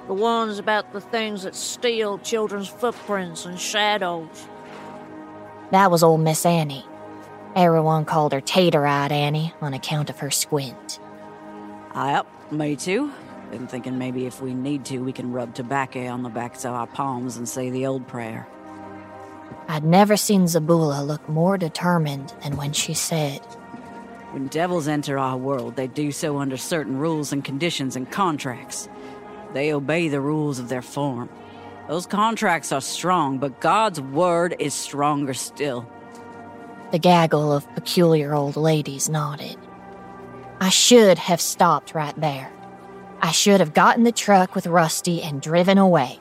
The 0.09 0.15
ones 0.15 0.59
about 0.59 0.93
the 0.93 1.01
things 1.01 1.45
that 1.45 1.55
steal 1.55 2.19
children's 2.19 2.69
footprints 2.69 3.45
and 3.45 3.61
shadows. 3.61 4.49
That 5.71 5.93
was 5.93 6.03
old 6.03 6.23
Miss 6.23 6.45
Annie. 6.45 6.85
Everyone 7.59 8.05
called 8.05 8.33
her 8.35 8.41
Tater 8.41 8.87
Eyed 8.87 9.11
Annie 9.11 9.53
on 9.61 9.75
account 9.75 10.11
of 10.11 10.21
her 10.21 10.31
squint. 10.31 11.01
Yep, 11.93 12.53
me 12.53 12.77
too. 12.77 13.13
Been 13.51 13.67
thinking 13.67 13.99
maybe 13.99 14.27
if 14.27 14.41
we 14.41 14.55
need 14.55 14.85
to, 14.85 15.01
we 15.01 15.13
can 15.13 15.33
rub 15.33 15.57
tobacco 15.57 16.07
on 16.07 16.23
the 16.23 16.29
backs 16.29 16.65
of 16.65 16.73
our 16.73 16.87
palms 16.87 17.37
and 17.37 17.49
say 17.49 17.69
the 17.69 17.85
old 17.85 18.07
prayer. 18.07 18.47
I'd 19.67 19.83
never 19.83 20.17
seen 20.17 20.45
Zabula 20.45 21.05
look 21.05 21.29
more 21.29 21.59
determined 21.59 22.33
than 22.45 22.57
when 22.57 22.73
she 22.73 22.95
said, 22.95 23.41
When 24.31 24.47
devils 24.47 24.87
enter 24.87 25.19
our 25.19 25.37
world, 25.37 25.75
they 25.75 25.89
do 25.89 26.13
so 26.13 26.39
under 26.39 26.57
certain 26.57 26.97
rules 26.97 27.33
and 27.33 27.45
conditions 27.45 27.97
and 27.97 28.09
contracts. 28.09 28.89
They 29.53 29.73
obey 29.73 30.07
the 30.07 30.21
rules 30.21 30.61
of 30.61 30.69
their 30.69 30.81
form. 30.81 31.29
Those 31.89 32.07
contracts 32.07 32.71
are 32.71 32.81
strong, 32.81 33.39
but 33.39 33.59
God's 33.59 34.01
word 34.01 34.55
is 34.61 34.75
stronger 34.75 35.35
still. 35.35 35.91
The 36.91 36.99
gaggle 36.99 37.53
of 37.53 37.73
peculiar 37.75 38.35
old 38.35 38.57
ladies 38.57 39.09
nodded. 39.09 39.57
I 40.61 40.71
should 40.71 41.19
have 41.19 41.41
stopped 41.41 41.95
right 41.95 42.19
there. 42.19 42.51
I 43.21 43.31
should 43.31 43.61
have 43.61 43.75
gotten 43.75 44.05
the 44.05 44.13
truck 44.13 44.55
with 44.55 44.67
Rusty 44.67 45.23
and 45.23 45.43
driven 45.43 45.77
away. 45.77 46.19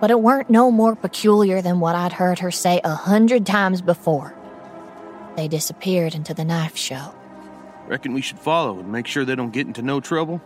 But 0.00 0.10
it 0.10 0.20
weren't 0.20 0.50
no 0.50 0.70
more 0.70 0.94
peculiar 0.94 1.62
than 1.62 1.80
what 1.80 1.94
I'd 1.94 2.12
heard 2.12 2.40
her 2.40 2.50
say 2.50 2.80
a 2.84 2.94
hundred 2.94 3.46
times 3.46 3.80
before. 3.80 4.34
They 5.36 5.48
disappeared 5.48 6.14
into 6.14 6.34
the 6.34 6.44
knife 6.44 6.76
show. 6.76 7.14
Reckon 7.86 8.12
we 8.12 8.20
should 8.22 8.38
follow 8.38 8.78
and 8.78 8.92
make 8.92 9.06
sure 9.06 9.24
they 9.24 9.34
don't 9.34 9.52
get 9.52 9.66
into 9.66 9.82
no 9.82 10.00
trouble? 10.00 10.40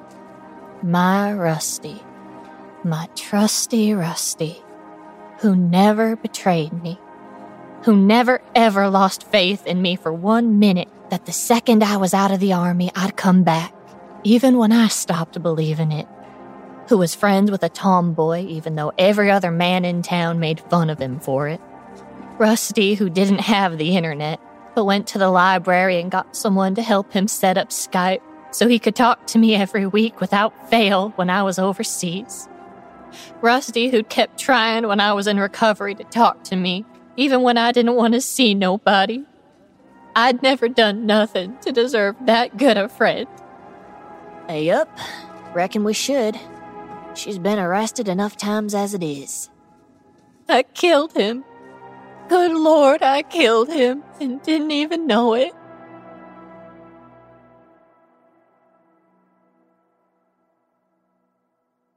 My 0.83 1.33
Rusty, 1.33 2.03
my 2.85 3.09
trusty 3.15 3.95
Rusty, 3.95 4.63
who 5.39 5.57
never 5.57 6.17
betrayed 6.17 6.73
me, 6.83 6.99
who 7.85 7.95
never 7.95 8.41
ever 8.55 8.89
lost 8.89 9.27
faith 9.27 9.67
in 9.67 9.83
me 9.83 9.95
for 9.95 10.11
one 10.11 10.59
minute 10.59 10.89
that 11.11 11.27
the 11.27 11.33
second 11.33 11.85
I 11.85 11.99
was 11.99 12.15
out 12.15 12.31
of 12.31 12.41
the 12.41 12.55
army 12.55 12.91
I'd 12.97 13.15
come 13.15 13.43
back, 13.43 13.75
even 14.23 14.57
when 14.57 14.73
I 14.73 14.89
stopped 14.89 15.43
believing 15.43 15.93
it, 15.93 16.09
who 16.89 16.97
was 16.97 17.15
friends 17.15 17.51
with 17.51 17.63
a 17.63 17.69
tomboy 17.69 18.47
even 18.47 18.75
though 18.75 18.93
every 18.97 19.31
other 19.31 19.51
man 19.51 19.85
in 19.85 20.01
town 20.01 20.41
made 20.41 20.61
fun 20.61 20.89
of 20.89 20.99
him 20.99 21.21
for 21.21 21.47
it. 21.47 21.61
Rusty, 22.39 22.95
who 22.95 23.11
didn't 23.11 23.41
have 23.41 23.77
the 23.77 23.97
internet, 23.99 24.41
but 24.75 24.87
went 24.87 25.07
to 25.09 25.19
the 25.19 25.29
library 25.29 26.01
and 26.01 26.11
got 26.11 26.35
someone 26.35 26.75
to 26.77 26.83
help 26.83 27.13
him 27.13 27.29
set 27.29 27.59
up 27.59 27.69
Skype 27.69 28.23
so 28.51 28.67
he 28.67 28.79
could 28.79 28.97
talk 28.97 29.27
to 29.27 29.39
me 29.39 29.55
every 29.55 29.87
week 29.87 30.23
without 30.23 30.71
fail 30.71 31.11
when 31.17 31.29
I 31.29 31.43
was 31.43 31.59
overseas. 31.59 32.49
Rusty, 33.43 33.91
who 33.91 34.03
kept 34.03 34.41
trying 34.41 34.87
when 34.87 35.01
I 35.01 35.13
was 35.13 35.27
in 35.27 35.39
recovery 35.39 35.95
to 35.97 36.05
talk 36.05 36.45
to 36.45 36.57
me, 36.57 36.87
even 37.17 37.43
when 37.43 37.59
I 37.59 37.73
didn't 37.73 37.95
want 37.95 38.15
to 38.15 38.21
see 38.21 38.55
nobody. 38.55 39.25
I'd 40.17 40.43
never 40.43 40.69
done 40.69 41.07
nothing 41.07 41.57
to 41.63 41.73
deserve 41.73 42.17
that 42.27 42.57
good 42.57 42.77
a 42.77 42.89
friend. 42.89 43.27
Hey, 44.49 44.71
up. 44.71 44.89
Reckon 45.55 45.85
we 45.85 45.93
should. 45.93 46.39
She's 47.15 47.39
been 47.39 47.59
arrested 47.59 48.09
enough 48.09 48.37
times 48.37 48.75
as 48.75 48.95
it 48.95 49.03
is. 49.03 49.51
I 50.49 50.63
killed 50.63 51.13
him. 51.13 51.45
Good 52.29 52.53
Lord, 52.53 53.03
I 53.03 53.23
killed 53.23 53.69
him 53.69 54.03
and 54.21 54.43
didn't 54.43 54.71
even 54.71 55.07
know 55.07 55.35
it. 55.35 55.53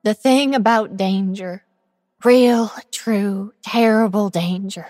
The 0.03 0.13
thing 0.13 0.55
about 0.55 0.95
danger, 0.95 1.63
real, 2.24 2.72
true, 2.91 3.53
terrible 3.61 4.30
danger, 4.30 4.88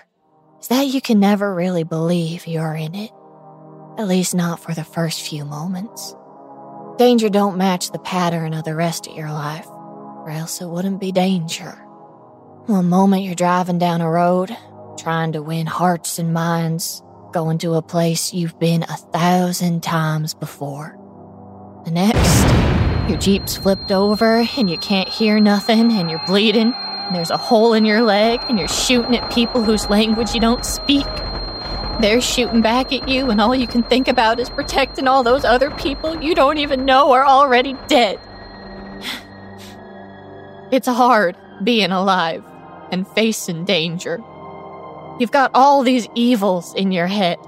is 0.60 0.68
that 0.68 0.86
you 0.86 1.00
can 1.00 1.20
never 1.20 1.54
really 1.54 1.84
believe 1.84 2.46
you're 2.46 2.74
in 2.74 2.94
it. 2.94 3.10
At 3.96 4.08
least 4.08 4.34
not 4.34 4.60
for 4.60 4.74
the 4.74 4.84
first 4.84 5.22
few 5.22 5.44
moments. 5.44 6.14
Danger 6.98 7.28
don't 7.28 7.58
match 7.58 7.90
the 7.90 7.98
pattern 7.98 8.54
of 8.54 8.64
the 8.64 8.74
rest 8.74 9.06
of 9.06 9.16
your 9.16 9.30
life, 9.30 9.66
or 9.66 10.30
else 10.30 10.60
it 10.60 10.66
wouldn't 10.66 11.00
be 11.00 11.12
danger. 11.12 11.72
One 12.66 12.88
moment 12.88 13.22
you're 13.22 13.34
driving 13.34 13.78
down 13.78 14.00
a 14.00 14.10
road, 14.10 14.56
trying 14.98 15.32
to 15.32 15.42
win 15.42 15.66
hearts 15.66 16.18
and 16.18 16.32
minds, 16.34 17.02
going 17.32 17.58
to 17.58 17.74
a 17.74 17.82
place 17.82 18.34
you've 18.34 18.58
been 18.58 18.82
a 18.82 18.96
thousand 18.96 19.82
times 19.82 20.34
before. 20.34 20.98
The 21.84 21.90
next, 21.90 23.08
your 23.08 23.18
Jeep's 23.18 23.56
flipped 23.56 23.92
over 23.92 24.46
and 24.56 24.68
you 24.68 24.78
can't 24.78 25.08
hear 25.08 25.40
nothing 25.40 25.92
and 25.92 26.10
you're 26.10 26.22
bleeding, 26.26 26.74
and 27.08 27.16
there's 27.16 27.30
a 27.30 27.38
hole 27.38 27.72
in 27.72 27.86
your 27.86 28.02
leg 28.02 28.38
and 28.48 28.58
you're 28.58 28.68
shooting 28.68 29.16
at 29.16 29.32
people 29.32 29.64
whose 29.64 29.88
language 29.88 30.34
you 30.34 30.40
don't 30.40 30.64
speak. 30.64 31.06
They're 32.00 32.20
shooting 32.20 32.60
back 32.60 32.92
at 32.92 33.08
you, 33.08 33.30
and 33.30 33.40
all 33.40 33.56
you 33.56 33.66
can 33.66 33.82
think 33.82 34.06
about 34.06 34.38
is 34.38 34.50
protecting 34.50 35.08
all 35.08 35.24
those 35.24 35.44
other 35.44 35.70
people 35.72 36.22
you 36.22 36.34
don't 36.34 36.58
even 36.58 36.84
know 36.84 37.10
are 37.12 37.24
already 37.24 37.76
dead. 37.88 38.20
It's 40.70 40.86
hard 40.86 41.34
being 41.64 41.92
alive 41.92 42.44
and 42.92 43.08
facing 43.08 43.64
danger. 43.64 44.18
You've 45.18 45.32
got 45.32 45.50
all 45.54 45.82
these 45.82 46.06
evils 46.14 46.74
in 46.74 46.92
your 46.92 47.06
head, 47.06 47.38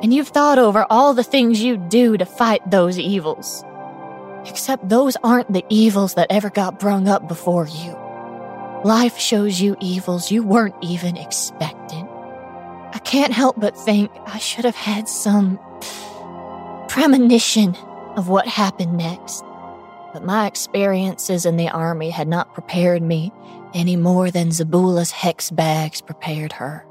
and 0.00 0.14
you've 0.14 0.28
thought 0.28 0.60
over 0.60 0.86
all 0.88 1.12
the 1.12 1.24
things 1.24 1.60
you'd 1.60 1.88
do 1.88 2.16
to 2.16 2.24
fight 2.24 2.70
those 2.70 3.00
evils. 3.00 3.64
Except 4.46 4.88
those 4.88 5.16
aren't 5.24 5.52
the 5.52 5.64
evils 5.68 6.14
that 6.14 6.28
ever 6.30 6.50
got 6.50 6.78
brung 6.78 7.08
up 7.08 7.26
before 7.26 7.66
you. 7.66 8.07
Life 8.84 9.18
shows 9.18 9.60
you 9.60 9.76
evils 9.80 10.30
you 10.30 10.44
weren't 10.44 10.76
even 10.80 11.16
expecting. 11.16 12.06
I 12.92 13.00
can't 13.02 13.32
help 13.32 13.58
but 13.58 13.76
think 13.76 14.10
I 14.26 14.38
should 14.38 14.64
have 14.64 14.76
had 14.76 15.08
some 15.08 15.58
premonition 16.88 17.74
of 18.16 18.28
what 18.28 18.46
happened 18.46 18.96
next. 18.96 19.42
But 20.12 20.24
my 20.24 20.46
experiences 20.46 21.44
in 21.44 21.56
the 21.56 21.68
army 21.68 22.10
had 22.10 22.28
not 22.28 22.54
prepared 22.54 23.02
me 23.02 23.32
any 23.74 23.96
more 23.96 24.30
than 24.30 24.50
Zabula's 24.50 25.10
hex 25.10 25.50
bags 25.50 26.00
prepared 26.00 26.52
her. 26.52 26.86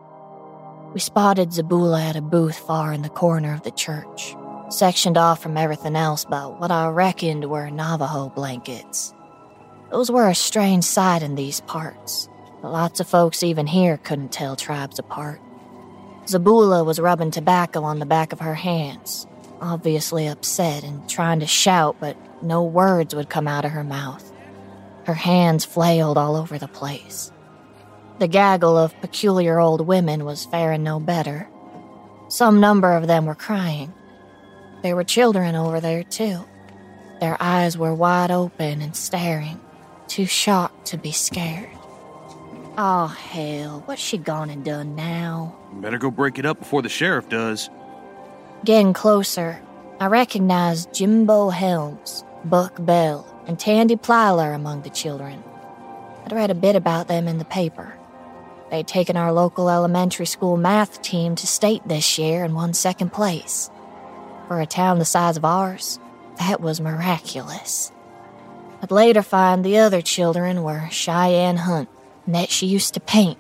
We 0.94 1.00
spotted 1.00 1.52
Zabula 1.52 2.02
at 2.02 2.16
a 2.16 2.22
booth 2.22 2.58
far 2.58 2.92
in 2.92 3.02
the 3.02 3.10
corner 3.10 3.54
of 3.54 3.64
the 3.64 3.72
church, 3.72 4.36
sectioned 4.70 5.18
off 5.18 5.42
from 5.42 5.58
everything 5.58 5.96
else 5.96 6.26
by 6.26 6.46
what 6.46 6.70
I 6.70 6.88
reckoned 6.90 7.50
were 7.50 7.70
Navajo 7.70 8.30
blankets. 8.30 9.14
Those 9.90 10.12
were 10.12 10.28
a 10.28 10.36
strange 10.36 10.84
sight 10.84 11.24
in 11.24 11.36
these 11.36 11.62
parts, 11.62 12.28
lots 12.62 13.00
of 13.00 13.08
folks 13.08 13.42
even 13.42 13.68
here 13.68 13.98
couldn't 13.98 14.32
tell 14.32 14.56
tribes 14.56 15.00
apart. 15.00 15.40
Zabula 16.26 16.86
was 16.86 17.00
rubbing 17.00 17.32
tobacco 17.32 17.84
on 17.84 18.00
the 18.00 18.06
back 18.06 18.34
of 18.34 18.42
her 18.42 18.56
hands, 18.56 19.26
obviously 19.62 20.28
upset 20.28 20.84
and 20.84 21.10
trying 21.10 21.40
to 21.40 21.48
shout, 21.48 21.96
but 22.02 22.18
no 22.44 22.64
words 22.64 23.16
would 23.16 23.30
come 23.30 23.48
out 23.48 23.64
of 23.64 23.72
her 23.72 23.84
mouth. 23.84 24.30
Her 25.06 25.14
hands 25.14 25.64
flailed 25.64 26.18
all 26.18 26.36
over 26.36 26.58
the 26.58 26.68
place. 26.68 27.32
The 28.20 28.28
gaggle 28.28 28.78
of 28.78 29.00
peculiar 29.00 29.58
old 29.58 29.88
women 29.88 30.26
was 30.26 30.46
faring 30.46 30.84
no 30.84 31.00
better. 31.00 31.48
Some 32.28 32.60
number 32.60 32.92
of 32.92 33.08
them 33.08 33.26
were 33.26 33.36
crying. 33.36 33.94
There 34.84 34.98
were 34.98 35.06
children 35.06 35.56
over 35.56 35.80
there, 35.80 36.04
too. 36.04 36.44
Their 37.22 37.38
eyes 37.40 37.78
were 37.78 37.94
wide 37.94 38.32
open 38.32 38.82
and 38.82 38.96
staring, 38.96 39.62
too 40.08 40.26
shocked 40.26 40.88
to 40.88 40.98
be 40.98 41.12
scared. 41.12 41.70
Oh, 42.78 43.08
hell, 43.08 43.82
what's 43.86 44.02
she 44.02 44.18
gone 44.18 44.50
and 44.50 44.64
done 44.64 44.96
now? 44.96 45.56
Better 45.74 45.98
go 45.98 46.12
break 46.12 46.38
it 46.38 46.46
up 46.46 46.60
before 46.60 46.82
the 46.82 46.90
sheriff 46.90 47.28
does. 47.28 47.70
Getting 48.64 48.94
closer, 48.94 49.60
I 50.00 50.08
recognized 50.08 50.94
Jimbo 50.94 51.50
Helms, 51.50 52.24
Buck 52.46 52.74
Bell, 52.86 53.26
and 53.48 53.60
Tandy 53.60 53.96
Plyler 53.96 54.54
among 54.54 54.84
the 54.84 54.90
children. 54.90 55.44
I'd 56.26 56.34
read 56.34 56.52
a 56.52 56.56
bit 56.56 56.76
about 56.76 57.08
them 57.08 57.28
in 57.28 57.40
the 57.40 57.46
paper. 57.46 57.98
They'd 58.70 58.88
taken 58.88 59.18
our 59.18 59.32
local 59.32 59.70
elementary 59.70 60.26
school 60.26 60.58
math 60.58 61.02
team 61.02 61.36
to 61.36 61.48
state 61.48 61.88
this 61.88 62.20
year 62.20 62.44
and 62.44 62.54
won 62.54 62.74
second 62.74 63.12
place. 63.12 63.72
For 64.48 64.62
a 64.62 64.66
town 64.66 65.00
the 65.00 65.06
size 65.06 65.38
of 65.38 65.46
ours, 65.46 66.00
that 66.38 66.62
was 66.62 66.82
miraculous. 66.82 67.92
I'd 68.82 68.92
later 68.92 69.22
find 69.22 69.64
the 69.64 69.78
other 69.78 70.02
children 70.02 70.64
were 70.64 70.88
Cheyenne 70.92 71.58
Hunt, 71.58 71.90
and 72.26 72.36
that 72.36 72.50
she 72.50 72.68
used 72.68 72.94
to 72.94 73.00
paint, 73.00 73.38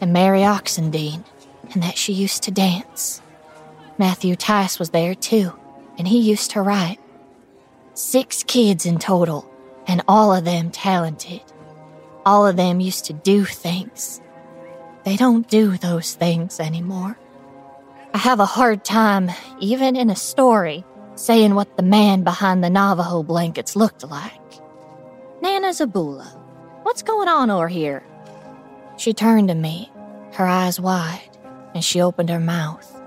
and 0.00 0.12
Mary 0.12 0.40
Oxendine, 0.40 1.24
and 1.72 1.82
that 1.82 1.98
she 1.98 2.12
used 2.12 2.42
to 2.44 2.50
dance. 2.50 3.20
Matthew 3.98 4.36
Tice 4.36 4.78
was 4.78 4.90
there 4.90 5.14
too, 5.14 5.52
and 5.98 6.08
he 6.08 6.20
used 6.20 6.52
to 6.52 6.62
write. 6.62 6.98
Six 7.94 8.44
kids 8.44 8.86
in 8.86 8.98
total, 8.98 9.50
and 9.86 10.02
all 10.08 10.32
of 10.32 10.44
them 10.44 10.70
talented. 10.70 11.42
All 12.24 12.46
of 12.46 12.56
them 12.56 12.80
used 12.80 13.06
to 13.06 13.12
do 13.12 13.44
things. 13.44 14.20
They 15.04 15.16
don't 15.16 15.48
do 15.48 15.76
those 15.76 16.14
things 16.14 16.60
anymore. 16.60 17.18
I 18.14 18.18
have 18.18 18.40
a 18.40 18.46
hard 18.46 18.84
time, 18.84 19.30
even 19.60 19.96
in 19.96 20.10
a 20.10 20.16
story, 20.16 20.84
saying 21.14 21.54
what 21.54 21.76
the 21.76 21.82
man 21.82 22.22
behind 22.22 22.62
the 22.62 22.70
Navajo 22.70 23.22
blankets 23.22 23.74
looked 23.74 24.04
like. 24.08 24.37
Nana 25.40 25.68
Zabula, 25.68 26.36
what's 26.82 27.02
going 27.02 27.28
on 27.28 27.48
over 27.50 27.68
here? 27.68 28.04
She 28.96 29.12
turned 29.12 29.48
to 29.48 29.54
me, 29.54 29.90
her 30.32 30.46
eyes 30.46 30.80
wide, 30.80 31.30
and 31.74 31.84
she 31.84 32.00
opened 32.00 32.28
her 32.30 32.40
mouth. 32.40 33.00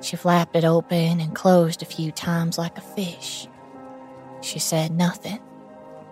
She 0.00 0.16
flapped 0.16 0.56
it 0.56 0.64
open 0.64 1.20
and 1.20 1.34
closed 1.34 1.82
a 1.82 1.86
few 1.86 2.10
times 2.10 2.56
like 2.56 2.78
a 2.78 2.80
fish. 2.80 3.46
She 4.40 4.58
said 4.58 4.92
nothing. 4.92 5.40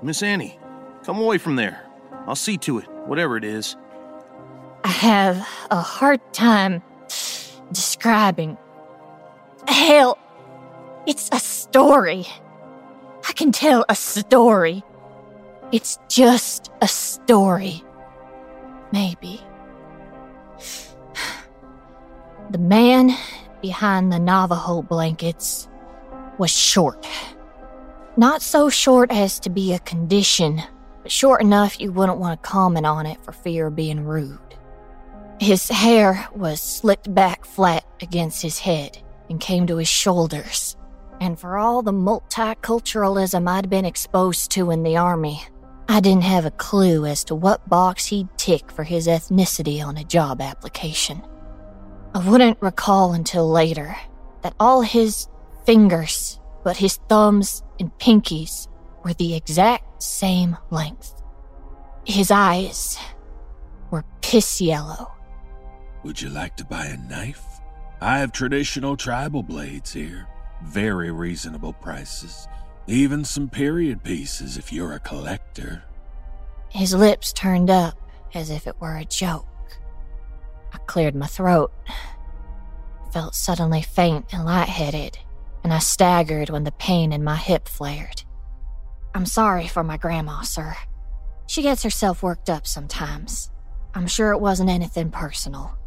Miss 0.02 0.22
Annie, 0.22 0.58
come 1.04 1.18
away 1.18 1.38
from 1.38 1.56
there. 1.56 1.86
I'll 2.26 2.36
see 2.36 2.58
to 2.58 2.78
it, 2.78 2.88
whatever 3.06 3.36
it 3.38 3.44
is. 3.44 3.76
I 4.84 4.88
have 4.88 5.36
a 5.70 5.80
hard 5.80 6.20
time 6.34 6.82
describing. 7.72 8.58
Hell, 9.68 10.18
it's 11.06 11.30
a 11.32 11.38
story. 11.38 12.26
I 13.26 13.32
can 13.32 13.52
tell 13.52 13.84
a 13.88 13.94
story. 13.94 14.84
It's 15.72 15.98
just 16.08 16.70
a 16.80 16.86
story. 16.86 17.82
Maybe. 18.92 19.40
The 22.50 22.58
man 22.58 23.16
behind 23.60 24.12
the 24.12 24.20
Navajo 24.20 24.82
blankets 24.82 25.68
was 26.38 26.52
short. 26.52 27.04
Not 28.16 28.42
so 28.42 28.70
short 28.70 29.10
as 29.10 29.40
to 29.40 29.50
be 29.50 29.72
a 29.72 29.80
condition, 29.80 30.62
but 31.02 31.10
short 31.10 31.42
enough 31.42 31.80
you 31.80 31.90
wouldn't 31.90 32.18
want 32.18 32.40
to 32.40 32.48
comment 32.48 32.86
on 32.86 33.04
it 33.04 33.20
for 33.24 33.32
fear 33.32 33.66
of 33.66 33.76
being 33.76 34.04
rude. 34.04 34.38
His 35.40 35.68
hair 35.68 36.28
was 36.34 36.62
slicked 36.62 37.12
back 37.12 37.44
flat 37.44 37.84
against 38.00 38.40
his 38.40 38.60
head 38.60 38.98
and 39.28 39.40
came 39.40 39.66
to 39.66 39.76
his 39.78 39.88
shoulders. 39.88 40.76
And 41.20 41.38
for 41.38 41.56
all 41.58 41.82
the 41.82 41.92
multiculturalism 41.92 43.48
I'd 43.48 43.68
been 43.68 43.84
exposed 43.84 44.50
to 44.52 44.70
in 44.70 44.82
the 44.82 44.96
army, 44.96 45.42
I 45.88 46.00
didn't 46.00 46.24
have 46.24 46.44
a 46.44 46.50
clue 46.50 47.06
as 47.06 47.22
to 47.24 47.34
what 47.34 47.68
box 47.68 48.06
he'd 48.06 48.28
tick 48.36 48.70
for 48.72 48.82
his 48.82 49.06
ethnicity 49.06 49.84
on 49.84 49.96
a 49.96 50.04
job 50.04 50.40
application. 50.40 51.22
I 52.14 52.28
wouldn't 52.28 52.60
recall 52.60 53.12
until 53.12 53.48
later 53.48 53.96
that 54.42 54.54
all 54.58 54.82
his 54.82 55.28
fingers, 55.64 56.40
but 56.64 56.76
his 56.76 56.96
thumbs 57.08 57.62
and 57.78 57.96
pinkies, 57.98 58.68
were 59.04 59.14
the 59.14 59.36
exact 59.36 60.02
same 60.02 60.56
length. 60.70 61.22
His 62.04 62.32
eyes 62.32 62.98
were 63.92 64.04
piss 64.20 64.60
yellow. 64.60 65.12
Would 66.02 66.20
you 66.20 66.28
like 66.28 66.56
to 66.56 66.64
buy 66.64 66.86
a 66.86 66.96
knife? 66.96 67.44
I 68.00 68.18
have 68.18 68.32
traditional 68.32 68.96
tribal 68.96 69.44
blades 69.44 69.92
here. 69.92 70.26
Very 70.64 71.12
reasonable 71.12 71.72
prices. 71.72 72.48
Even 72.88 73.24
some 73.24 73.48
period 73.48 74.02
pieces 74.02 74.56
if 74.56 74.72
you're 74.72 74.94
a 74.94 75.00
collector. 75.00 75.45
His 76.68 76.94
lips 76.94 77.32
turned 77.32 77.70
up 77.70 77.98
as 78.34 78.50
if 78.50 78.66
it 78.66 78.80
were 78.80 78.96
a 78.96 79.04
joke. 79.04 79.46
I 80.72 80.78
cleared 80.86 81.14
my 81.14 81.26
throat. 81.26 81.72
Felt 83.12 83.34
suddenly 83.34 83.82
faint 83.82 84.32
and 84.32 84.44
lightheaded, 84.44 85.18
and 85.64 85.72
I 85.72 85.78
staggered 85.78 86.50
when 86.50 86.64
the 86.64 86.72
pain 86.72 87.12
in 87.12 87.24
my 87.24 87.36
hip 87.36 87.68
flared. 87.68 88.24
I'm 89.14 89.26
sorry 89.26 89.66
for 89.66 89.82
my 89.82 89.96
grandma, 89.96 90.42
sir. 90.42 90.76
She 91.46 91.62
gets 91.62 91.82
herself 91.82 92.22
worked 92.22 92.50
up 92.50 92.66
sometimes. 92.66 93.50
I'm 93.94 94.06
sure 94.06 94.32
it 94.32 94.40
wasn't 94.40 94.68
anything 94.68 95.10
personal. 95.10 95.78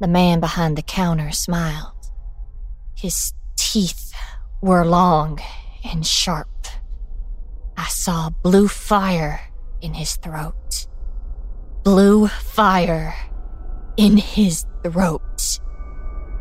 The 0.00 0.08
man 0.08 0.40
behind 0.40 0.78
the 0.78 0.82
counter 0.82 1.32
smiled. 1.32 2.10
His 2.94 3.34
teeth 3.56 4.14
were 4.62 4.86
long 4.86 5.40
and 5.84 6.06
sharp. 6.06 6.48
I 7.80 7.86
saw 7.88 8.28
blue 8.28 8.68
fire 8.68 9.40
in 9.80 9.94
his 9.94 10.16
throat. 10.16 10.86
Blue 11.82 12.28
fire 12.28 13.14
in 13.96 14.18
his 14.18 14.66
throat. 14.84 15.58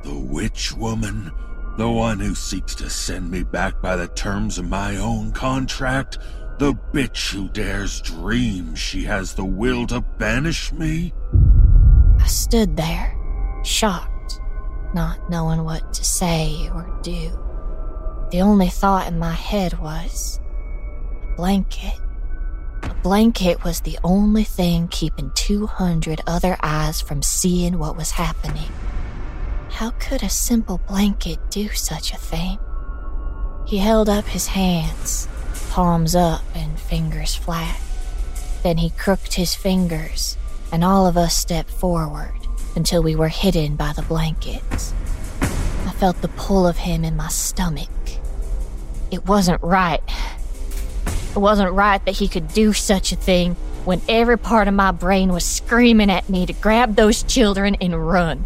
The 0.03 0.19
witch 0.19 0.73
woman? 0.73 1.31
The 1.77 1.89
one 1.89 2.19
who 2.19 2.35
seeks 2.35 2.75
to 2.75 2.89
send 2.89 3.31
me 3.31 3.43
back 3.43 3.81
by 3.81 3.95
the 3.95 4.09
terms 4.09 4.57
of 4.57 4.67
my 4.67 4.97
own 4.97 5.31
contract? 5.31 6.19
The 6.57 6.73
bitch 6.73 7.31
who 7.31 7.47
dares 7.47 8.01
dream 8.01 8.75
she 8.75 9.05
has 9.05 9.33
the 9.33 9.45
will 9.45 9.87
to 9.87 10.01
banish 10.01 10.73
me? 10.73 11.13
I 12.19 12.27
stood 12.27 12.75
there, 12.75 13.17
shocked, 13.63 14.41
not 14.93 15.29
knowing 15.29 15.63
what 15.63 15.93
to 15.93 16.03
say 16.03 16.69
or 16.73 16.99
do. 17.01 17.29
The 18.29 18.41
only 18.41 18.67
thought 18.67 19.07
in 19.07 19.17
my 19.17 19.31
head 19.31 19.79
was 19.79 20.41
blanket. 21.39 21.97
A 22.83 22.93
blanket 22.95 23.63
was 23.63 23.79
the 23.79 23.97
only 24.03 24.43
thing 24.43 24.89
keeping 24.89 25.31
200 25.35 26.19
other 26.27 26.57
eyes 26.61 26.99
from 26.99 27.21
seeing 27.21 27.79
what 27.79 27.95
was 27.95 28.11
happening. 28.11 28.69
How 29.69 29.91
could 29.91 30.21
a 30.21 30.27
simple 30.27 30.81
blanket 30.85 31.39
do 31.49 31.69
such 31.69 32.11
a 32.11 32.17
thing? 32.17 32.59
He 33.65 33.77
held 33.77 34.09
up 34.09 34.25
his 34.25 34.47
hands, 34.47 35.29
palms 35.69 36.13
up 36.13 36.41
and 36.53 36.77
fingers 36.77 37.35
flat. 37.35 37.79
Then 38.61 38.75
he 38.75 38.89
crooked 38.89 39.35
his 39.35 39.55
fingers, 39.55 40.35
and 40.73 40.83
all 40.83 41.07
of 41.07 41.15
us 41.15 41.37
stepped 41.37 41.71
forward 41.71 42.33
until 42.75 43.01
we 43.01 43.15
were 43.15 43.29
hidden 43.29 43.77
by 43.77 43.93
the 43.93 44.01
blankets. 44.01 44.93
I 45.41 45.93
felt 45.95 46.21
the 46.21 46.27
pull 46.27 46.67
of 46.67 46.75
him 46.75 47.05
in 47.05 47.15
my 47.15 47.29
stomach. 47.29 47.87
It 49.09 49.25
wasn't 49.25 49.63
right. 49.63 50.01
It 51.31 51.39
wasn't 51.39 51.73
right 51.73 52.03
that 52.05 52.15
he 52.15 52.27
could 52.27 52.47
do 52.49 52.73
such 52.73 53.11
a 53.11 53.15
thing 53.15 53.55
when 53.85 54.01
every 54.09 54.37
part 54.37 54.67
of 54.67 54.73
my 54.73 54.91
brain 54.91 55.31
was 55.31 55.45
screaming 55.45 56.09
at 56.09 56.29
me 56.29 56.45
to 56.45 56.53
grab 56.53 56.95
those 56.95 57.23
children 57.23 57.75
and 57.81 58.07
run. 58.07 58.43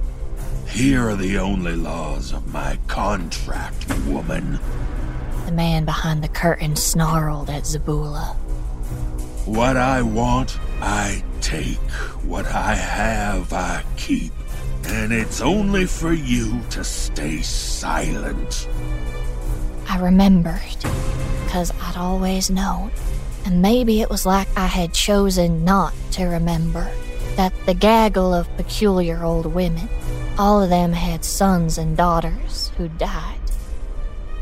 Here 0.68 1.10
are 1.10 1.16
the 1.16 1.38
only 1.38 1.76
laws 1.76 2.34
of 2.34 2.52
my 2.54 2.78
contract, 2.88 3.88
woman. 4.06 4.60
The 5.46 5.52
man 5.52 5.86
behind 5.86 6.24
the 6.24 6.28
curtain 6.28 6.76
snarled 6.76 7.50
at 7.50 7.64
Zabula. 7.64 8.36
What 9.46 9.78
I 9.78 10.02
want, 10.02 10.58
I 10.82 11.24
take. 11.42 11.78
What 12.24 12.46
I 12.48 12.76
have, 12.76 13.54
I 13.54 13.84
keep. 13.98 14.34
And 14.86 15.14
it's 15.14 15.42
only 15.42 15.86
for 15.86 16.14
you 16.14 16.62
to 16.72 16.84
stay 16.84 17.42
silent. 17.42 18.68
I 19.90 20.00
remembered, 20.00 20.78
because 21.46 21.72
I'd 21.82 21.98
always 21.98 22.50
known, 22.50 22.92
and 23.46 23.62
maybe 23.62 24.02
it 24.02 24.10
was 24.10 24.26
like 24.26 24.48
I 24.58 24.68
had 24.68 24.94
chosen 24.94 25.64
not 25.64 25.94
to 26.12 26.26
remember, 26.26 26.90
that 27.36 27.54
the 27.66 27.74
gaggle 27.74 28.34
of 28.34 28.56
peculiar 28.58 29.24
old 29.24 29.46
women, 29.46 29.90
all 30.38 30.62
of 30.62 30.70
them 30.70 30.94
had 30.94 31.26
sons 31.26 31.78
and 31.78 31.98
daughters 31.98 32.72
who 32.78 32.88
died. 32.90 33.40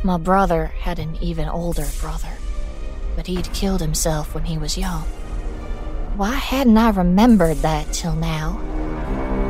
My 0.03 0.17
brother 0.17 0.67
had 0.67 0.99
an 0.99 1.17
even 1.21 1.47
older 1.47 1.87
brother, 1.99 2.33
but 3.15 3.27
he'd 3.27 3.53
killed 3.53 3.81
himself 3.81 4.33
when 4.33 4.45
he 4.45 4.57
was 4.57 4.77
young. 4.77 5.03
Why 6.15 6.33
hadn't 6.33 6.77
I 6.77 6.89
remembered 6.89 7.57
that 7.57 7.91
till 7.93 8.15
now? 8.15 8.57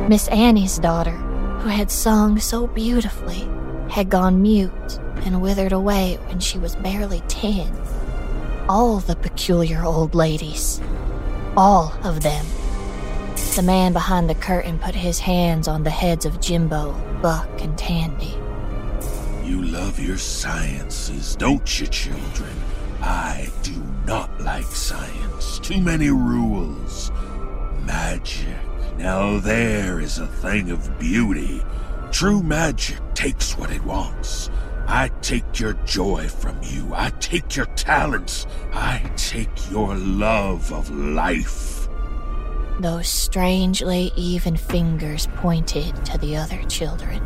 Miss 0.08 0.28
Annie's 0.28 0.78
daughter, 0.78 1.16
who 1.60 1.68
had 1.68 1.90
sung 1.90 2.38
so 2.38 2.66
beautifully, 2.66 3.48
had 3.92 4.08
gone 4.08 4.40
mute 4.40 4.98
and 5.26 5.42
withered 5.42 5.70
away 5.70 6.18
when 6.24 6.40
she 6.40 6.56
was 6.58 6.74
barely 6.76 7.20
ten. 7.28 7.70
All 8.66 9.00
the 9.00 9.16
peculiar 9.16 9.84
old 9.84 10.14
ladies. 10.14 10.80
All 11.58 11.92
of 12.02 12.22
them. 12.22 12.46
The 13.54 13.62
man 13.62 13.92
behind 13.92 14.30
the 14.30 14.34
curtain 14.34 14.78
put 14.78 14.94
his 14.94 15.18
hands 15.18 15.68
on 15.68 15.82
the 15.82 15.90
heads 15.90 16.24
of 16.24 16.40
Jimbo, 16.40 16.94
Buck, 17.20 17.46
and 17.60 17.76
Tandy. 17.76 18.34
You 19.44 19.62
love 19.62 20.00
your 20.00 20.16
sciences, 20.16 21.36
don't 21.36 21.78
you, 21.78 21.86
children? 21.86 22.56
I 23.02 23.50
do 23.62 23.84
not 24.06 24.40
like 24.40 24.64
science. 24.64 25.58
Too 25.58 25.82
many 25.82 26.08
rules. 26.08 27.12
Magic. 27.84 28.56
Now 28.96 29.38
there 29.38 30.00
is 30.00 30.18
a 30.18 30.26
thing 30.26 30.70
of 30.70 30.98
beauty. 30.98 31.62
True 32.10 32.42
magic 32.42 32.98
takes 33.22 33.56
what 33.56 33.70
it 33.70 33.84
wants. 33.84 34.50
I 34.88 35.08
take 35.20 35.60
your 35.60 35.74
joy 35.84 36.26
from 36.26 36.58
you. 36.60 36.90
I 36.92 37.10
take 37.20 37.54
your 37.54 37.66
talents. 37.76 38.48
I 38.72 38.98
take 39.16 39.70
your 39.70 39.94
love 39.94 40.72
of 40.72 40.90
life. 40.90 41.88
Those 42.80 43.06
strangely 43.06 44.10
even 44.16 44.56
fingers 44.56 45.28
pointed 45.36 46.04
to 46.06 46.18
the 46.18 46.36
other 46.36 46.60
children. 46.64 47.22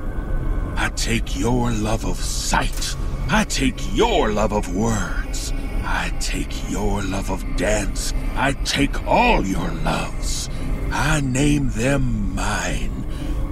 I 0.77 0.91
take 0.97 1.39
your 1.39 1.71
love 1.71 2.05
of 2.05 2.19
sight. 2.19 2.95
I 3.31 3.45
take 3.45 3.81
your 3.95 4.31
love 4.31 4.53
of 4.53 4.77
words. 4.77 5.55
I 5.83 6.15
take 6.21 6.71
your 6.71 7.01
love 7.05 7.31
of 7.31 7.43
dance. 7.57 8.13
I 8.35 8.53
take 8.65 9.07
all 9.07 9.47
your 9.47 9.71
loves. 9.71 10.51
I 10.93 11.23
name 11.23 11.71
them 11.71 12.35
mine. 12.35 13.07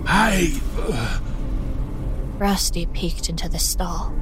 I. 0.05 0.61
Uh... 0.77 1.21
Rusty 2.45 2.85
peeked 2.85 3.31
into 3.31 3.49
the 3.49 3.59
stall. 3.59 4.15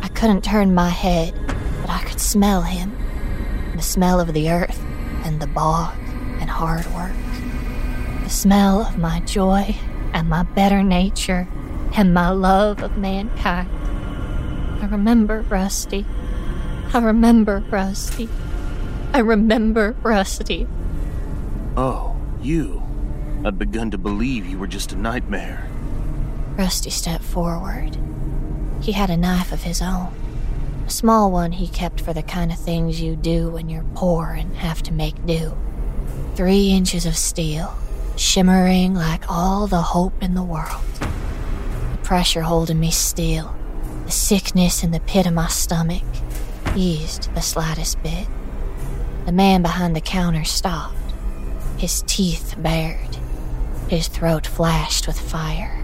I 0.00 0.06
couldn't 0.06 0.44
turn 0.44 0.76
my 0.76 0.90
head, 0.90 1.34
but 1.80 1.90
I 1.90 2.00
could 2.04 2.20
smell 2.20 2.62
him. 2.62 2.96
The 3.74 3.82
smell 3.82 4.20
of 4.20 4.32
the 4.32 4.48
earth 4.48 4.80
and 5.24 5.42
the 5.42 5.48
bog 5.48 5.92
and 6.38 6.48
hard 6.48 6.86
work. 6.94 7.10
The 8.22 8.30
smell 8.30 8.82
of 8.82 8.96
my 8.96 9.18
joy 9.22 9.74
and 10.14 10.28
my 10.28 10.44
better 10.44 10.84
nature 10.84 11.48
and 11.96 12.14
my 12.14 12.30
love 12.30 12.80
of 12.80 12.96
mankind. 12.96 13.68
I 14.80 14.86
remember 14.86 15.40
Rusty. 15.40 16.06
I 16.94 17.00
remember 17.00 17.64
Rusty. 17.70 18.28
I 19.12 19.18
remember 19.18 19.96
Rusty. 20.04 20.68
Oh, 21.76 22.16
you. 22.40 22.84
I'd 23.44 23.58
begun 23.58 23.90
to 23.90 23.98
believe 23.98 24.46
you 24.46 24.60
were 24.60 24.68
just 24.68 24.92
a 24.92 24.96
nightmare. 24.96 25.71
Rusty 26.56 26.90
stepped 26.90 27.24
forward. 27.24 27.96
He 28.82 28.92
had 28.92 29.10
a 29.10 29.16
knife 29.16 29.52
of 29.52 29.62
his 29.62 29.80
own. 29.80 30.12
A 30.86 30.90
small 30.90 31.30
one 31.30 31.52
he 31.52 31.68
kept 31.68 32.00
for 32.00 32.12
the 32.12 32.22
kind 32.22 32.52
of 32.52 32.58
things 32.58 33.00
you 33.00 33.16
do 33.16 33.48
when 33.48 33.68
you're 33.68 33.86
poor 33.94 34.30
and 34.30 34.56
have 34.56 34.82
to 34.82 34.92
make 34.92 35.24
do. 35.24 35.56
Three 36.34 36.70
inches 36.70 37.06
of 37.06 37.16
steel, 37.16 37.74
shimmering 38.16 38.94
like 38.94 39.30
all 39.30 39.66
the 39.66 39.80
hope 39.80 40.22
in 40.22 40.34
the 40.34 40.42
world. 40.42 40.82
The 41.00 41.98
pressure 42.02 42.42
holding 42.42 42.80
me 42.80 42.90
still, 42.90 43.54
the 44.04 44.10
sickness 44.10 44.82
in 44.82 44.90
the 44.90 45.00
pit 45.00 45.26
of 45.26 45.32
my 45.32 45.48
stomach, 45.48 46.02
eased 46.76 47.34
the 47.34 47.40
slightest 47.40 48.02
bit. 48.02 48.26
The 49.24 49.32
man 49.32 49.62
behind 49.62 49.94
the 49.94 50.00
counter 50.00 50.44
stopped, 50.44 50.96
his 51.78 52.02
teeth 52.06 52.56
bared, 52.58 53.16
his 53.88 54.08
throat 54.08 54.46
flashed 54.46 55.06
with 55.06 55.18
fire. 55.18 55.82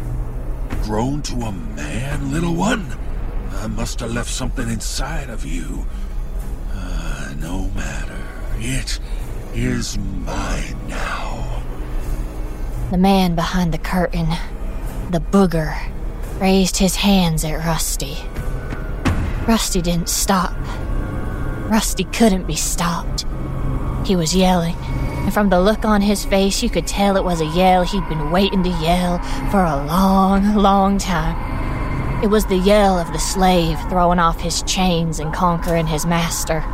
Grown 0.82 1.22
to 1.22 1.34
a 1.42 1.52
man, 1.52 2.30
little 2.32 2.54
one? 2.54 2.96
I 3.52 3.66
must 3.66 4.00
have 4.00 4.12
left 4.12 4.30
something 4.30 4.68
inside 4.68 5.30
of 5.30 5.44
you. 5.44 5.86
Uh, 6.72 7.34
no 7.38 7.68
matter. 7.74 8.24
It 8.58 8.98
is 9.54 9.98
mine 9.98 10.76
now. 10.88 11.62
The 12.90 12.98
man 12.98 13.34
behind 13.34 13.74
the 13.74 13.78
curtain, 13.78 14.28
the 15.10 15.20
booger, 15.20 15.76
raised 16.40 16.76
his 16.76 16.96
hands 16.96 17.44
at 17.44 17.64
Rusty. 17.64 18.16
Rusty 19.46 19.82
didn't 19.82 20.08
stop. 20.08 20.54
Rusty 21.70 22.04
couldn't 22.04 22.46
be 22.46 22.56
stopped. 22.56 23.26
He 24.06 24.16
was 24.16 24.34
yelling, 24.34 24.76
and 25.28 25.34
from 25.34 25.50
the 25.50 25.60
look 25.60 25.84
on 25.84 26.00
his 26.00 26.24
face, 26.24 26.62
you 26.62 26.70
could 26.70 26.86
tell 26.86 27.18
it 27.18 27.22
was 27.22 27.42
a 27.42 27.46
yell 27.48 27.82
he'd 27.82 28.08
been 28.08 28.30
waiting 28.30 28.62
to 28.62 28.70
yell 28.70 29.18
for 29.50 29.62
a 29.62 29.76
long, 29.84 30.54
long 30.54 30.96
time. 30.96 32.24
It 32.24 32.28
was 32.28 32.46
the 32.46 32.56
yell 32.56 32.98
of 32.98 33.12
the 33.12 33.18
slave 33.18 33.78
throwing 33.90 34.18
off 34.18 34.40
his 34.40 34.62
chains 34.62 35.18
and 35.18 35.30
conquering 35.30 35.86
his 35.86 36.06
master. 36.06 36.64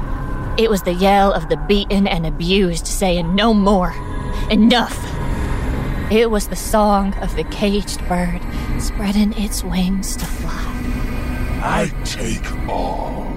It 0.57 0.71
was 0.71 0.85
the 0.85 0.95
yell 0.95 1.33
of 1.33 1.49
the 1.49 1.57
beaten 1.57 2.07
and 2.07 2.25
abused 2.25 2.87
saying, 2.87 3.35
No 3.35 3.55
more. 3.55 3.93
Enough. 4.53 5.05
It 6.13 6.31
was 6.31 6.47
the 6.47 6.55
song 6.55 7.13
of 7.15 7.35
the 7.35 7.43
caged 7.43 8.07
bird 8.07 8.41
spreading 8.79 9.33
its 9.33 9.65
wings 9.65 10.15
to 10.15 10.27
fly. 10.27 10.81
I 11.61 11.91
take 12.05 12.69
all. 12.69 13.34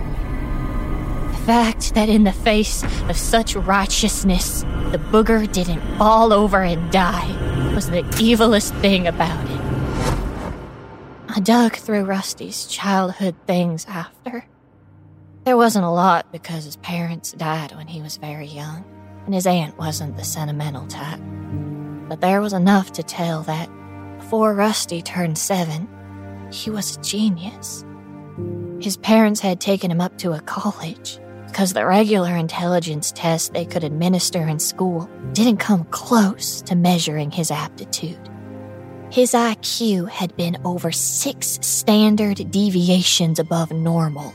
The 1.47 1.53
fact 1.53 1.93
that 1.93 2.09
in 2.09 2.25
the 2.25 2.33
face 2.33 2.83
of 3.07 3.15
such 3.15 3.55
righteousness, 3.55 4.63
the 4.91 4.97
booger 4.97 5.49
didn't 5.49 5.79
fall 5.97 6.33
over 6.33 6.61
and 6.61 6.91
die 6.91 7.71
was 7.73 7.89
the 7.89 8.03
evilest 8.19 8.77
thing 8.81 9.07
about 9.07 9.49
it. 9.49 9.61
I 11.29 11.39
dug 11.39 11.77
through 11.77 12.03
Rusty's 12.03 12.65
childhood 12.65 13.33
things 13.47 13.85
after. 13.87 14.45
There 15.45 15.55
wasn't 15.55 15.85
a 15.85 15.89
lot 15.89 16.29
because 16.33 16.65
his 16.65 16.75
parents 16.75 17.31
died 17.31 17.73
when 17.77 17.87
he 17.87 18.01
was 18.01 18.17
very 18.17 18.47
young, 18.47 18.83
and 19.23 19.33
his 19.33 19.47
aunt 19.47 19.77
wasn't 19.77 20.17
the 20.17 20.25
sentimental 20.25 20.85
type. 20.87 21.21
But 22.09 22.19
there 22.19 22.41
was 22.41 22.51
enough 22.51 22.91
to 22.91 23.03
tell 23.03 23.43
that 23.43 23.69
before 24.17 24.53
Rusty 24.53 25.01
turned 25.01 25.37
seven, 25.37 25.87
he 26.51 26.69
was 26.69 26.97
a 26.97 27.01
genius. 27.01 27.85
His 28.81 28.97
parents 28.97 29.39
had 29.39 29.61
taken 29.61 29.89
him 29.89 30.01
up 30.01 30.17
to 30.17 30.33
a 30.33 30.41
college 30.41 31.21
because 31.47 31.73
the 31.73 31.85
regular 31.85 32.35
intelligence 32.35 33.11
test 33.11 33.53
they 33.53 33.65
could 33.65 33.83
administer 33.83 34.47
in 34.47 34.59
school 34.59 35.09
didn't 35.33 35.57
come 35.57 35.83
close 35.85 36.61
to 36.61 36.75
measuring 36.75 37.31
his 37.31 37.49
aptitude. 37.51 38.19
His 39.09 39.31
IQ 39.31 40.09
had 40.09 40.35
been 40.35 40.57
over 40.65 40.91
six 40.91 41.59
standard 41.61 42.51
deviations 42.51 43.39
above 43.39 43.71
normal. 43.71 44.33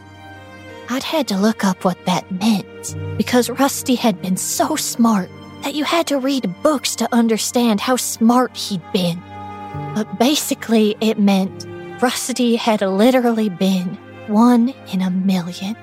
I'd 0.88 1.02
had 1.02 1.28
to 1.28 1.36
look 1.36 1.64
up 1.64 1.84
what 1.84 2.04
that 2.06 2.30
meant 2.30 2.96
because 3.16 3.50
Rusty 3.50 3.94
had 3.94 4.20
been 4.20 4.36
so 4.36 4.76
smart 4.76 5.28
that 5.62 5.74
you 5.74 5.84
had 5.84 6.06
to 6.08 6.18
read 6.18 6.52
books 6.62 6.96
to 6.96 7.08
understand 7.14 7.80
how 7.80 7.96
smart 7.96 8.56
he'd 8.56 8.82
been. 8.92 9.22
But 9.94 10.18
basically, 10.18 10.96
it 11.00 11.18
meant 11.18 11.66
Rusty 12.02 12.56
had 12.56 12.80
literally 12.80 13.48
been 13.48 13.96
one 14.26 14.74
in 14.92 15.02
a 15.02 15.10
million. 15.10 15.76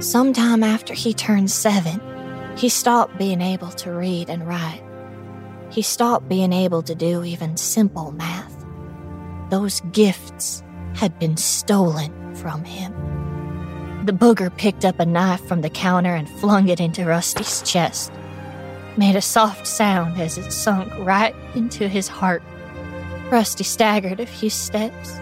Sometime 0.00 0.62
after 0.62 0.94
he 0.94 1.12
turned 1.12 1.50
seven, 1.50 2.00
he 2.56 2.68
stopped 2.68 3.18
being 3.18 3.40
able 3.40 3.70
to 3.70 3.90
read 3.90 4.30
and 4.30 4.46
write. 4.46 4.80
He 5.70 5.82
stopped 5.82 6.28
being 6.28 6.52
able 6.52 6.82
to 6.82 6.94
do 6.94 7.24
even 7.24 7.56
simple 7.56 8.12
math. 8.12 8.64
Those 9.50 9.80
gifts 9.92 10.62
had 10.94 11.18
been 11.18 11.36
stolen 11.36 12.34
from 12.36 12.62
him. 12.62 12.92
The 14.06 14.12
booger 14.12 14.56
picked 14.56 14.84
up 14.84 15.00
a 15.00 15.04
knife 15.04 15.44
from 15.46 15.62
the 15.62 15.70
counter 15.70 16.14
and 16.14 16.28
flung 16.28 16.68
it 16.68 16.78
into 16.78 17.04
Rusty's 17.04 17.60
chest. 17.62 18.12
Made 18.96 19.16
a 19.16 19.20
soft 19.20 19.66
sound 19.66 20.20
as 20.20 20.38
it 20.38 20.52
sunk 20.52 20.92
right 21.00 21.34
into 21.56 21.88
his 21.88 22.06
heart. 22.06 22.42
Rusty 23.32 23.64
staggered 23.64 24.20
a 24.20 24.26
few 24.26 24.48
steps, 24.48 25.18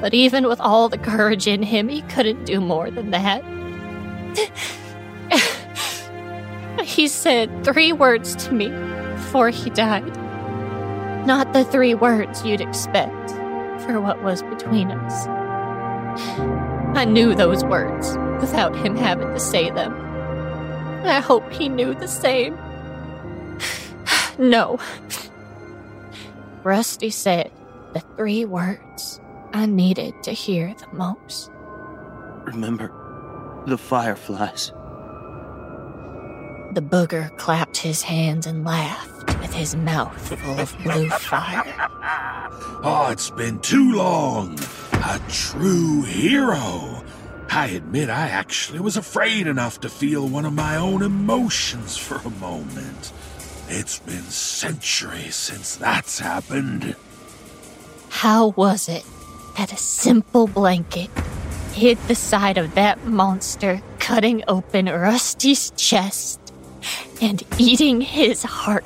but 0.00 0.14
even 0.14 0.48
with 0.48 0.60
all 0.60 0.88
the 0.88 0.96
courage 0.98 1.46
in 1.46 1.62
him, 1.62 1.88
he 1.88 2.00
couldn't 2.02 2.46
do 2.46 2.58
more 2.58 2.90
than 2.90 3.10
that. 3.10 3.44
he 6.82 7.08
said 7.08 7.64
three 7.64 7.92
words 7.92 8.36
to 8.36 8.52
me 8.52 8.68
before 9.14 9.50
he 9.50 9.70
died. 9.70 10.16
Not 11.26 11.52
the 11.52 11.64
three 11.64 11.94
words 11.94 12.44
you'd 12.44 12.60
expect 12.60 13.30
for 13.82 14.00
what 14.00 14.22
was 14.22 14.42
between 14.42 14.90
us. 14.90 15.26
I 16.96 17.04
knew 17.04 17.34
those 17.34 17.64
words 17.64 18.16
without 18.40 18.76
him 18.76 18.94
having 18.94 19.32
to 19.32 19.40
say 19.40 19.70
them. 19.70 19.92
I 21.04 21.20
hope 21.20 21.50
he 21.52 21.68
knew 21.68 21.94
the 21.94 22.08
same. 22.08 22.56
no. 24.38 24.78
Rusty 26.62 27.10
said 27.10 27.50
the 27.92 28.00
three 28.16 28.44
words 28.44 29.20
I 29.52 29.66
needed 29.66 30.14
to 30.22 30.32
hear 30.32 30.74
the 30.74 30.96
most. 30.96 31.50
Remember 32.44 32.88
the 33.66 33.78
fireflies. 33.78 34.72
The 36.74 36.82
booger 36.82 37.36
clapped 37.38 37.76
his 37.76 38.02
hands 38.02 38.46
and 38.46 38.64
laughed 38.64 39.38
with 39.40 39.52
his 39.54 39.76
mouth 39.76 40.18
full 40.38 40.58
of 40.58 40.76
blue 40.82 41.08
fire. 41.08 41.90
Oh, 42.86 43.08
it's 43.10 43.30
been 43.30 43.60
too 43.60 43.94
long. 43.94 44.58
A 44.92 45.18
true 45.30 46.02
hero. 46.02 47.02
I 47.50 47.68
admit 47.68 48.10
I 48.10 48.28
actually 48.28 48.80
was 48.80 48.98
afraid 48.98 49.46
enough 49.46 49.80
to 49.80 49.88
feel 49.88 50.28
one 50.28 50.44
of 50.44 50.52
my 50.52 50.76
own 50.76 51.02
emotions 51.02 51.96
for 51.96 52.16
a 52.16 52.30
moment. 52.30 53.12
It's 53.68 54.00
been 54.00 54.22
centuries 54.24 55.34
since 55.34 55.76
that's 55.76 56.18
happened. 56.18 56.94
How 58.10 58.48
was 58.48 58.88
it 58.88 59.04
that 59.56 59.72
a 59.72 59.78
simple 59.78 60.46
blanket 60.46 61.10
hid 61.74 61.98
the 62.06 62.14
side 62.14 62.56
of 62.56 62.74
that 62.76 63.04
monster, 63.04 63.82
cutting 63.98 64.44
open 64.46 64.86
Rusty's 64.86 65.70
chest 65.70 66.38
and 67.20 67.42
eating 67.58 68.00
his 68.00 68.44
heart? 68.44 68.84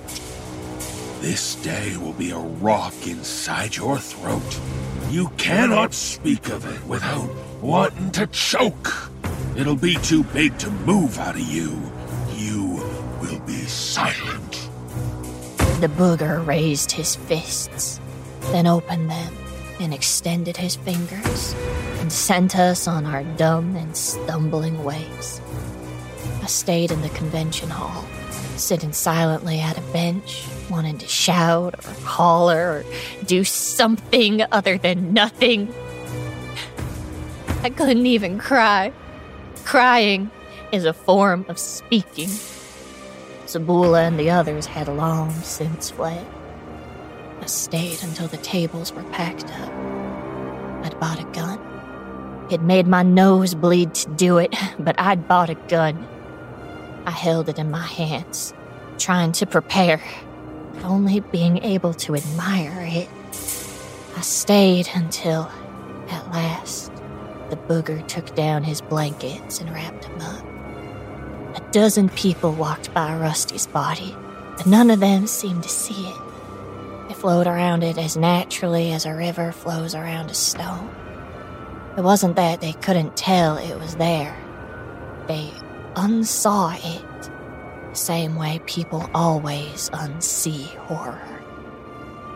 This 1.21 1.57
day 1.57 1.97
will 1.99 2.15
be 2.15 2.31
a 2.31 2.39
rock 2.39 2.95
inside 3.07 3.77
your 3.77 3.99
throat. 3.99 4.61
You 5.11 5.29
cannot 5.37 5.93
speak 5.93 6.49
of 6.49 6.65
it 6.65 6.83
without 6.87 7.29
wanting 7.61 8.11
to 8.13 8.27
choke. 8.29 9.11
It'll 9.55 9.77
be 9.77 9.97
too 9.97 10.25
big 10.25 10.57
to 10.59 10.71
move 10.71 11.19
out 11.19 11.35
of 11.35 11.43
you. 11.43 11.79
You 12.37 12.83
will 13.21 13.41
be 13.41 13.67
silent. 13.67 14.71
The 15.83 15.89
booger 15.89 16.45
raised 16.47 16.93
his 16.93 17.17
fists, 17.17 18.01
then 18.51 18.67
opened 18.67 19.11
them 19.11 19.48
and 19.81 19.95
extended 19.95 20.57
his 20.57 20.77
fingers 20.77 21.55
and 21.99 22.13
sent 22.13 22.57
us 22.57 22.87
on 22.87 23.07
our 23.07 23.23
dumb 23.37 23.77
and 23.77 23.97
stumbling 23.97 24.85
ways. 24.85 25.41
I 26.43 26.47
stayed 26.47 26.91
in 26.91 27.03
the 27.03 27.09
convention 27.11 27.71
hall, 27.71 28.05
sitting 28.57 28.93
silently 28.93 29.61
at 29.61 29.79
a 29.79 29.83
bench, 29.93 30.45
wanting 30.71 30.99
to 30.99 31.07
shout 31.07 31.75
or 31.87 31.93
holler 32.05 32.71
or 32.71 32.85
do 33.25 33.45
something 33.45 34.43
other 34.53 34.79
than 34.79 35.13
nothing. 35.13 35.73
I 37.63 37.71
couldn't 37.71 38.07
even 38.07 38.39
cry. 38.39 38.93
Crying 39.65 40.31
is 40.73 40.85
a 40.85 40.93
form 40.93 41.45
of 41.49 41.59
speaking. 41.59 42.29
Zabula 43.47 44.07
and 44.07 44.19
the 44.19 44.31
others 44.31 44.67
had 44.67 44.89
long 44.89 45.31
since 45.31 45.91
fled. 45.91 46.27
I 47.41 47.47
stayed 47.47 48.03
until 48.03 48.29
the 48.29 48.37
tables 48.39 48.93
were 48.93 49.05
packed 49.05 49.51
up. 49.61 49.73
I'd 50.85 50.99
bought 51.01 51.21
a 51.21 51.25
gun. 51.33 51.59
It 52.51 52.63
made 52.63 52.87
my 52.87 53.03
nose 53.03 53.55
bleed 53.55 53.95
to 53.95 54.11
do 54.11 54.39
it, 54.39 54.55
but 54.79 54.99
I'd 54.99 55.29
bought 55.29 55.51
a 55.51 55.55
gun. 55.55 56.07
I 57.07 57.11
held 57.11 57.49
it 57.49 57.59
in 57.59 57.71
my 57.71 57.87
hands, 57.87 58.53
trying 58.99 59.33
to 59.33 59.47
prepare, 59.47 60.03
but 60.75 60.85
only 60.85 61.21
being 61.21 61.59
able 61.65 61.95
to 61.95 62.15
admire 62.15 62.87
it. 62.87 63.09
I 64.17 64.21
stayed 64.21 64.89
until, 64.95 65.51
at 66.11 66.31
last, 66.33 66.93
the 67.51 67.57
booger 67.57 68.07
took 68.09 68.35
down 68.35 68.65
his 68.65 68.81
blankets 68.81 69.61
and 69.61 69.73
wrapped 69.73 70.05
him 70.05 70.21
up. 70.21 70.45
A 71.57 71.71
dozen 71.73 72.09
people 72.11 72.53
walked 72.53 72.93
by 72.93 73.17
Rusty's 73.17 73.67
body, 73.67 74.15
but 74.57 74.67
none 74.67 74.91
of 74.91 75.01
them 75.01 75.27
seemed 75.27 75.63
to 75.63 75.69
see 75.69 76.09
it. 76.09 76.28
Flowed 77.19 77.49
around 77.49 77.83
it 77.83 77.99
as 77.99 78.17
naturally 78.17 78.93
as 78.93 79.05
a 79.05 79.13
river 79.13 79.51
flows 79.51 79.97
around 79.97 80.31
a 80.31 80.35
stone. 80.35 80.89
It 81.97 82.03
wasn't 82.03 82.37
that 82.37 82.61
they 82.61 82.75
couldn't 82.75 83.17
tell 83.17 83.57
it 83.57 83.77
was 83.77 83.97
there. 83.97 84.37
They 85.27 85.51
unsaw 85.97 86.77
it, 86.77 87.31
the 87.91 87.97
same 87.97 88.37
way 88.37 88.61
people 88.67 89.11
always 89.15 89.91
unsee 89.91 90.77
horror. 90.77 91.43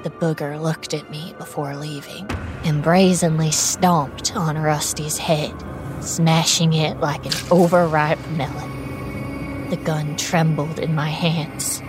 The 0.02 0.10
booger 0.10 0.60
looked 0.60 0.94
at 0.94 1.08
me 1.12 1.32
before 1.38 1.76
leaving 1.76 2.28
and 2.64 2.82
brazenly 2.82 3.52
stomped 3.52 4.34
on 4.34 4.58
Rusty's 4.58 5.16
head, 5.16 5.54
smashing 6.00 6.72
it 6.72 6.98
like 6.98 7.24
an 7.24 7.32
overripe 7.52 8.18
melon. 8.30 9.70
The 9.70 9.76
gun 9.76 10.16
trembled 10.16 10.80
in 10.80 10.92
my 10.92 11.10
hands. 11.10 11.80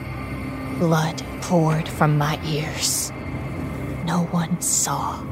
Blood 0.80 1.24
poured 1.42 1.88
from 1.88 2.18
my 2.18 2.40
ears. 2.46 3.12
No 4.06 4.28
one 4.32 4.60
saw. 4.62 5.24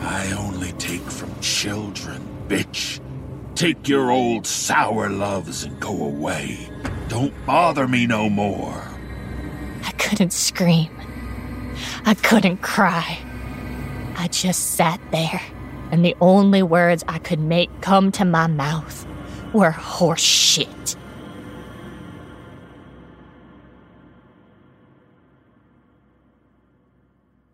I 0.00 0.32
only 0.38 0.72
take 0.72 1.02
from 1.02 1.32
children, 1.40 2.22
bitch. 2.48 3.00
Take 3.54 3.88
your 3.88 4.10
old 4.10 4.46
sour 4.46 5.08
loves 5.08 5.64
and 5.64 5.80
go 5.80 6.04
away. 6.04 6.70
Don't 7.08 7.34
bother 7.46 7.88
me 7.88 8.06
no 8.06 8.28
more. 8.28 8.84
I 9.84 9.92
couldn't 9.92 10.32
scream. 10.32 10.90
I 12.04 12.14
couldn't 12.14 12.58
cry. 12.58 13.18
I 14.16 14.28
just 14.28 14.74
sat 14.74 15.00
there, 15.10 15.40
and 15.90 16.04
the 16.04 16.16
only 16.20 16.62
words 16.62 17.04
I 17.08 17.18
could 17.18 17.40
make 17.40 17.70
come 17.80 18.12
to 18.12 18.24
my 18.24 18.46
mouth 18.48 19.06
were 19.52 19.70
horse 19.70 20.20
shit. 20.20 20.68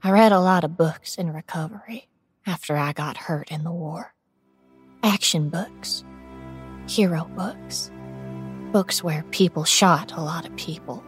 I 0.07 0.11
read 0.11 0.32
a 0.32 0.38
lot 0.38 0.64
of 0.64 0.76
books 0.76 1.16
in 1.16 1.32
recovery 1.32 2.11
after 2.46 2.76
I 2.76 2.92
got 2.92 3.16
hurt 3.16 3.50
in 3.50 3.64
the 3.64 3.72
war. 3.72 4.12
Action 5.02 5.48
books, 5.48 6.05
hero 6.86 7.24
books, 7.34 7.90
books 8.70 9.02
where 9.02 9.22
people 9.30 9.64
shot 9.64 10.12
a 10.12 10.20
lot 10.20 10.44
of 10.44 10.55
people. 10.57 11.02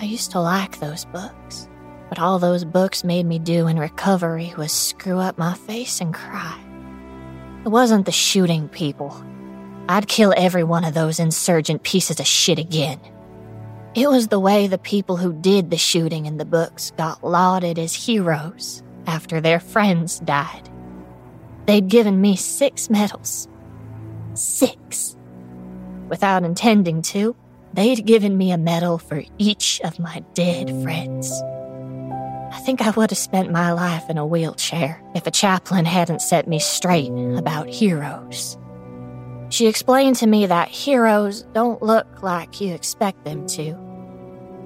I 0.00 0.04
used 0.04 0.32
to 0.32 0.40
like 0.40 0.80
those 0.80 1.06
books, 1.06 1.66
but 2.10 2.18
all 2.18 2.38
those 2.38 2.66
books 2.66 3.04
made 3.04 3.24
me 3.24 3.38
do 3.38 3.68
in 3.68 3.78
recovery 3.78 4.52
was 4.58 4.70
screw 4.70 5.18
up 5.18 5.38
my 5.38 5.54
face 5.54 6.02
and 6.02 6.12
cry. 6.12 6.62
It 7.64 7.70
wasn't 7.70 8.04
the 8.04 8.12
shooting 8.12 8.68
people. 8.68 9.16
I'd 9.88 10.08
kill 10.08 10.34
every 10.36 10.62
one 10.62 10.84
of 10.84 10.92
those 10.92 11.20
insurgent 11.20 11.84
pieces 11.84 12.20
of 12.20 12.26
shit 12.26 12.58
again. 12.58 13.00
It 13.94 14.10
was 14.10 14.26
the 14.26 14.40
way 14.40 14.66
the 14.66 14.76
people 14.76 15.16
who 15.16 15.32
did 15.32 15.70
the 15.70 15.76
shooting 15.76 16.26
in 16.26 16.36
the 16.36 16.44
books 16.44 16.90
got 16.96 17.22
lauded 17.22 17.78
as 17.78 17.94
heroes 17.94 18.82
after 19.06 19.40
their 19.40 19.60
friends 19.60 20.18
died. 20.18 20.68
They'd 21.66 21.86
given 21.86 22.20
me 22.20 22.34
six 22.34 22.90
medals. 22.90 23.46
Six. 24.34 25.16
Without 26.08 26.42
intending 26.42 27.02
to, 27.02 27.36
they'd 27.72 28.04
given 28.04 28.36
me 28.36 28.50
a 28.50 28.58
medal 28.58 28.98
for 28.98 29.22
each 29.38 29.80
of 29.84 30.00
my 30.00 30.24
dead 30.34 30.70
friends. 30.82 31.30
I 32.52 32.60
think 32.66 32.82
I 32.82 32.90
would 32.90 33.10
have 33.10 33.18
spent 33.18 33.52
my 33.52 33.70
life 33.70 34.10
in 34.10 34.18
a 34.18 34.26
wheelchair 34.26 35.00
if 35.14 35.28
a 35.28 35.30
chaplain 35.30 35.84
hadn't 35.84 36.20
set 36.20 36.48
me 36.48 36.58
straight 36.58 37.12
about 37.38 37.68
heroes. 37.68 38.58
She 39.54 39.68
explained 39.68 40.16
to 40.16 40.26
me 40.26 40.46
that 40.46 40.66
heroes 40.66 41.42
don't 41.52 41.80
look 41.80 42.24
like 42.24 42.60
you 42.60 42.74
expect 42.74 43.24
them 43.24 43.46
to. 43.50 43.74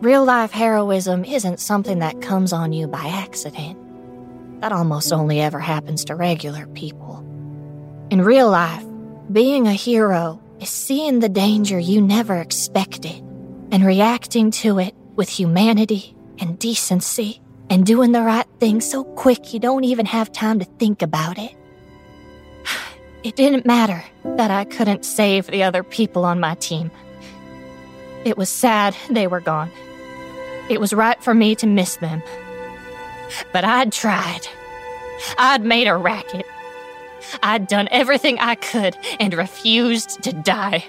Real 0.00 0.24
life 0.24 0.50
heroism 0.50 1.26
isn't 1.26 1.60
something 1.60 1.98
that 1.98 2.22
comes 2.22 2.54
on 2.54 2.72
you 2.72 2.88
by 2.88 3.04
accident. 3.04 3.76
That 4.62 4.72
almost 4.72 5.12
only 5.12 5.42
ever 5.42 5.58
happens 5.58 6.06
to 6.06 6.14
regular 6.14 6.66
people. 6.68 7.18
In 8.08 8.22
real 8.22 8.48
life, 8.48 8.82
being 9.30 9.66
a 9.66 9.74
hero 9.74 10.40
is 10.58 10.70
seeing 10.70 11.18
the 11.18 11.28
danger 11.28 11.78
you 11.78 12.00
never 12.00 12.38
expected 12.38 13.22
and 13.70 13.84
reacting 13.84 14.50
to 14.52 14.78
it 14.78 14.94
with 15.16 15.28
humanity 15.28 16.16
and 16.38 16.58
decency 16.58 17.42
and 17.68 17.84
doing 17.84 18.12
the 18.12 18.22
right 18.22 18.48
thing 18.58 18.80
so 18.80 19.04
quick 19.04 19.52
you 19.52 19.60
don't 19.60 19.84
even 19.84 20.06
have 20.06 20.32
time 20.32 20.60
to 20.60 20.64
think 20.64 21.02
about 21.02 21.36
it. 21.36 21.57
It 23.24 23.34
didn't 23.34 23.66
matter 23.66 24.04
that 24.24 24.50
I 24.50 24.64
couldn't 24.64 25.04
save 25.04 25.46
the 25.46 25.64
other 25.64 25.82
people 25.82 26.24
on 26.24 26.38
my 26.38 26.54
team. 26.54 26.90
It 28.24 28.36
was 28.36 28.48
sad 28.48 28.94
they 29.10 29.26
were 29.26 29.40
gone. 29.40 29.70
It 30.68 30.80
was 30.80 30.92
right 30.92 31.20
for 31.22 31.34
me 31.34 31.54
to 31.56 31.66
miss 31.66 31.96
them. 31.96 32.22
But 33.52 33.64
I'd 33.64 33.92
tried. 33.92 34.46
I'd 35.36 35.64
made 35.64 35.88
a 35.88 35.96
racket. 35.96 36.46
I'd 37.42 37.66
done 37.66 37.88
everything 37.90 38.38
I 38.38 38.54
could 38.54 38.96
and 39.18 39.34
refused 39.34 40.22
to 40.22 40.32
die. 40.32 40.84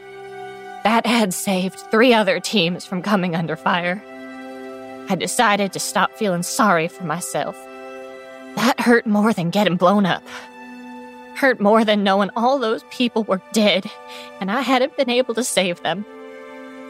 That 0.84 1.06
had 1.06 1.34
saved 1.34 1.80
three 1.92 2.14
other 2.14 2.40
teams 2.40 2.86
from 2.86 3.02
coming 3.02 3.36
under 3.36 3.56
fire. 3.56 4.02
I 5.10 5.16
decided 5.16 5.74
to 5.74 5.80
stop 5.80 6.12
feeling 6.14 6.44
sorry 6.44 6.88
for 6.88 7.04
myself. 7.04 7.56
That 8.56 8.80
hurt 8.80 9.08
more 9.08 9.34
than 9.34 9.50
getting 9.50 9.76
blown 9.76 10.06
up. 10.06 10.24
Hurt 11.40 11.62
more 11.62 11.86
than 11.86 12.04
knowing 12.04 12.32
all 12.36 12.60
those 12.60 12.84
people 12.92 13.24
were 13.24 13.42
dead 13.54 13.90
and 14.42 14.52
I 14.52 14.60
hadn't 14.60 14.98
been 14.98 15.10
able 15.10 15.34
to 15.36 15.44
save 15.46 15.82
them. 15.84 16.06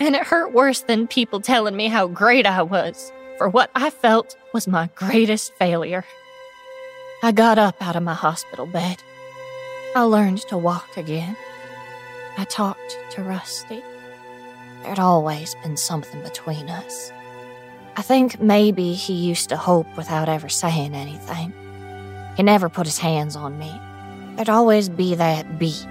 And 0.02 0.16
it 0.16 0.24
hurt 0.24 0.54
worse 0.54 0.82
than 0.82 1.06
people 1.06 1.39
telling 1.39 1.76
me 1.76 1.86
how 1.86 2.08
great 2.08 2.47
I 2.47 2.64
was 2.64 3.12
for 3.38 3.47
what 3.47 3.70
I 3.76 3.91
felt 3.91 4.36
was 4.52 4.68
my 4.68 4.89
greatest 4.95 5.54
failure. 5.54 6.04
I 7.22 7.32
got 7.32 7.60
up 7.60 7.76
out 7.80 7.95
of 7.95 8.02
my 8.02 8.16
hospital 8.16 8.66
bed. 8.66 9.04
I 9.95 10.02
learned 10.02 10.39
to 10.47 10.58
walk 10.58 10.97
again. 10.97 11.38
I 12.36 12.45
talked 12.45 12.97
to 13.12 13.22
Rusty. 13.22 13.84
there'd 14.82 14.97
always 14.97 15.54
been 15.62 15.78
something 15.78 16.24
between 16.24 16.72
us. 16.72 17.12
I 17.95 18.02
think 18.02 18.41
maybe 18.41 18.95
he 18.95 19.14
used 19.14 19.50
to 19.50 19.58
hope 19.58 19.95
without 19.95 20.28
ever 20.28 20.50
saying 20.50 20.95
anything. 20.95 21.54
He 22.36 22.41
never 22.41 22.68
put 22.68 22.88
his 22.88 22.97
hands 22.97 23.36
on 23.36 23.60
me. 23.60 23.80
There'd 24.40 24.48
always 24.48 24.88
be 24.88 25.16
that 25.16 25.60
beat, 25.60 25.86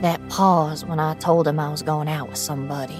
that 0.00 0.26
pause 0.30 0.86
when 0.86 0.98
I 0.98 1.12
told 1.16 1.46
him 1.46 1.60
I 1.60 1.70
was 1.70 1.82
going 1.82 2.08
out 2.08 2.30
with 2.30 2.38
somebody. 2.38 2.98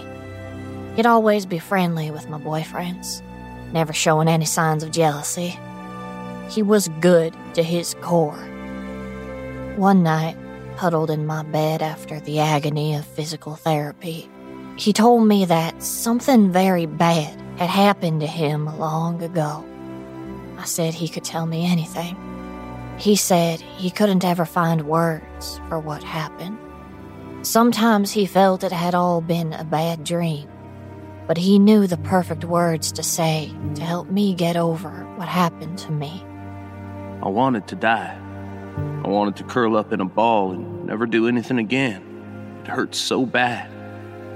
He'd 0.94 1.06
always 1.06 1.46
be 1.46 1.58
friendly 1.58 2.10
with 2.10 2.28
my 2.28 2.38
boyfriends, 2.38 3.22
never 3.72 3.94
showing 3.94 4.28
any 4.28 4.44
signs 4.44 4.82
of 4.82 4.90
jealousy. 4.90 5.58
He 6.50 6.62
was 6.62 6.88
good 7.00 7.34
to 7.54 7.62
his 7.62 7.94
core. 8.02 8.46
One 9.76 10.02
night, 10.02 10.36
huddled 10.76 11.10
in 11.10 11.24
my 11.24 11.44
bed 11.44 11.80
after 11.80 12.20
the 12.20 12.40
agony 12.40 12.94
of 12.94 13.06
physical 13.06 13.54
therapy, 13.54 14.28
he 14.76 14.92
told 14.92 15.26
me 15.26 15.46
that 15.46 15.82
something 15.82 16.52
very 16.52 16.84
bad 16.84 17.40
had 17.58 17.70
happened 17.70 18.20
to 18.20 18.26
him 18.26 18.66
long 18.78 19.22
ago. 19.22 19.64
I 20.58 20.64
said 20.64 20.92
he 20.92 21.08
could 21.08 21.24
tell 21.24 21.46
me 21.46 21.64
anything. 21.64 22.18
He 23.00 23.16
said 23.16 23.62
he 23.62 23.88
couldn't 23.90 24.26
ever 24.26 24.44
find 24.44 24.82
words 24.82 25.58
for 25.70 25.78
what 25.78 26.02
happened. 26.02 26.58
Sometimes 27.40 28.12
he 28.12 28.26
felt 28.26 28.62
it 28.62 28.72
had 28.72 28.94
all 28.94 29.22
been 29.22 29.54
a 29.54 29.64
bad 29.64 30.04
dream, 30.04 30.46
but 31.26 31.38
he 31.38 31.58
knew 31.58 31.86
the 31.86 31.96
perfect 31.96 32.44
words 32.44 32.92
to 32.92 33.02
say 33.02 33.50
to 33.76 33.82
help 33.82 34.10
me 34.10 34.34
get 34.34 34.54
over 34.54 34.90
what 35.16 35.28
happened 35.28 35.78
to 35.78 35.92
me. 35.92 36.22
I 37.22 37.28
wanted 37.28 37.66
to 37.68 37.74
die. 37.74 38.18
I 39.02 39.08
wanted 39.08 39.36
to 39.36 39.44
curl 39.44 39.78
up 39.78 39.94
in 39.94 40.02
a 40.02 40.04
ball 40.04 40.52
and 40.52 40.84
never 40.84 41.06
do 41.06 41.26
anything 41.26 41.56
again. 41.56 42.60
It 42.64 42.68
hurt 42.68 42.94
so 42.94 43.24
bad. 43.24 43.70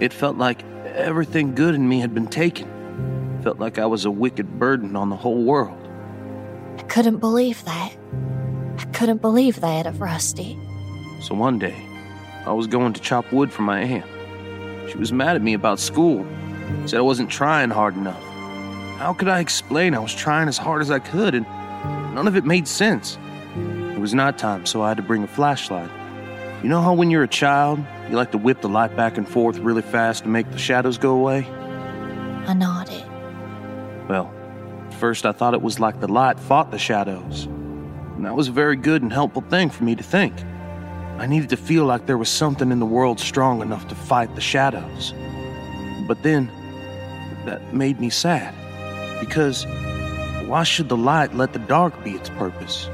It 0.01 0.15
felt 0.15 0.39
like 0.39 0.65
everything 0.87 1.55
good 1.55 1.75
in 1.75 1.87
me 1.87 2.01
had 2.01 2.15
been 2.15 2.29
taken. 2.29 3.41
Felt 3.43 3.59
like 3.59 3.79
I 3.79 3.85
was 3.85 4.07
a 4.07 4.11
wicked 4.11 4.59
burden 4.59 4.97
on 4.97 5.11
the 5.11 5.17
whole 5.17 5.45
world. 5.45 5.87
I 6.79 6.83
couldn't 6.85 7.19
believe 7.19 7.63
that. 7.67 7.95
I 8.79 8.85
couldn't 8.93 9.21
believe 9.21 9.61
that 9.61 9.87
of 9.87 10.01
Rusty. 10.01 10.59
So 11.21 11.35
one 11.35 11.59
day, 11.59 11.77
I 12.47 12.53
was 12.53 12.67
going 12.67 12.93
to 12.93 13.01
chop 13.01 13.33
wood 13.33 13.53
for 13.53 13.63
my 13.63 13.81
aunt. 13.81 14.91
She 14.91 14.99
was 14.99 15.13
mad 15.13 15.37
at 15.37 15.43
me 15.43 15.55
about 15.55 15.81
school, 15.81 16.27
said 16.87 16.99
I 16.99 17.03
wasn't 17.03 17.31
trying 17.31 17.71
hard 17.71 17.97
enough. 17.97 18.23
How 18.99 19.13
could 19.13 19.29
I 19.29 19.41
explain 19.41 19.95
I 19.95 19.99
was 19.99 20.15
trying 20.15 20.49
as 20.49 20.59
hard 20.59 20.83
as 20.83 20.91
I 20.91 20.99
could 20.99 21.35
and 21.35 21.47
none 22.15 22.29
of 22.29 22.37
it 22.37 22.45
made 22.45 22.69
sense? 22.69 23.19
It 23.57 23.99
was 24.01 24.15
nighttime, 24.15 24.67
so 24.67 24.83
I 24.83 24.89
had 24.89 24.97
to 24.99 25.03
bring 25.03 25.23
a 25.23 25.29
flashlight. 25.29 25.91
You 26.63 26.69
know 26.69 26.81
how 26.81 26.95
when 26.95 27.11
you're 27.11 27.23
a 27.23 27.29
child, 27.29 27.85
you 28.09 28.17
like 28.17 28.33
to 28.33 28.39
whip 28.39 28.61
the 28.61 28.69
light 28.69 28.97
back 28.97 29.17
and 29.19 29.29
forth 29.29 29.59
really 29.59 29.83
fast 29.83 30.23
to 30.23 30.29
make 30.29 30.51
the 30.51 30.59
shadows 30.59 30.99
go 30.99 31.15
away? 31.15 31.47
I 32.47 32.55
nodded. 32.55 33.05
Well, 34.09 34.33
first 34.99 35.27
I 35.27 35.33
thought 35.33 35.55
it 35.55 35.63
was 35.63 35.81
like 35.81 36.01
the 36.01 36.09
light 36.09 36.39
fought 36.39 36.71
the 36.71 36.79
shadows. 36.79 37.49
And 38.17 38.25
that 38.25 38.35
was 38.35 38.49
a 38.49 38.53
very 38.53 38.77
good 38.77 39.03
and 39.03 39.13
helpful 39.13 39.43
thing 39.43 39.71
for 39.71 39.85
me 39.85 39.95
to 39.95 40.03
think. 40.03 40.35
I 41.19 41.27
needed 41.27 41.51
to 41.51 41.57
feel 41.57 41.85
like 41.85 42.07
there 42.07 42.19
was 42.19 42.29
something 42.29 42.73
in 42.73 42.81
the 42.81 42.87
world 42.87 43.21
strong 43.21 43.63
enough 43.63 43.89
to 43.89 43.95
fight 43.95 44.35
the 44.35 44.41
shadows. 44.41 45.13
But 46.07 46.23
then, 46.23 46.51
that 47.45 47.75
made 47.75 48.01
me 48.01 48.11
sad. 48.11 48.55
Because 49.21 49.65
why 50.47 50.63
should 50.65 50.89
the 50.89 50.97
light 50.97 51.35
let 51.35 51.53
the 51.53 51.59
dark 51.59 52.03
be 52.05 52.13
its 52.13 52.29
purpose? 52.31 52.89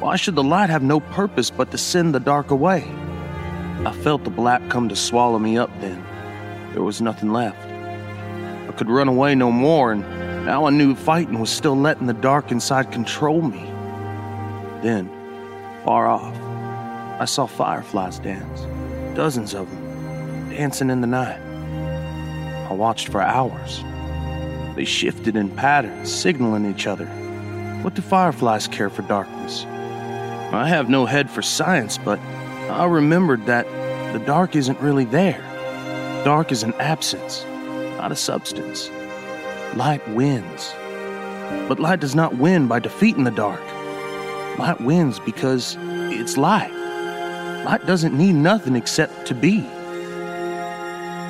Why 0.00 0.16
should 0.16 0.34
the 0.34 0.42
light 0.42 0.70
have 0.70 0.82
no 0.82 1.00
purpose 1.00 1.50
but 1.50 1.70
to 1.70 1.78
send 1.78 2.14
the 2.14 2.20
dark 2.20 2.50
away? 2.50 2.90
I 3.84 3.92
felt 4.02 4.24
the 4.24 4.30
black 4.30 4.68
come 4.68 4.88
to 4.88 4.96
swallow 4.96 5.38
me 5.38 5.56
up 5.58 5.70
then. 5.80 6.02
There 6.72 6.82
was 6.82 7.00
nothing 7.00 7.32
left. 7.32 7.60
I 8.68 8.72
could 8.72 8.88
run 8.88 9.08
away 9.08 9.34
no 9.34 9.50
more, 9.52 9.92
and 9.92 10.02
now 10.46 10.64
I 10.64 10.70
knew 10.70 10.94
fighting 10.94 11.38
was 11.38 11.50
still 11.50 11.76
letting 11.76 12.06
the 12.06 12.14
dark 12.14 12.50
inside 12.50 12.90
control 12.92 13.42
me. 13.42 13.71
Then, 14.82 15.08
far 15.84 16.08
off, 16.08 16.36
I 17.20 17.24
saw 17.24 17.46
fireflies 17.46 18.18
dance, 18.18 18.62
dozens 19.16 19.54
of 19.54 19.70
them, 19.70 20.50
dancing 20.50 20.90
in 20.90 21.00
the 21.00 21.06
night. 21.06 21.40
I 22.68 22.72
watched 22.72 23.08
for 23.08 23.20
hours. 23.20 23.84
They 24.74 24.84
shifted 24.84 25.36
in 25.36 25.50
patterns, 25.50 26.12
signaling 26.12 26.68
each 26.68 26.88
other. 26.88 27.06
What 27.82 27.94
do 27.94 28.02
fireflies 28.02 28.66
care 28.66 28.90
for 28.90 29.02
darkness? 29.02 29.64
I 30.52 30.66
have 30.66 30.88
no 30.88 31.06
head 31.06 31.30
for 31.30 31.42
science, 31.42 31.96
but 31.96 32.18
I 32.68 32.84
remembered 32.86 33.46
that 33.46 33.66
the 34.12 34.18
dark 34.18 34.56
isn't 34.56 34.80
really 34.80 35.04
there. 35.04 35.40
Dark 36.24 36.50
is 36.50 36.62
an 36.62 36.74
absence, 36.74 37.44
not 37.98 38.10
a 38.10 38.16
substance. 38.16 38.90
Light 39.76 40.06
wins. 40.10 40.72
But 41.68 41.78
light 41.78 42.00
does 42.00 42.14
not 42.14 42.36
win 42.36 42.66
by 42.66 42.80
defeating 42.80 43.24
the 43.24 43.30
dark. 43.30 43.62
Light 44.58 44.80
wins 44.80 45.18
because 45.20 45.76
it's 45.80 46.36
light. 46.36 46.72
Light 47.64 47.86
doesn't 47.86 48.16
need 48.16 48.34
nothing 48.34 48.76
except 48.76 49.26
to 49.26 49.34
be. 49.34 49.64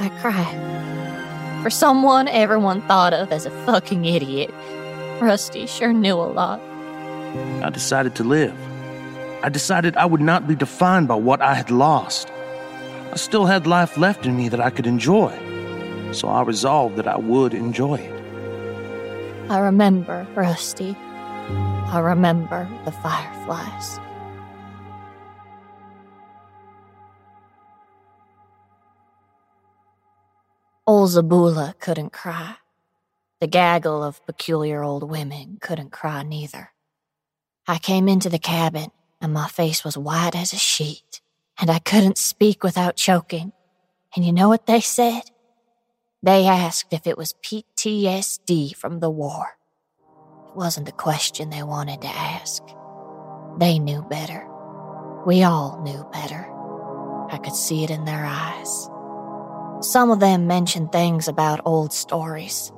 I 0.00 0.10
cried. 0.20 1.62
For 1.62 1.70
someone 1.70 2.26
everyone 2.28 2.82
thought 2.88 3.12
of 3.12 3.30
as 3.30 3.46
a 3.46 3.50
fucking 3.64 4.04
idiot, 4.04 4.52
Rusty 5.20 5.66
sure 5.66 5.92
knew 5.92 6.14
a 6.14 6.26
lot. 6.26 6.60
I 7.62 7.70
decided 7.70 8.14
to 8.16 8.24
live. 8.24 8.54
I 9.44 9.48
decided 9.48 9.96
I 9.96 10.06
would 10.06 10.20
not 10.20 10.48
be 10.48 10.54
defined 10.54 11.06
by 11.08 11.14
what 11.14 11.40
I 11.40 11.54
had 11.54 11.70
lost. 11.70 12.28
I 13.12 13.16
still 13.16 13.46
had 13.46 13.66
life 13.66 13.96
left 13.96 14.26
in 14.26 14.36
me 14.36 14.48
that 14.48 14.60
I 14.60 14.70
could 14.70 14.86
enjoy, 14.86 15.32
so 16.12 16.28
I 16.28 16.42
resolved 16.42 16.96
that 16.96 17.06
I 17.06 17.16
would 17.16 17.54
enjoy 17.54 17.96
it. 17.96 19.50
I 19.50 19.58
remember 19.58 20.26
Rusty. 20.34 20.96
I 21.92 21.98
remember 21.98 22.66
the 22.86 22.90
fireflies. 22.90 24.00
Old 30.86 31.10
Zabula 31.10 31.78
couldn't 31.78 32.14
cry. 32.14 32.54
The 33.40 33.46
gaggle 33.46 34.02
of 34.02 34.24
peculiar 34.24 34.82
old 34.82 35.10
women 35.10 35.58
couldn't 35.60 35.92
cry 35.92 36.22
neither. 36.22 36.70
I 37.68 37.76
came 37.76 38.08
into 38.08 38.30
the 38.30 38.38
cabin 38.38 38.90
and 39.20 39.34
my 39.34 39.48
face 39.48 39.84
was 39.84 39.98
white 39.98 40.34
as 40.34 40.54
a 40.54 40.56
sheet, 40.58 41.20
and 41.60 41.70
I 41.70 41.78
couldn't 41.78 42.16
speak 42.16 42.64
without 42.64 42.96
choking. 42.96 43.52
And 44.16 44.24
you 44.24 44.32
know 44.32 44.48
what 44.48 44.64
they 44.64 44.80
said? 44.80 45.24
They 46.22 46.46
asked 46.46 46.94
if 46.94 47.06
it 47.06 47.18
was 47.18 47.34
PTSD 47.44 48.74
from 48.74 49.00
the 49.00 49.10
war. 49.10 49.58
Wasn't 50.54 50.88
a 50.88 50.92
question 50.92 51.48
they 51.48 51.62
wanted 51.62 52.02
to 52.02 52.08
ask. 52.08 52.62
They 53.58 53.78
knew 53.78 54.02
better. 54.02 54.46
We 55.24 55.44
all 55.44 55.80
knew 55.82 56.06
better. 56.12 56.46
I 57.30 57.38
could 57.38 57.54
see 57.54 57.84
it 57.84 57.90
in 57.90 58.04
their 58.04 58.26
eyes. 58.26 58.90
Some 59.80 60.10
of 60.10 60.20
them 60.20 60.46
mentioned 60.46 60.92
things 60.92 61.26
about 61.26 61.62
old 61.64 61.94
stories. 61.94 62.70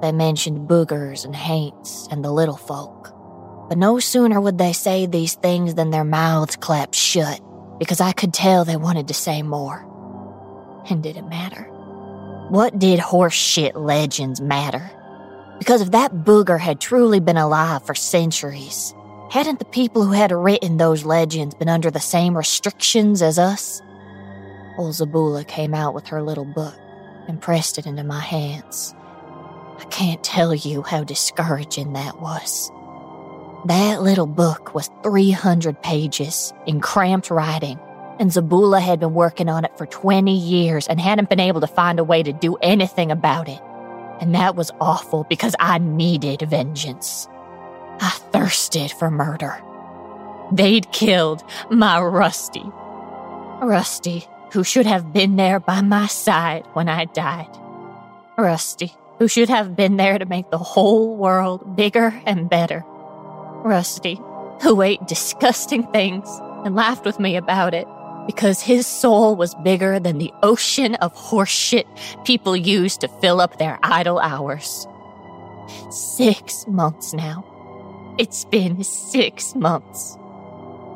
They 0.00 0.12
mentioned 0.12 0.68
boogers 0.68 1.24
and 1.24 1.34
haints 1.34 2.06
and 2.12 2.24
the 2.24 2.30
little 2.30 2.56
folk. 2.56 3.12
But 3.68 3.78
no 3.78 3.98
sooner 3.98 4.40
would 4.40 4.58
they 4.58 4.72
say 4.72 5.06
these 5.06 5.34
things 5.34 5.74
than 5.74 5.90
their 5.90 6.04
mouths 6.04 6.54
clapped 6.54 6.94
shut, 6.94 7.40
because 7.80 8.00
I 8.00 8.12
could 8.12 8.32
tell 8.32 8.64
they 8.64 8.76
wanted 8.76 9.08
to 9.08 9.14
say 9.14 9.42
more. 9.42 9.88
And 10.88 11.02
did 11.02 11.16
it 11.16 11.26
matter? 11.26 11.64
What 12.48 12.78
did 12.78 13.00
horseshit 13.00 13.74
legends 13.74 14.40
matter? 14.40 14.88
Because 15.62 15.80
if 15.80 15.92
that 15.92 16.24
booger 16.24 16.58
had 16.58 16.80
truly 16.80 17.20
been 17.20 17.36
alive 17.36 17.86
for 17.86 17.94
centuries, 17.94 18.96
hadn't 19.30 19.60
the 19.60 19.64
people 19.64 20.04
who 20.04 20.10
had 20.10 20.32
written 20.32 20.76
those 20.76 21.04
legends 21.04 21.54
been 21.54 21.68
under 21.68 21.88
the 21.88 22.00
same 22.00 22.36
restrictions 22.36 23.22
as 23.22 23.38
us? 23.38 23.80
Old 24.76 24.94
Zabula 24.94 25.46
came 25.46 25.72
out 25.72 25.94
with 25.94 26.08
her 26.08 26.20
little 26.20 26.44
book 26.44 26.74
and 27.28 27.40
pressed 27.40 27.78
it 27.78 27.86
into 27.86 28.02
my 28.02 28.18
hands. 28.18 28.92
I 29.78 29.84
can't 29.84 30.24
tell 30.24 30.52
you 30.52 30.82
how 30.82 31.04
discouraging 31.04 31.92
that 31.92 32.20
was. 32.20 32.68
That 33.66 34.02
little 34.02 34.26
book 34.26 34.74
was 34.74 34.90
300 35.04 35.80
pages 35.80 36.52
in 36.66 36.80
cramped 36.80 37.30
writing, 37.30 37.78
and 38.18 38.32
Zabula 38.32 38.80
had 38.80 38.98
been 38.98 39.14
working 39.14 39.48
on 39.48 39.64
it 39.64 39.78
for 39.78 39.86
20 39.86 40.36
years 40.36 40.88
and 40.88 41.00
hadn't 41.00 41.30
been 41.30 41.38
able 41.38 41.60
to 41.60 41.68
find 41.68 42.00
a 42.00 42.04
way 42.04 42.24
to 42.24 42.32
do 42.32 42.56
anything 42.56 43.12
about 43.12 43.48
it. 43.48 43.60
And 44.22 44.36
that 44.36 44.54
was 44.54 44.70
awful 44.80 45.24
because 45.24 45.56
I 45.58 45.78
needed 45.78 46.42
vengeance. 46.42 47.26
I 48.00 48.10
thirsted 48.30 48.92
for 48.92 49.10
murder. 49.10 49.60
They'd 50.52 50.92
killed 50.92 51.42
my 51.70 52.00
Rusty. 52.00 52.62
Rusty, 53.60 54.28
who 54.52 54.62
should 54.62 54.86
have 54.86 55.12
been 55.12 55.34
there 55.34 55.58
by 55.58 55.80
my 55.80 56.06
side 56.06 56.64
when 56.74 56.88
I 56.88 57.06
died. 57.06 57.50
Rusty, 58.38 58.94
who 59.18 59.26
should 59.26 59.48
have 59.48 59.74
been 59.74 59.96
there 59.96 60.20
to 60.20 60.24
make 60.24 60.52
the 60.52 60.58
whole 60.58 61.16
world 61.16 61.74
bigger 61.74 62.14
and 62.24 62.48
better. 62.48 62.84
Rusty, 63.64 64.20
who 64.62 64.82
ate 64.82 65.04
disgusting 65.08 65.84
things 65.88 66.28
and 66.64 66.76
laughed 66.76 67.04
with 67.04 67.18
me 67.18 67.34
about 67.34 67.74
it, 67.74 67.88
because 68.26 68.60
his 68.60 68.86
soul 68.86 69.36
was 69.36 69.54
bigger 69.56 69.98
than 69.98 70.18
the 70.18 70.32
ocean 70.42 70.94
of 70.96 71.14
horseshit 71.14 71.86
people 72.24 72.56
use 72.56 72.96
to 72.98 73.08
fill 73.20 73.40
up 73.40 73.58
their 73.58 73.78
idle 73.82 74.18
hours. 74.18 74.86
Six 75.90 76.66
months 76.66 77.12
now. 77.14 77.44
It's 78.18 78.44
been 78.46 78.84
six 78.84 79.54
months. 79.54 80.16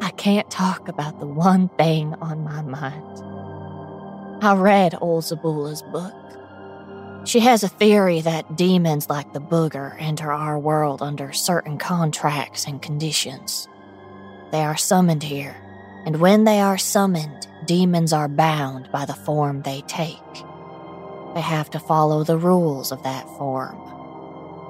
I 0.01 0.11
can't 0.11 0.51
talk 0.51 0.89
about 0.89 1.19
the 1.19 1.27
one 1.27 1.69
thing 1.71 2.15
on 2.21 2.45
my 2.45 2.63
mind. 2.63 3.23
I 4.45 4.55
read 4.55 4.95
Old 5.01 5.25
Zabula's 5.25 5.83
book. 5.83 6.13
She 7.27 7.41
has 7.41 7.65
a 7.65 7.69
theory 7.69 8.21
that 8.21 8.57
demons 8.57 9.09
like 9.09 9.33
the 9.33 9.41
booger 9.41 9.97
enter 9.99 10.31
our 10.31 10.59
world 10.59 11.03
under 11.03 11.33
certain 11.33 11.79
contracts 11.79 12.67
and 12.67 12.81
conditions. 12.81 13.67
They 14.53 14.63
are 14.63 14.77
summoned 14.77 15.23
here, 15.23 15.57
and 16.07 16.21
when 16.21 16.45
they 16.45 16.61
are 16.61 16.79
summoned, 16.79 17.49
demons 17.67 18.13
are 18.13 18.29
bound 18.29 18.89
by 18.93 19.05
the 19.05 19.13
form 19.13 19.63
they 19.63 19.83
take. 19.83 20.35
They 21.35 21.41
have 21.41 21.69
to 21.71 21.81
follow 21.81 22.23
the 22.23 22.39
rules 22.39 22.93
of 22.93 23.03
that 23.03 23.29
form. 23.37 23.77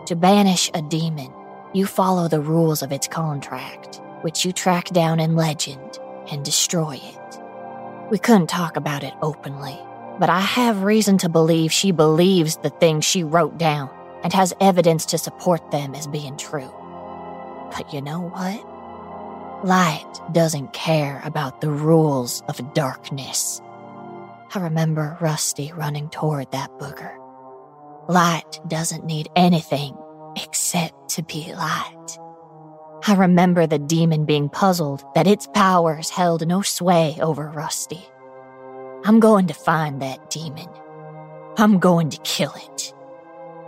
To 0.06 0.16
banish 0.16 0.70
a 0.72 0.80
demon, 0.80 1.32
you 1.74 1.84
follow 1.84 2.26
the 2.26 2.40
rules 2.40 2.82
of 2.82 2.90
its 2.90 3.06
contract, 3.06 4.00
which 4.22 4.46
you 4.46 4.52
track 4.52 4.88
down 4.88 5.20
in 5.20 5.36
legend 5.36 5.98
and 6.30 6.44
destroy 6.44 6.98
it. 7.02 7.40
We 8.10 8.18
couldn't 8.18 8.48
talk 8.48 8.76
about 8.76 9.04
it 9.04 9.14
openly, 9.20 9.78
but 10.18 10.30
I 10.30 10.40
have 10.40 10.84
reason 10.84 11.18
to 11.18 11.28
believe 11.28 11.70
she 11.70 11.90
believes 11.90 12.56
the 12.56 12.70
things 12.70 13.04
she 13.04 13.22
wrote 13.22 13.58
down 13.58 13.90
and 14.24 14.32
has 14.32 14.54
evidence 14.60 15.04
to 15.06 15.18
support 15.18 15.70
them 15.70 15.94
as 15.94 16.06
being 16.06 16.36
true. 16.38 16.72
But 17.76 17.92
you 17.92 18.00
know 18.00 18.22
what? 18.22 18.75
Light 19.66 20.20
doesn't 20.30 20.72
care 20.74 21.20
about 21.24 21.60
the 21.60 21.72
rules 21.72 22.40
of 22.46 22.72
darkness. 22.72 23.60
I 24.54 24.60
remember 24.60 25.18
Rusty 25.20 25.72
running 25.72 26.08
toward 26.08 26.52
that 26.52 26.70
booger. 26.78 27.16
Light 28.06 28.60
doesn't 28.68 29.04
need 29.04 29.28
anything 29.34 29.96
except 30.36 31.08
to 31.16 31.24
be 31.24 31.52
light. 31.52 32.18
I 33.08 33.16
remember 33.16 33.66
the 33.66 33.80
demon 33.80 34.24
being 34.24 34.48
puzzled 34.48 35.02
that 35.16 35.26
its 35.26 35.48
powers 35.48 36.10
held 36.10 36.46
no 36.46 36.62
sway 36.62 37.18
over 37.20 37.48
Rusty. 37.48 38.06
I'm 39.04 39.18
going 39.18 39.48
to 39.48 39.54
find 39.54 40.00
that 40.00 40.30
demon. 40.30 40.68
I'm 41.58 41.80
going 41.80 42.10
to 42.10 42.18
kill 42.18 42.54
it. 42.54 42.94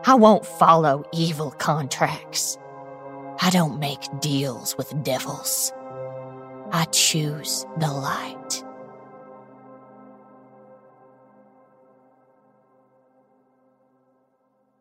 I 0.05 0.15
won't 0.15 0.47
follow 0.47 1.03
evil 1.13 1.51
contracts. 1.51 2.57
I 3.41 3.51
don't 3.51 3.81
make 3.81 4.21
deals 4.21 4.77
with 4.79 5.03
devils. 5.03 5.73
I 6.73 6.85
choose 6.87 7.65
the 7.79 7.91
light. 7.91 8.65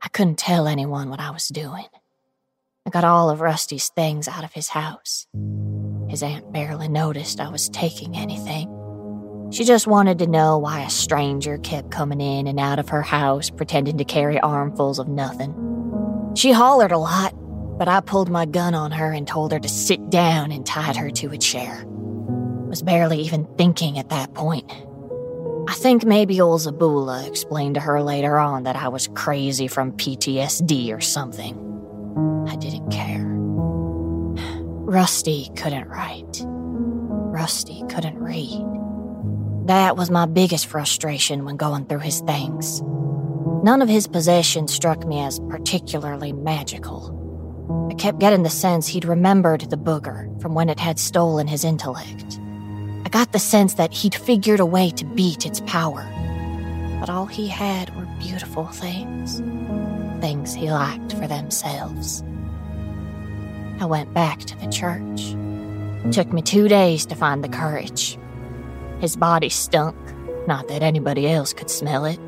I 0.01 0.09
couldn't 0.09 0.37
tell 0.37 0.67
anyone 0.67 1.09
what 1.09 1.19
I 1.19 1.31
was 1.31 1.47
doing. 1.47 1.85
I 2.85 2.89
got 2.89 3.03
all 3.03 3.29
of 3.29 3.41
Rusty's 3.41 3.89
things 3.89 4.27
out 4.27 4.43
of 4.43 4.53
his 4.53 4.69
house. 4.69 5.27
His 6.09 6.23
aunt 6.23 6.51
barely 6.53 6.87
noticed 6.87 7.39
I 7.39 7.49
was 7.49 7.69
taking 7.69 8.15
anything. 8.15 8.73
She 9.51 9.63
just 9.63 9.87
wanted 9.87 10.19
to 10.19 10.27
know 10.27 10.57
why 10.57 10.81
a 10.81 10.89
stranger 10.89 11.57
kept 11.57 11.91
coming 11.91 12.21
in 12.21 12.47
and 12.47 12.59
out 12.59 12.79
of 12.79 12.89
her 12.89 13.01
house 13.01 13.49
pretending 13.49 13.97
to 13.97 14.05
carry 14.05 14.39
armfuls 14.39 14.99
of 14.99 15.07
nothing. 15.07 15.53
She 16.35 16.51
hollered 16.51 16.91
a 16.91 16.97
lot, 16.97 17.33
but 17.77 17.87
I 17.87 17.99
pulled 17.99 18.29
my 18.29 18.45
gun 18.45 18.73
on 18.73 18.91
her 18.91 19.11
and 19.11 19.27
told 19.27 19.51
her 19.51 19.59
to 19.59 19.69
sit 19.69 20.09
down 20.09 20.51
and 20.51 20.65
tied 20.65 20.95
her 20.95 21.11
to 21.11 21.31
a 21.31 21.37
chair. 21.37 21.85
Was 21.85 22.81
barely 22.81 23.21
even 23.21 23.45
thinking 23.57 23.99
at 23.99 24.09
that 24.09 24.33
point. 24.33 24.69
I 25.69 25.73
think 25.73 26.03
maybe 26.05 26.41
old 26.41 26.61
Zabula 26.61 27.27
explained 27.27 27.75
to 27.75 27.81
her 27.81 28.01
later 28.01 28.39
on 28.39 28.63
that 28.63 28.75
I 28.75 28.87
was 28.87 29.09
crazy 29.13 29.67
from 29.67 29.91
PTSD 29.91 30.95
or 30.95 31.01
something. 31.01 31.55
I 32.47 32.55
didn't 32.55 32.89
care. 32.89 33.25
Rusty 34.87 35.49
couldn't 35.55 35.87
write. 35.87 36.41
Rusty 36.45 37.83
couldn't 37.89 38.17
read. 38.17 38.65
That 39.67 39.97
was 39.97 40.09
my 40.09 40.25
biggest 40.25 40.65
frustration 40.67 41.43
when 41.43 41.57
going 41.57 41.85
through 41.85 41.99
his 41.99 42.21
things. 42.21 42.81
None 43.63 43.81
of 43.81 43.89
his 43.89 44.07
possessions 44.07 44.73
struck 44.73 45.05
me 45.05 45.19
as 45.19 45.41
particularly 45.41 46.31
magical. 46.31 47.16
I 47.69 47.93
kept 47.95 48.19
getting 48.19 48.43
the 48.43 48.49
sense 48.49 48.87
he'd 48.87 49.05
remembered 49.05 49.61
the 49.61 49.77
booger 49.77 50.41
from 50.41 50.53
when 50.53 50.69
it 50.69 50.79
had 50.79 50.99
stolen 50.99 51.47
his 51.47 51.63
intellect. 51.63 52.39
I 53.05 53.09
got 53.09 53.31
the 53.31 53.39
sense 53.39 53.75
that 53.75 53.93
he'd 53.93 54.15
figured 54.15 54.59
a 54.59 54.65
way 54.65 54.89
to 54.91 55.05
beat 55.05 55.45
its 55.45 55.61
power. 55.61 56.05
But 56.99 57.09
all 57.09 57.25
he 57.25 57.47
had 57.47 57.95
were 57.95 58.07
beautiful 58.19 58.65
things. 58.67 59.39
Things 60.21 60.53
he 60.53 60.71
liked 60.71 61.13
for 61.13 61.27
themselves. 61.27 62.23
I 63.79 63.85
went 63.85 64.13
back 64.13 64.39
to 64.39 64.57
the 64.57 64.67
church. 64.67 65.35
It 66.05 66.11
took 66.11 66.33
me 66.33 66.41
two 66.41 66.67
days 66.67 67.05
to 67.07 67.15
find 67.15 67.43
the 67.43 67.49
courage. 67.49 68.17
His 68.99 69.15
body 69.15 69.49
stunk, 69.49 69.95
not 70.47 70.67
that 70.69 70.81
anybody 70.81 71.29
else 71.29 71.53
could 71.53 71.69
smell 71.69 72.05
it. 72.05 72.19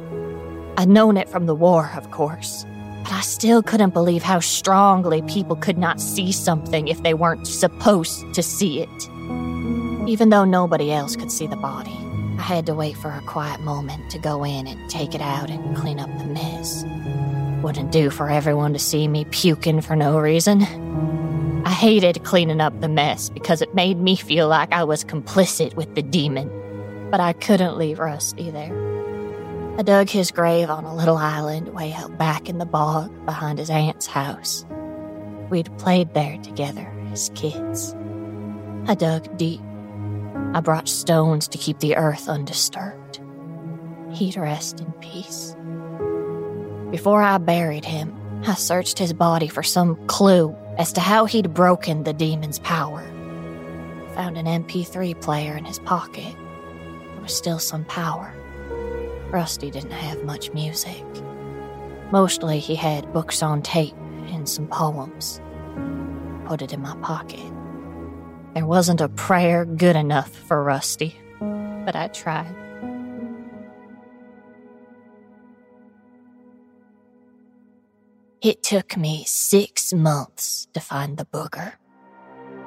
I'd 0.78 0.90
known 0.90 1.18
it 1.18 1.30
from 1.30 1.46
the 1.46 1.56
war, 1.56 1.92
of 1.96 2.12
course, 2.12 2.66
but 3.04 3.12
I 3.12 3.22
still 3.22 3.64
couldn't 3.64 3.94
believe 3.94 4.24
how 4.24 4.40
strongly 4.40 5.22
people 5.24 5.56
could 5.56 5.78
not 5.78 6.00
see 6.02 6.32
something 6.32 6.88
if 6.88 7.02
they 7.04 7.14
weren't 7.14 7.48
supposed 7.48 8.34
to 8.34 8.44
see 8.44 8.82
it. 8.82 9.10
Even 10.08 10.30
though 10.30 10.46
nobody 10.46 10.92
else 10.92 11.16
could 11.16 11.32
see 11.32 11.48
the 11.48 11.56
body, 11.56 11.98
I 12.38 12.44
had 12.44 12.66
to 12.68 12.74
wait 12.74 12.98
for 12.98 13.10
a 13.10 13.22
quiet 13.22 13.62
moment 13.62 14.10
to 14.12 14.20
go 14.20 14.44
in 14.44 14.66
and 14.66 14.90
take 14.90 15.14
it 15.14 15.22
out 15.22 15.50
and 15.50 15.76
clean 15.76 16.00
up 16.00 16.10
the 16.18 16.26
mess. 16.26 16.84
Wouldn't 17.62 17.92
do 17.92 18.10
for 18.10 18.30
everyone 18.30 18.74
to 18.74 18.80
see 18.80 19.08
me 19.08 19.26
puking 19.26 19.82
for 19.82 19.96
no 19.96 20.18
reason. 20.20 20.64
I 21.66 21.72
hated 21.72 22.24
cleaning 22.24 22.62
up 22.62 22.80
the 22.80 22.90
mess 22.90 23.30
because 23.30 23.62
it 23.62 23.76
made 23.76 24.00
me 24.00 24.16
feel 24.16 24.48
like 24.48 24.72
I 24.72 24.84
was 24.84 25.04
complicit 25.04 25.76
with 25.76 25.94
the 25.96 26.02
demon, 26.02 26.50
but 27.12 27.20
I 27.20 27.34
couldn't 27.34 27.78
leave 27.78 28.00
Rusty 28.00 28.50
there. 28.50 28.89
I 29.80 29.82
dug 29.82 30.10
his 30.10 30.30
grave 30.30 30.70
on 30.70 30.84
a 30.84 30.94
little 30.94 31.16
island 31.16 31.70
way 31.70 31.94
out 31.94 32.18
back 32.18 32.50
in 32.50 32.58
the 32.58 32.66
bog 32.66 33.26
behind 33.26 33.60
his 33.60 33.70
aunt's 33.70 34.08
house. 34.08 34.66
We'd 35.50 35.76
played 35.78 36.14
there 36.14 36.38
together 36.40 36.92
as 37.14 37.32
kids. 37.34 37.96
I 38.88 38.96
dug 38.96 39.38
deep 39.38 39.62
I 40.54 40.60
brought 40.60 40.90
stones 40.90 41.48
to 41.48 41.58
keep 41.58 41.80
the 41.80 41.96
earth 41.96 42.28
undisturbed. 42.28 43.22
He'd 44.12 44.36
rest 44.36 44.82
in 44.82 44.92
peace. 44.94 45.56
Before 46.92 47.22
I 47.22 47.38
buried 47.38 47.86
him, 47.86 48.14
I 48.46 48.56
searched 48.56 49.00
his 49.00 49.14
body 49.14 49.48
for 49.48 49.64
some 49.64 49.96
clue 50.08 50.54
as 50.78 50.92
to 50.94 51.00
how 51.00 51.24
he'd 51.24 51.54
broken 51.54 52.04
the 52.04 52.12
demon's 52.12 52.60
power. 52.60 53.04
Found 54.16 54.38
an 54.38 54.46
MP3 54.46 55.22
player 55.22 55.56
in 55.56 55.64
his 55.64 55.80
pocket. 55.80 56.36
There 57.14 57.22
was 57.22 57.34
still 57.34 57.60
some 57.60 57.86
power. 57.86 58.34
Rusty 59.32 59.70
didn't 59.70 59.92
have 59.92 60.24
much 60.24 60.52
music. 60.54 61.06
Mostly 62.12 62.60
he 62.60 62.76
had 62.76 63.14
books 63.14 63.44
on 63.44 63.62
tape 63.62 63.96
and 64.28 64.50
some 64.50 64.68
poems. 64.68 65.40
Put 66.46 66.62
it 66.62 66.74
in 66.74 66.82
my 66.82 66.96
pocket. 66.98 67.52
There 68.56 68.66
wasn't 68.66 69.02
a 69.02 69.10
prayer 69.10 69.66
good 69.66 69.96
enough 69.96 70.32
for 70.32 70.64
Rusty, 70.64 71.16
but 71.40 71.96
I 71.96 72.08
tried. 72.08 72.56
It 78.42 78.64
took 78.64 78.98
me 78.98 79.26
six 79.28 79.94
months 79.94 80.68
to 80.74 80.80
find 80.80 81.18
the 81.18 81.26
booger. 81.26 81.74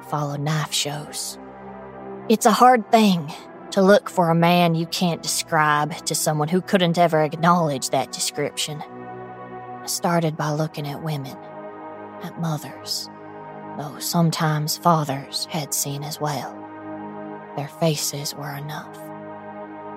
Follow 0.09 0.37
knife 0.37 0.73
shows. 0.73 1.37
It's 2.29 2.45
a 2.45 2.51
hard 2.51 2.89
thing 2.91 3.33
to 3.73 3.81
look 3.81 4.07
for 4.07 4.29
a 4.29 4.35
man 4.35 4.75
you 4.75 4.85
can't 4.85 5.23
describe 5.23 5.95
to 6.05 6.13
someone 6.13 6.47
who 6.47 6.61
couldn't 6.61 6.99
ever 6.99 7.23
acknowledge 7.23 7.89
that 7.89 8.11
description. 8.11 8.79
I 8.79 9.87
started 9.87 10.37
by 10.37 10.51
looking 10.51 10.87
at 10.87 11.01
women, 11.01 11.35
at 12.21 12.39
mothers, 12.39 13.09
though 13.79 13.97
sometimes 13.97 14.77
fathers 14.77 15.45
had 15.49 15.73
seen 15.73 16.03
as 16.03 16.21
well. 16.21 16.53
Their 17.55 17.67
faces 17.67 18.35
were 18.35 18.55
enough. 18.55 18.95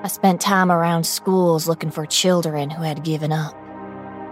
I 0.03 0.09
spent 0.09 0.41
time 0.41 0.73
around 0.73 1.05
schools 1.05 1.69
looking 1.69 1.91
for 1.91 2.07
children 2.07 2.71
who 2.71 2.83
had 2.83 3.05
given 3.05 3.31
up. 3.31 3.55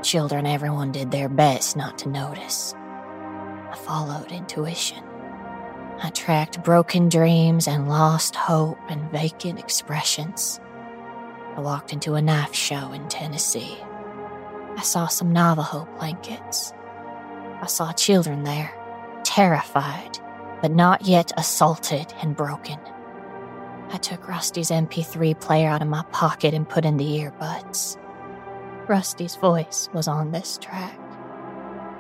Children 0.03 0.47
everyone 0.47 0.91
did 0.91 1.11
their 1.11 1.29
best 1.29 1.77
not 1.77 1.99
to 1.99 2.09
notice. 2.09 2.73
I 2.75 3.77
followed 3.85 4.33
intuition. 4.33 5.05
I 6.05 6.11
tracked 6.11 6.63
broken 6.63 7.09
dreams 7.09 7.67
and 7.67 7.89
lost 7.89 8.37
hope 8.37 8.77
and 8.91 9.11
vacant 9.11 9.59
expressions. 9.59 10.61
I 11.57 11.61
walked 11.61 11.95
into 11.95 12.13
a 12.15 12.21
knife 12.21 12.55
show 12.55 12.93
in 12.93 13.09
Tennessee. 13.09 13.79
I 14.77 14.83
saw 14.83 15.07
some 15.07 15.33
Navajo 15.33 15.89
blankets. 15.99 16.75
I 17.63 17.67
saw 17.69 17.91
children 17.95 18.45
there 18.45 18.71
terrified, 19.25 20.19
but 20.61 20.73
not 20.73 21.07
yet 21.07 21.33
assaulted 21.39 22.13
and 22.21 22.37
broken. 22.37 22.79
I 23.89 23.97
took 23.97 24.29
Rusty's 24.29 24.69
MP3 24.69 25.41
player 25.41 25.71
out 25.71 25.81
of 25.81 25.89
my 25.89 26.03
pocket 26.13 26.53
and 26.53 26.69
put 26.69 26.85
in 26.85 26.99
the 26.99 27.19
earbuds. 27.19 27.97
Rusty's 28.87 29.37
voice 29.37 29.89
was 29.95 30.07
on 30.07 30.33
this 30.33 30.59
track. 30.61 30.99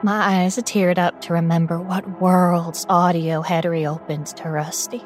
My 0.05 0.43
eyes 0.43 0.57
teared 0.59 0.99
up 0.99 1.23
to 1.23 1.33
remember 1.33 1.81
what 1.81 2.21
world's 2.21 2.85
audio 2.91 3.41
had 3.41 3.65
reopened 3.65 4.27
to 4.37 4.51
Rusty. 4.51 5.03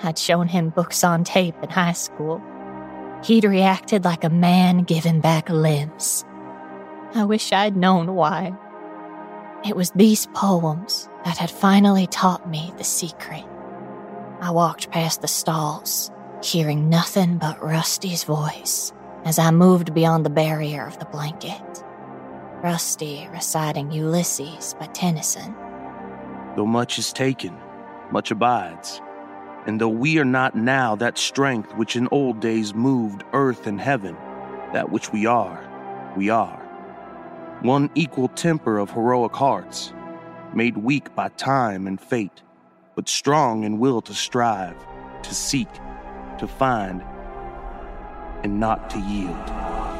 I'd 0.00 0.16
shown 0.16 0.46
him 0.46 0.70
books 0.70 1.02
on 1.02 1.24
tape 1.24 1.56
in 1.60 1.70
high 1.70 1.94
school. 1.94 2.40
He'd 3.24 3.42
reacted 3.42 4.04
like 4.04 4.22
a 4.22 4.30
man 4.30 4.84
given 4.84 5.20
back 5.20 5.48
limbs. 5.48 6.24
I 7.16 7.24
wish 7.24 7.50
I'd 7.52 7.76
known 7.76 8.14
why. 8.14 8.56
It 9.66 9.74
was 9.74 9.90
these 9.90 10.26
poems 10.34 11.08
that 11.24 11.38
had 11.38 11.50
finally 11.50 12.06
taught 12.06 12.48
me 12.48 12.72
the 12.78 12.84
secret. 12.84 13.44
I 14.40 14.52
walked 14.52 14.92
past 14.92 15.20
the 15.20 15.26
stalls, 15.26 16.12
hearing 16.44 16.88
nothing 16.88 17.38
but 17.38 17.60
Rusty's 17.60 18.22
voice 18.22 18.92
as 19.24 19.40
I 19.40 19.50
moved 19.50 19.94
beyond 19.94 20.24
the 20.24 20.30
barrier 20.30 20.86
of 20.86 20.96
the 21.00 21.06
blanket. 21.06 21.82
Rusty 22.62 23.28
reciting 23.32 23.92
Ulysses 23.92 24.74
by 24.80 24.86
Tennyson. 24.86 25.54
Though 26.56 26.64
much 26.66 26.98
is 26.98 27.12
taken, 27.12 27.54
much 28.10 28.30
abides. 28.30 29.02
And 29.66 29.78
though 29.78 29.90
we 29.90 30.18
are 30.18 30.24
not 30.24 30.54
now 30.54 30.96
that 30.96 31.18
strength 31.18 31.74
which 31.74 31.96
in 31.96 32.08
old 32.10 32.40
days 32.40 32.72
moved 32.72 33.24
earth 33.34 33.66
and 33.66 33.78
heaven, 33.78 34.16
that 34.72 34.90
which 34.90 35.12
we 35.12 35.26
are, 35.26 35.62
we 36.16 36.30
are. 36.30 36.56
One 37.60 37.90
equal 37.94 38.28
temper 38.28 38.78
of 38.78 38.90
heroic 38.90 39.34
hearts, 39.34 39.92
made 40.54 40.78
weak 40.78 41.14
by 41.14 41.28
time 41.30 41.86
and 41.86 42.00
fate, 42.00 42.42
but 42.94 43.06
strong 43.06 43.64
in 43.64 43.78
will 43.78 44.00
to 44.00 44.14
strive, 44.14 44.76
to 45.22 45.34
seek, 45.34 45.68
to 46.38 46.48
find, 46.48 47.02
and 48.42 48.58
not 48.58 48.88
to 48.90 48.98
yield. 49.00 49.95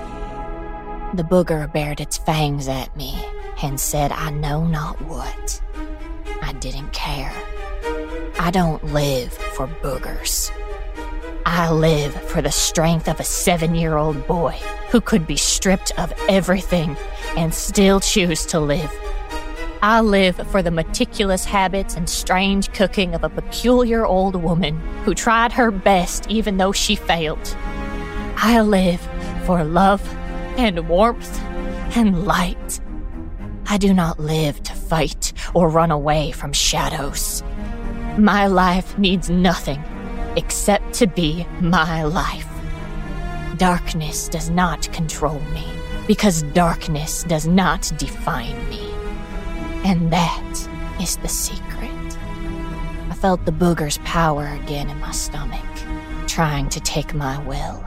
The 1.16 1.22
booger 1.22 1.72
bared 1.72 2.02
its 2.02 2.18
fangs 2.18 2.68
at 2.68 2.94
me 2.94 3.24
and 3.62 3.80
said 3.80 4.12
I 4.12 4.28
know 4.28 4.66
not 4.66 5.00
what. 5.00 5.62
I 6.42 6.52
didn't 6.52 6.92
care. 6.92 7.32
I 8.38 8.50
don't 8.50 8.84
live 8.92 9.32
for 9.32 9.66
boogers. 9.66 10.50
I 11.46 11.72
live 11.72 12.12
for 12.12 12.42
the 12.42 12.52
strength 12.52 13.08
of 13.08 13.18
a 13.18 13.24
seven 13.24 13.74
year 13.74 13.96
old 13.96 14.26
boy 14.26 14.60
who 14.90 15.00
could 15.00 15.26
be 15.26 15.38
stripped 15.38 15.90
of 15.98 16.12
everything 16.28 16.98
and 17.34 17.54
still 17.54 17.98
choose 17.98 18.44
to 18.46 18.60
live. 18.60 18.92
I 19.80 20.02
live 20.02 20.36
for 20.50 20.60
the 20.60 20.70
meticulous 20.70 21.46
habits 21.46 21.96
and 21.96 22.10
strange 22.10 22.74
cooking 22.74 23.14
of 23.14 23.24
a 23.24 23.30
peculiar 23.30 24.04
old 24.04 24.36
woman 24.36 24.78
who 25.06 25.14
tried 25.14 25.52
her 25.52 25.70
best 25.70 26.30
even 26.30 26.58
though 26.58 26.72
she 26.72 26.94
failed. 26.94 27.56
I 28.36 28.60
live 28.60 29.00
for 29.46 29.64
love 29.64 30.02
and 30.56 30.88
warmth 30.88 31.40
and 31.96 32.24
light. 32.26 32.80
I 33.66 33.78
do 33.78 33.92
not 33.92 34.18
live 34.18 34.62
to 34.64 34.74
fight 34.74 35.32
or 35.54 35.68
run 35.68 35.90
away 35.90 36.32
from 36.32 36.52
shadows. 36.52 37.42
My 38.18 38.46
life 38.46 38.96
needs 38.98 39.28
nothing 39.28 39.82
except 40.36 40.94
to 40.94 41.06
be 41.06 41.46
my 41.60 42.04
life. 42.04 42.48
Darkness 43.56 44.28
does 44.28 44.50
not 44.50 44.90
control 44.92 45.40
me 45.52 45.64
because 46.06 46.42
darkness 46.42 47.24
does 47.24 47.46
not 47.46 47.90
define 47.96 48.56
me. 48.68 48.90
And 49.84 50.12
that 50.12 50.68
is 51.00 51.16
the 51.16 51.28
secret. 51.28 51.90
I 53.10 53.14
felt 53.14 53.44
the 53.44 53.52
booger's 53.52 53.98
power 53.98 54.46
again 54.62 54.90
in 54.90 55.00
my 55.00 55.10
stomach, 55.12 55.64
trying 56.26 56.68
to 56.70 56.80
take 56.80 57.14
my 57.14 57.38
will, 57.44 57.84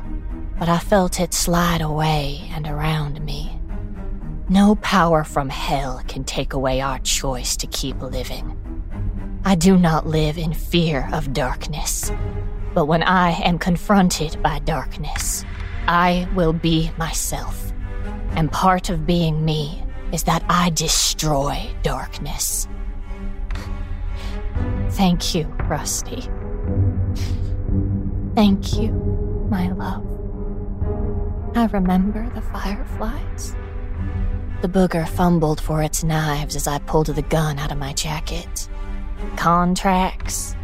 but 0.60 0.68
I 0.68 0.78
felt 0.78 1.22
it 1.22 1.34
slide 1.34 1.82
away 1.82 2.50
and 2.52 2.68
around 2.68 3.24
me. 3.24 3.60
No 4.50 4.76
power 4.76 5.24
from 5.24 5.48
hell 5.48 6.04
can 6.08 6.26
take 6.26 6.52
away 6.52 6.82
our 6.82 7.00
choice 7.00 7.56
to 7.58 7.68
keep 7.68 8.02
living. 8.02 8.58
I 9.46 9.56
do 9.56 9.78
not 9.78 10.06
live 10.06 10.38
in 10.38 10.54
fear 10.54 11.08
of 11.14 11.32
darkness. 11.32 12.12
But 12.74 12.86
when 12.86 13.04
I 13.04 13.32
am 13.42 13.58
confronted 13.58 14.42
by 14.44 14.60
darkness, 14.60 15.46
I 15.88 16.28
will 16.36 16.54
be 16.54 16.92
myself. 16.98 17.72
And 18.32 18.52
part 18.52 18.90
of 18.90 19.08
being 19.08 19.44
me 19.46 19.84
is 20.12 20.24
that 20.24 20.44
I 20.50 20.72
destroy 20.72 21.70
darkness. 21.84 22.68
Thank 24.90 25.34
you, 25.34 25.46
Rusty. 25.68 26.30
Thank 28.36 28.74
you, 28.78 28.92
my 29.50 29.70
love. 29.72 30.19
I 31.56 31.66
remember 31.66 32.30
the 32.36 32.42
fireflies. 32.42 33.56
The 34.62 34.68
booger 34.68 35.08
fumbled 35.08 35.60
for 35.60 35.82
its 35.82 36.04
knives 36.04 36.56
as 36.56 36.68
I 36.68 36.80
pulled 36.80 37.08
the 37.08 37.22
gun 37.24 37.58
out 37.58 37.72
of 37.72 37.78
my 37.78 37.94
jacket. 37.94 38.70
Contracts, 39.36 40.56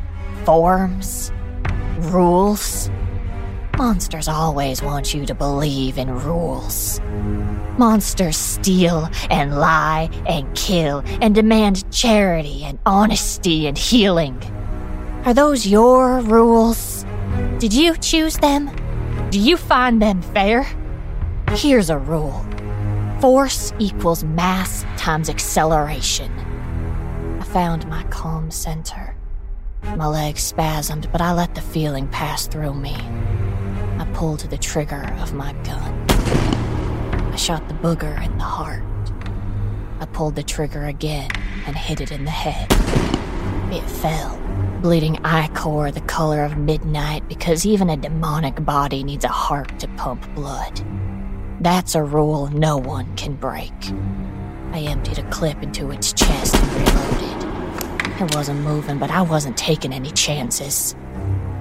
forms, 0.43 1.31
rules. 1.97 2.89
Monsters 3.77 4.27
always 4.27 4.81
want 4.81 5.13
you 5.13 5.25
to 5.25 5.33
believe 5.33 5.97
in 5.97 6.13
rules. 6.13 7.01
Monsters 7.77 8.37
steal 8.37 9.09
and 9.29 9.57
lie 9.57 10.09
and 10.27 10.53
kill 10.55 11.03
and 11.21 11.33
demand 11.33 11.89
charity 11.91 12.63
and 12.63 12.79
honesty 12.85 13.67
and 13.67 13.77
healing. 13.77 14.41
Are 15.25 15.33
those 15.33 15.65
your 15.65 16.21
rules? 16.21 17.05
Did 17.59 17.73
you 17.73 17.97
choose 17.97 18.37
them? 18.37 18.69
Do 19.35 19.41
you 19.41 19.57
find 19.57 20.01
them 20.01 20.21
fair? 20.21 20.65
Here's 21.49 21.89
a 21.89 21.97
rule 21.97 22.45
force 23.19 23.73
equals 23.79 24.23
mass 24.23 24.85
times 24.95 25.29
acceleration 25.29 26.31
I 27.41 27.43
found 27.43 27.85
my 27.89 28.03
calm 28.03 28.49
center. 28.49 29.13
My 29.97 30.07
legs 30.07 30.53
spasmed, 30.53 31.11
but 31.11 31.19
I 31.19 31.33
let 31.33 31.53
the 31.53 31.59
feeling 31.59 32.07
pass 32.07 32.47
through 32.47 32.75
me. 32.75 32.95
I 33.99 34.07
pulled 34.13 34.39
the 34.39 34.57
trigger 34.57 35.13
of 35.19 35.33
my 35.33 35.51
gun. 35.63 36.05
I 36.09 37.35
shot 37.35 37.67
the 37.67 37.73
booger 37.73 38.15
in 38.25 38.37
the 38.37 38.45
heart. 38.45 38.83
I 39.99 40.05
pulled 40.05 40.35
the 40.35 40.43
trigger 40.43 40.85
again 40.85 41.29
and 41.67 41.75
hit 41.75 41.99
it 41.99 42.13
in 42.13 42.23
the 42.23 42.31
head. 42.31 42.71
It 43.73 43.83
fell, 43.83 44.39
bleeding 44.85 45.17
ichor 45.25 45.89
the 45.89 46.01
color 46.01 46.43
of 46.43 46.57
midnight 46.57 47.27
because 47.27 47.65
even 47.65 47.89
a 47.89 47.97
demonic 47.97 48.63
body 48.63 49.03
needs 49.03 49.25
a 49.25 49.29
heart 49.29 49.79
to 49.79 49.87
pump 49.97 50.31
blood. 50.35 50.79
That's 51.59 51.95
a 51.95 52.03
rule 52.03 52.51
no 52.51 52.77
one 52.77 53.15
can 53.15 53.33
break. 53.33 53.73
I 54.73 54.81
emptied 54.81 55.17
a 55.17 55.27
clip 55.31 55.63
into 55.63 55.89
its 55.89 56.13
chest 56.13 56.53
and 56.55 56.71
reloaded. 56.87 58.21
It 58.21 58.35
wasn't 58.35 58.59
moving, 58.59 58.99
but 58.99 59.09
I 59.09 59.23
wasn't 59.23 59.57
taking 59.57 59.91
any 59.91 60.11
chances. 60.11 60.95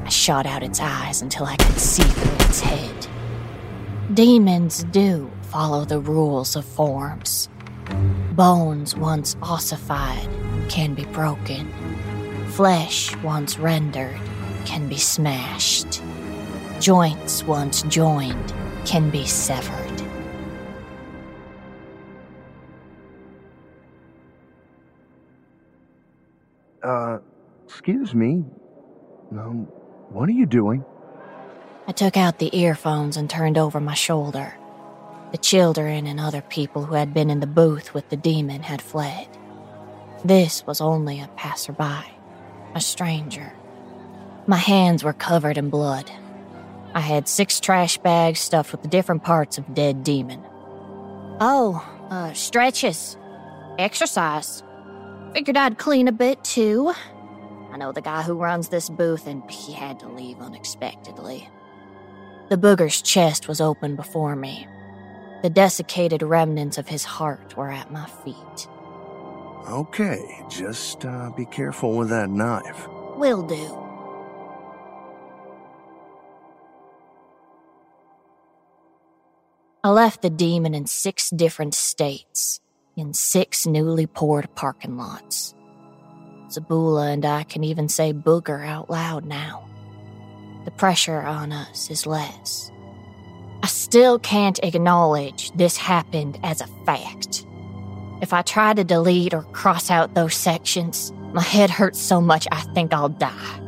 I 0.04 0.10
shot 0.10 0.44
out 0.44 0.62
its 0.62 0.78
eyes 0.78 1.22
until 1.22 1.46
I 1.46 1.56
could 1.56 1.80
see 1.80 2.02
through 2.02 2.46
its 2.46 2.60
head. 2.60 3.06
Demons 4.12 4.84
do 4.90 5.30
follow 5.40 5.86
the 5.86 5.98
rules 5.98 6.56
of 6.56 6.66
forms. 6.66 7.48
Bones 8.32 8.94
once 8.94 9.34
ossified 9.40 10.28
can 10.68 10.92
be 10.92 11.06
broken. 11.06 11.72
Flesh 12.54 13.16
once 13.16 13.58
rendered 13.58 14.20
can 14.64 14.88
be 14.88 14.96
smashed. 14.96 16.00
Joints 16.78 17.42
once 17.42 17.82
joined 17.82 18.54
can 18.84 19.10
be 19.10 19.26
severed. 19.26 20.02
Uh, 26.80 27.18
excuse 27.66 28.14
me. 28.14 28.44
Um, 29.32 29.66
what 30.10 30.28
are 30.28 30.32
you 30.32 30.46
doing? 30.46 30.84
I 31.88 31.92
took 31.92 32.16
out 32.16 32.38
the 32.38 32.56
earphones 32.56 33.16
and 33.16 33.28
turned 33.28 33.58
over 33.58 33.80
my 33.80 33.94
shoulder. 33.94 34.54
The 35.32 35.38
children 35.38 36.06
and 36.06 36.20
other 36.20 36.42
people 36.42 36.84
who 36.84 36.94
had 36.94 37.12
been 37.12 37.30
in 37.30 37.40
the 37.40 37.48
booth 37.48 37.92
with 37.94 38.08
the 38.10 38.16
demon 38.16 38.62
had 38.62 38.80
fled. 38.80 39.26
This 40.24 40.64
was 40.68 40.80
only 40.80 41.20
a 41.20 41.26
passerby, 41.36 42.13
a 42.74 42.80
stranger. 42.80 43.52
My 44.46 44.56
hands 44.56 45.02
were 45.02 45.12
covered 45.12 45.56
in 45.56 45.70
blood. 45.70 46.10
I 46.94 47.00
had 47.00 47.28
six 47.28 47.60
trash 47.60 47.98
bags 47.98 48.40
stuffed 48.40 48.72
with 48.72 48.82
the 48.82 48.88
different 48.88 49.24
parts 49.24 49.58
of 49.58 49.74
dead 49.74 50.04
demon. 50.04 50.42
Oh, 51.40 51.84
uh, 52.10 52.32
stretches. 52.32 53.16
Exercise. 53.78 54.62
Figured 55.32 55.56
I'd 55.56 55.78
clean 55.78 56.06
a 56.06 56.12
bit 56.12 56.44
too. 56.44 56.92
I 57.72 57.76
know 57.76 57.90
the 57.90 58.00
guy 58.00 58.22
who 58.22 58.34
runs 58.34 58.68
this 58.68 58.88
booth, 58.88 59.26
and 59.26 59.50
he 59.50 59.72
had 59.72 59.98
to 60.00 60.08
leave 60.08 60.40
unexpectedly. 60.40 61.48
The 62.50 62.56
booger's 62.56 63.02
chest 63.02 63.48
was 63.48 63.60
open 63.60 63.96
before 63.96 64.36
me. 64.36 64.68
The 65.42 65.50
desiccated 65.50 66.22
remnants 66.22 66.78
of 66.78 66.86
his 66.86 67.04
heart 67.04 67.56
were 67.56 67.70
at 67.70 67.90
my 67.90 68.06
feet. 68.06 68.68
Okay, 69.68 70.44
just 70.48 71.06
uh, 71.06 71.30
be 71.30 71.46
careful 71.46 71.96
with 71.96 72.10
that 72.10 72.28
knife. 72.28 72.86
Will 73.16 73.42
do. 73.42 73.80
I 79.82 79.90
left 79.90 80.22
the 80.22 80.30
demon 80.30 80.74
in 80.74 80.86
six 80.86 81.30
different 81.30 81.74
states, 81.74 82.60
in 82.96 83.14
six 83.14 83.66
newly 83.66 84.06
poured 84.06 84.54
parking 84.54 84.96
lots. 84.96 85.54
Zabula 86.48 87.12
and 87.12 87.24
I 87.24 87.42
can 87.44 87.64
even 87.64 87.88
say 87.88 88.12
booger 88.12 88.66
out 88.66 88.90
loud 88.90 89.24
now. 89.24 89.68
The 90.64 90.70
pressure 90.70 91.20
on 91.20 91.52
us 91.52 91.90
is 91.90 92.06
less. 92.06 92.70
I 93.62 93.66
still 93.66 94.18
can't 94.18 94.60
acknowledge 94.62 95.50
this 95.52 95.76
happened 95.76 96.38
as 96.42 96.60
a 96.60 96.66
fact. 96.86 97.43
If 98.22 98.32
I 98.32 98.42
try 98.42 98.74
to 98.74 98.84
delete 98.84 99.34
or 99.34 99.42
cross 99.42 99.90
out 99.90 100.14
those 100.14 100.34
sections, 100.34 101.12
my 101.32 101.42
head 101.42 101.70
hurts 101.70 102.00
so 102.00 102.20
much 102.20 102.46
I 102.52 102.60
think 102.60 102.92
I'll 102.92 103.08
die. 103.08 103.60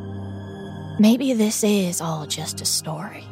Maybe 0.99 1.33
this 1.33 1.63
is 1.63 2.01
all 2.01 2.25
just 2.25 2.61
a 2.61 2.65
story. 2.65 3.23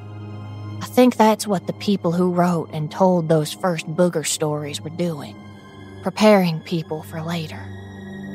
I 0.82 0.86
think 0.86 1.16
that's 1.16 1.48
what 1.48 1.68
the 1.68 1.74
people 1.74 2.12
who 2.12 2.32
wrote 2.32 2.70
and 2.74 2.92
told 2.92 3.28
those 3.28 3.54
first 3.54 3.88
booger 3.88 4.26
stories 4.26 4.82
were 4.82 4.92
doing 4.92 5.36
preparing 6.04 6.60
people 6.60 7.02
for 7.02 7.20
later, 7.24 7.60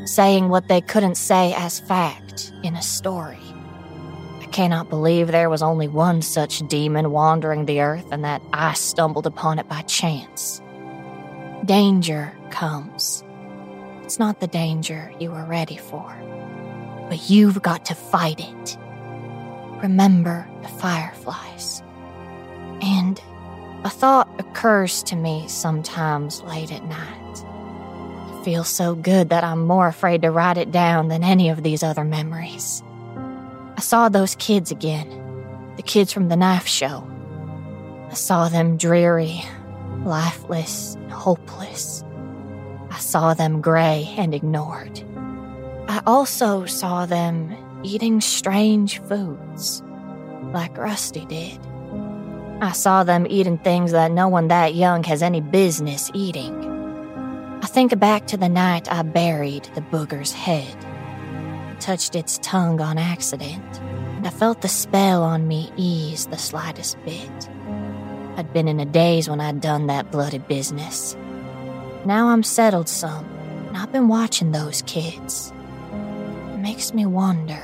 saying 0.05 0.49
what 0.49 0.67
they 0.67 0.81
couldn't 0.81 1.15
say 1.15 1.55
as 1.57 1.79
fact 1.79 2.53
in 2.65 2.75
a 2.75 2.83
story. 2.83 3.39
I 4.41 4.47
cannot 4.51 4.91
believe 4.91 5.29
there 5.29 5.49
was 5.49 5.63
only 5.63 5.87
one 5.87 6.21
such 6.21 6.67
demon 6.67 7.13
wandering 7.13 7.67
the 7.67 7.81
earth 7.81 8.11
and 8.11 8.25
that 8.25 8.43
I 8.53 8.73
stumbled 8.73 9.25
upon 9.25 9.61
it 9.61 9.69
by 9.69 9.83
chance. 9.83 10.61
Danger 11.65 12.33
comes. 12.51 13.25
It's 14.03 14.19
not 14.19 14.41
the 14.41 14.47
danger 14.47 15.13
you 15.21 15.31
were 15.31 15.45
ready 15.45 15.77
for, 15.77 16.15
but 17.09 17.31
you've 17.31 17.63
got 17.63 17.85
to 17.87 17.95
fight 17.95 18.41
it. 18.41 18.77
Remember 19.83 20.49
the 20.63 20.69
fireflies. 20.69 21.83
And 22.83 23.21
a 23.85 23.89
thought 23.89 24.29
occurs 24.39 25.03
to 25.05 25.17
me 25.17 25.47
sometimes 25.49 26.43
late 26.43 26.73
at 26.73 26.85
night. 26.85 27.45
It 28.35 28.45
feels 28.45 28.69
so 28.69 28.95
good 28.95 29.29
that 29.31 29.45
I'm 29.45 29.67
more 29.67 29.89
afraid 29.89 30.23
to 30.23 30.31
write 30.31 30.59
it 30.59 30.71
down 30.71 31.09
than 31.09 31.25
any 31.25 31.49
of 31.49 31.63
these 31.63 31.83
other 31.83 32.05
memories. 32.05 32.83
I 33.77 33.81
saw 33.81 34.09
those 34.09 34.35
kids 34.35 34.71
again, 34.71 35.09
the 35.77 35.83
kids 35.83 36.13
from 36.13 36.29
the 36.29 36.37
knife 36.37 36.67
show. 36.67 37.07
I 38.11 38.15
saw 38.15 38.49
them 38.49 38.77
dreary, 38.77 39.41
lifeless, 40.05 40.97
and 40.97 41.11
hopeless. 41.11 42.05
I 42.91 42.99
saw 42.99 43.35
them 43.35 43.61
gray 43.61 44.13
and 44.19 44.35
ignored. 44.35 45.03
I 45.89 46.03
also 46.07 46.67
saw 46.67 47.07
them 47.07 47.57
eating 47.83 48.21
strange 48.21 49.01
foods, 49.03 49.83
like 50.53 50.77
Rusty 50.77 51.25
did. 51.27 51.59
I 52.63 52.73
saw 52.73 53.05
them 53.05 53.27
eating 53.29 53.59
things 53.59 53.93
that 53.93 54.11
no 54.13 54.29
one 54.29 54.49
that 54.49 54.75
young 54.75 55.03
has 55.05 55.23
any 55.23 55.41
business 55.41 56.11
eating. 56.13 56.55
I 57.63 57.67
think 57.67 57.99
back 57.99 58.27
to 58.29 58.37
the 58.37 58.49
night 58.49 58.91
I 58.93 59.03
buried 59.03 59.69
the 59.75 59.81
booger's 59.81 60.33
head. 60.33 60.77
I 60.85 61.75
touched 61.81 62.15
its 62.15 62.39
tongue 62.43 62.81
on 62.81 62.99
accident, 62.99 63.81
and 63.81 64.27
I 64.27 64.31
felt 64.31 64.61
the 64.61 64.69
spell 64.69 65.23
on 65.23 65.49
me 65.49 65.73
ease 65.77 66.27
the 66.27 66.39
slightest 66.39 67.03
bit. 67.05 67.49
I'd 68.37 68.53
been 68.53 68.69
in 68.69 68.81
a 68.81 68.85
daze 68.85 69.29
when 69.29 69.41
I'd 69.41 69.61
done 69.61 69.87
that 69.87 70.11
bloody 70.11 70.39
business. 70.39 71.17
Now 72.05 72.29
I'm 72.29 72.43
settled 72.43 72.89
some, 72.89 73.27
and 73.69 73.77
I've 73.77 73.93
been 73.93 74.09
watching 74.09 74.53
those 74.53 74.83
kids. 74.83 75.53
It 76.55 76.59
makes 76.59 76.95
me 76.95 77.05
wonder. 77.05 77.63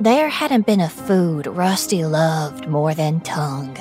There 0.00 0.28
hadn't 0.28 0.66
been 0.66 0.80
a 0.80 0.88
food 0.88 1.46
Rusty 1.46 2.04
loved 2.04 2.68
more 2.68 2.92
than 2.92 3.20
tongue. 3.20 3.74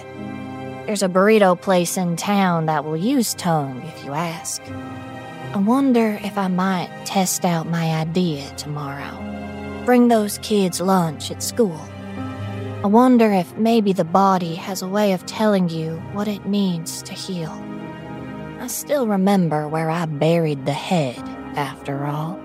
There's 0.85 1.03
a 1.03 1.09
burrito 1.09 1.59
place 1.59 1.97
in 1.97 2.15
town 2.15 2.67
that 2.67 2.85
will 2.85 2.95
use 2.95 3.33
tongue 3.33 3.81
if 3.83 4.05
you 4.05 4.13
ask. 4.13 4.61
I 5.53 5.57
wonder 5.57 6.17
if 6.23 6.37
I 6.37 6.47
might 6.47 6.89
test 7.05 7.43
out 7.43 7.67
my 7.67 7.95
idea 7.95 8.49
tomorrow. 8.55 9.17
Bring 9.85 10.07
those 10.07 10.37
kids 10.37 10.79
lunch 10.79 11.29
at 11.29 11.43
school. 11.43 11.79
I 12.83 12.87
wonder 12.87 13.31
if 13.31 13.55
maybe 13.57 13.91
the 13.91 14.05
body 14.05 14.55
has 14.55 14.81
a 14.81 14.87
way 14.87 15.11
of 15.11 15.25
telling 15.25 15.69
you 15.69 15.97
what 16.13 16.27
it 16.27 16.45
needs 16.45 17.01
to 17.03 17.13
heal. 17.13 17.51
I 18.61 18.67
still 18.67 19.07
remember 19.07 19.67
where 19.67 19.89
I 19.89 20.05
buried 20.05 20.67
the 20.67 20.71
head, 20.71 21.17
after 21.57 22.05
all. 22.05 22.39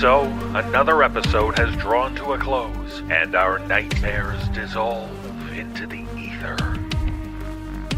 So, 0.00 0.24
another 0.54 1.02
episode 1.02 1.58
has 1.58 1.74
drawn 1.76 2.14
to 2.16 2.34
a 2.34 2.38
close, 2.38 3.02
and 3.08 3.34
our 3.34 3.58
nightmares 3.60 4.46
dissolve 4.48 5.10
into 5.52 5.86
the 5.86 6.04
ether. 6.18 6.56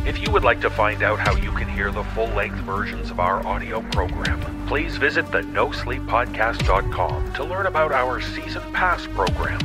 If 0.07 0.21
you 0.21 0.31
would 0.31 0.45
like 0.45 0.61
to 0.61 0.71
find 0.71 1.03
out 1.03 1.19
how 1.19 1.35
you 1.37 1.51
can 1.51 1.69
hear 1.69 1.91
the 1.91 2.05
full 2.05 2.29
length 2.29 2.59
versions 2.59 3.11
of 3.11 3.19
our 3.19 3.45
audio 3.45 3.81
program, 3.91 4.41
please 4.69 4.97
visit 4.97 5.33
the 5.33 5.41
NoSleepPodcast.com 5.41 7.33
to 7.33 7.45
learn 7.45 7.67
about 7.67 7.91
our 7.91 8.21
Season 8.21 8.63
Pass 8.73 9.07
program. 9.09 9.59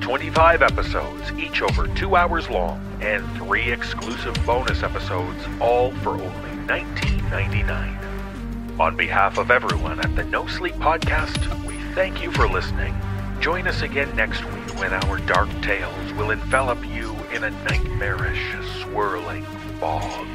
25 0.00 0.62
episodes, 0.62 1.32
each 1.32 1.60
over 1.60 1.88
two 1.96 2.14
hours 2.14 2.48
long, 2.48 2.80
and 3.00 3.28
three 3.36 3.72
exclusive 3.72 4.34
bonus 4.46 4.84
episodes, 4.84 5.44
all 5.60 5.90
for 5.96 6.10
only 6.10 6.50
$19.99. 6.68 8.00
On 8.78 8.96
behalf 8.96 9.38
of 9.38 9.50
everyone 9.50 9.98
at 10.00 10.14
the 10.14 10.24
No 10.24 10.46
Sleep 10.46 10.74
Podcast, 10.74 11.63
thank 11.94 12.20
you 12.20 12.30
for 12.32 12.48
listening. 12.48 12.92
Join 13.40 13.68
us 13.68 13.82
again 13.82 14.14
next 14.16 14.44
week 14.44 14.80
when 14.80 14.92
our 14.92 15.18
dark 15.20 15.48
tales 15.62 16.12
will 16.14 16.32
envelop 16.32 16.84
you 16.84 17.14
in 17.32 17.44
a 17.44 17.50
nightmarish, 17.50 18.56
swirling 18.82 19.44
fog. 19.78 20.26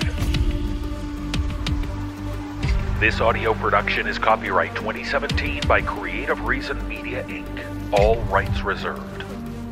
This 3.01 3.19
audio 3.19 3.53
production 3.53 4.07
is 4.07 4.17
copyright 4.17 4.73
2017 4.75 5.63
by 5.67 5.81
Creative 5.81 6.39
Reason 6.45 6.87
Media 6.87 7.23
Inc., 7.25 7.91
all 7.91 8.15
rights 8.23 8.61
reserved. 8.61 9.25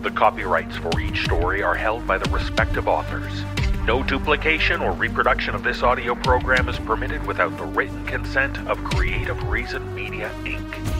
The 0.04 0.12
copyrights 0.12 0.76
for 0.76 1.00
each 1.00 1.24
story 1.24 1.64
are 1.64 1.76
held 1.76 2.06
by 2.06 2.18
the 2.18 2.30
respective 2.32 2.90
authors. 2.90 3.44
No 3.86 4.04
duplication 4.04 4.82
or 4.82 4.92
reproduction 4.92 5.56
of 5.56 5.64
this 5.64 5.84
audio 5.84 6.16
program 6.16 6.68
is 6.68 6.80
permitted 6.80 7.26
without 7.26 7.58
the 7.58 7.66
written 7.66 8.06
consent 8.06 8.58
of 8.68 8.84
Creative 8.84 9.42
Reason 9.50 9.96
Media 9.96 10.30
Inc. 10.44 10.97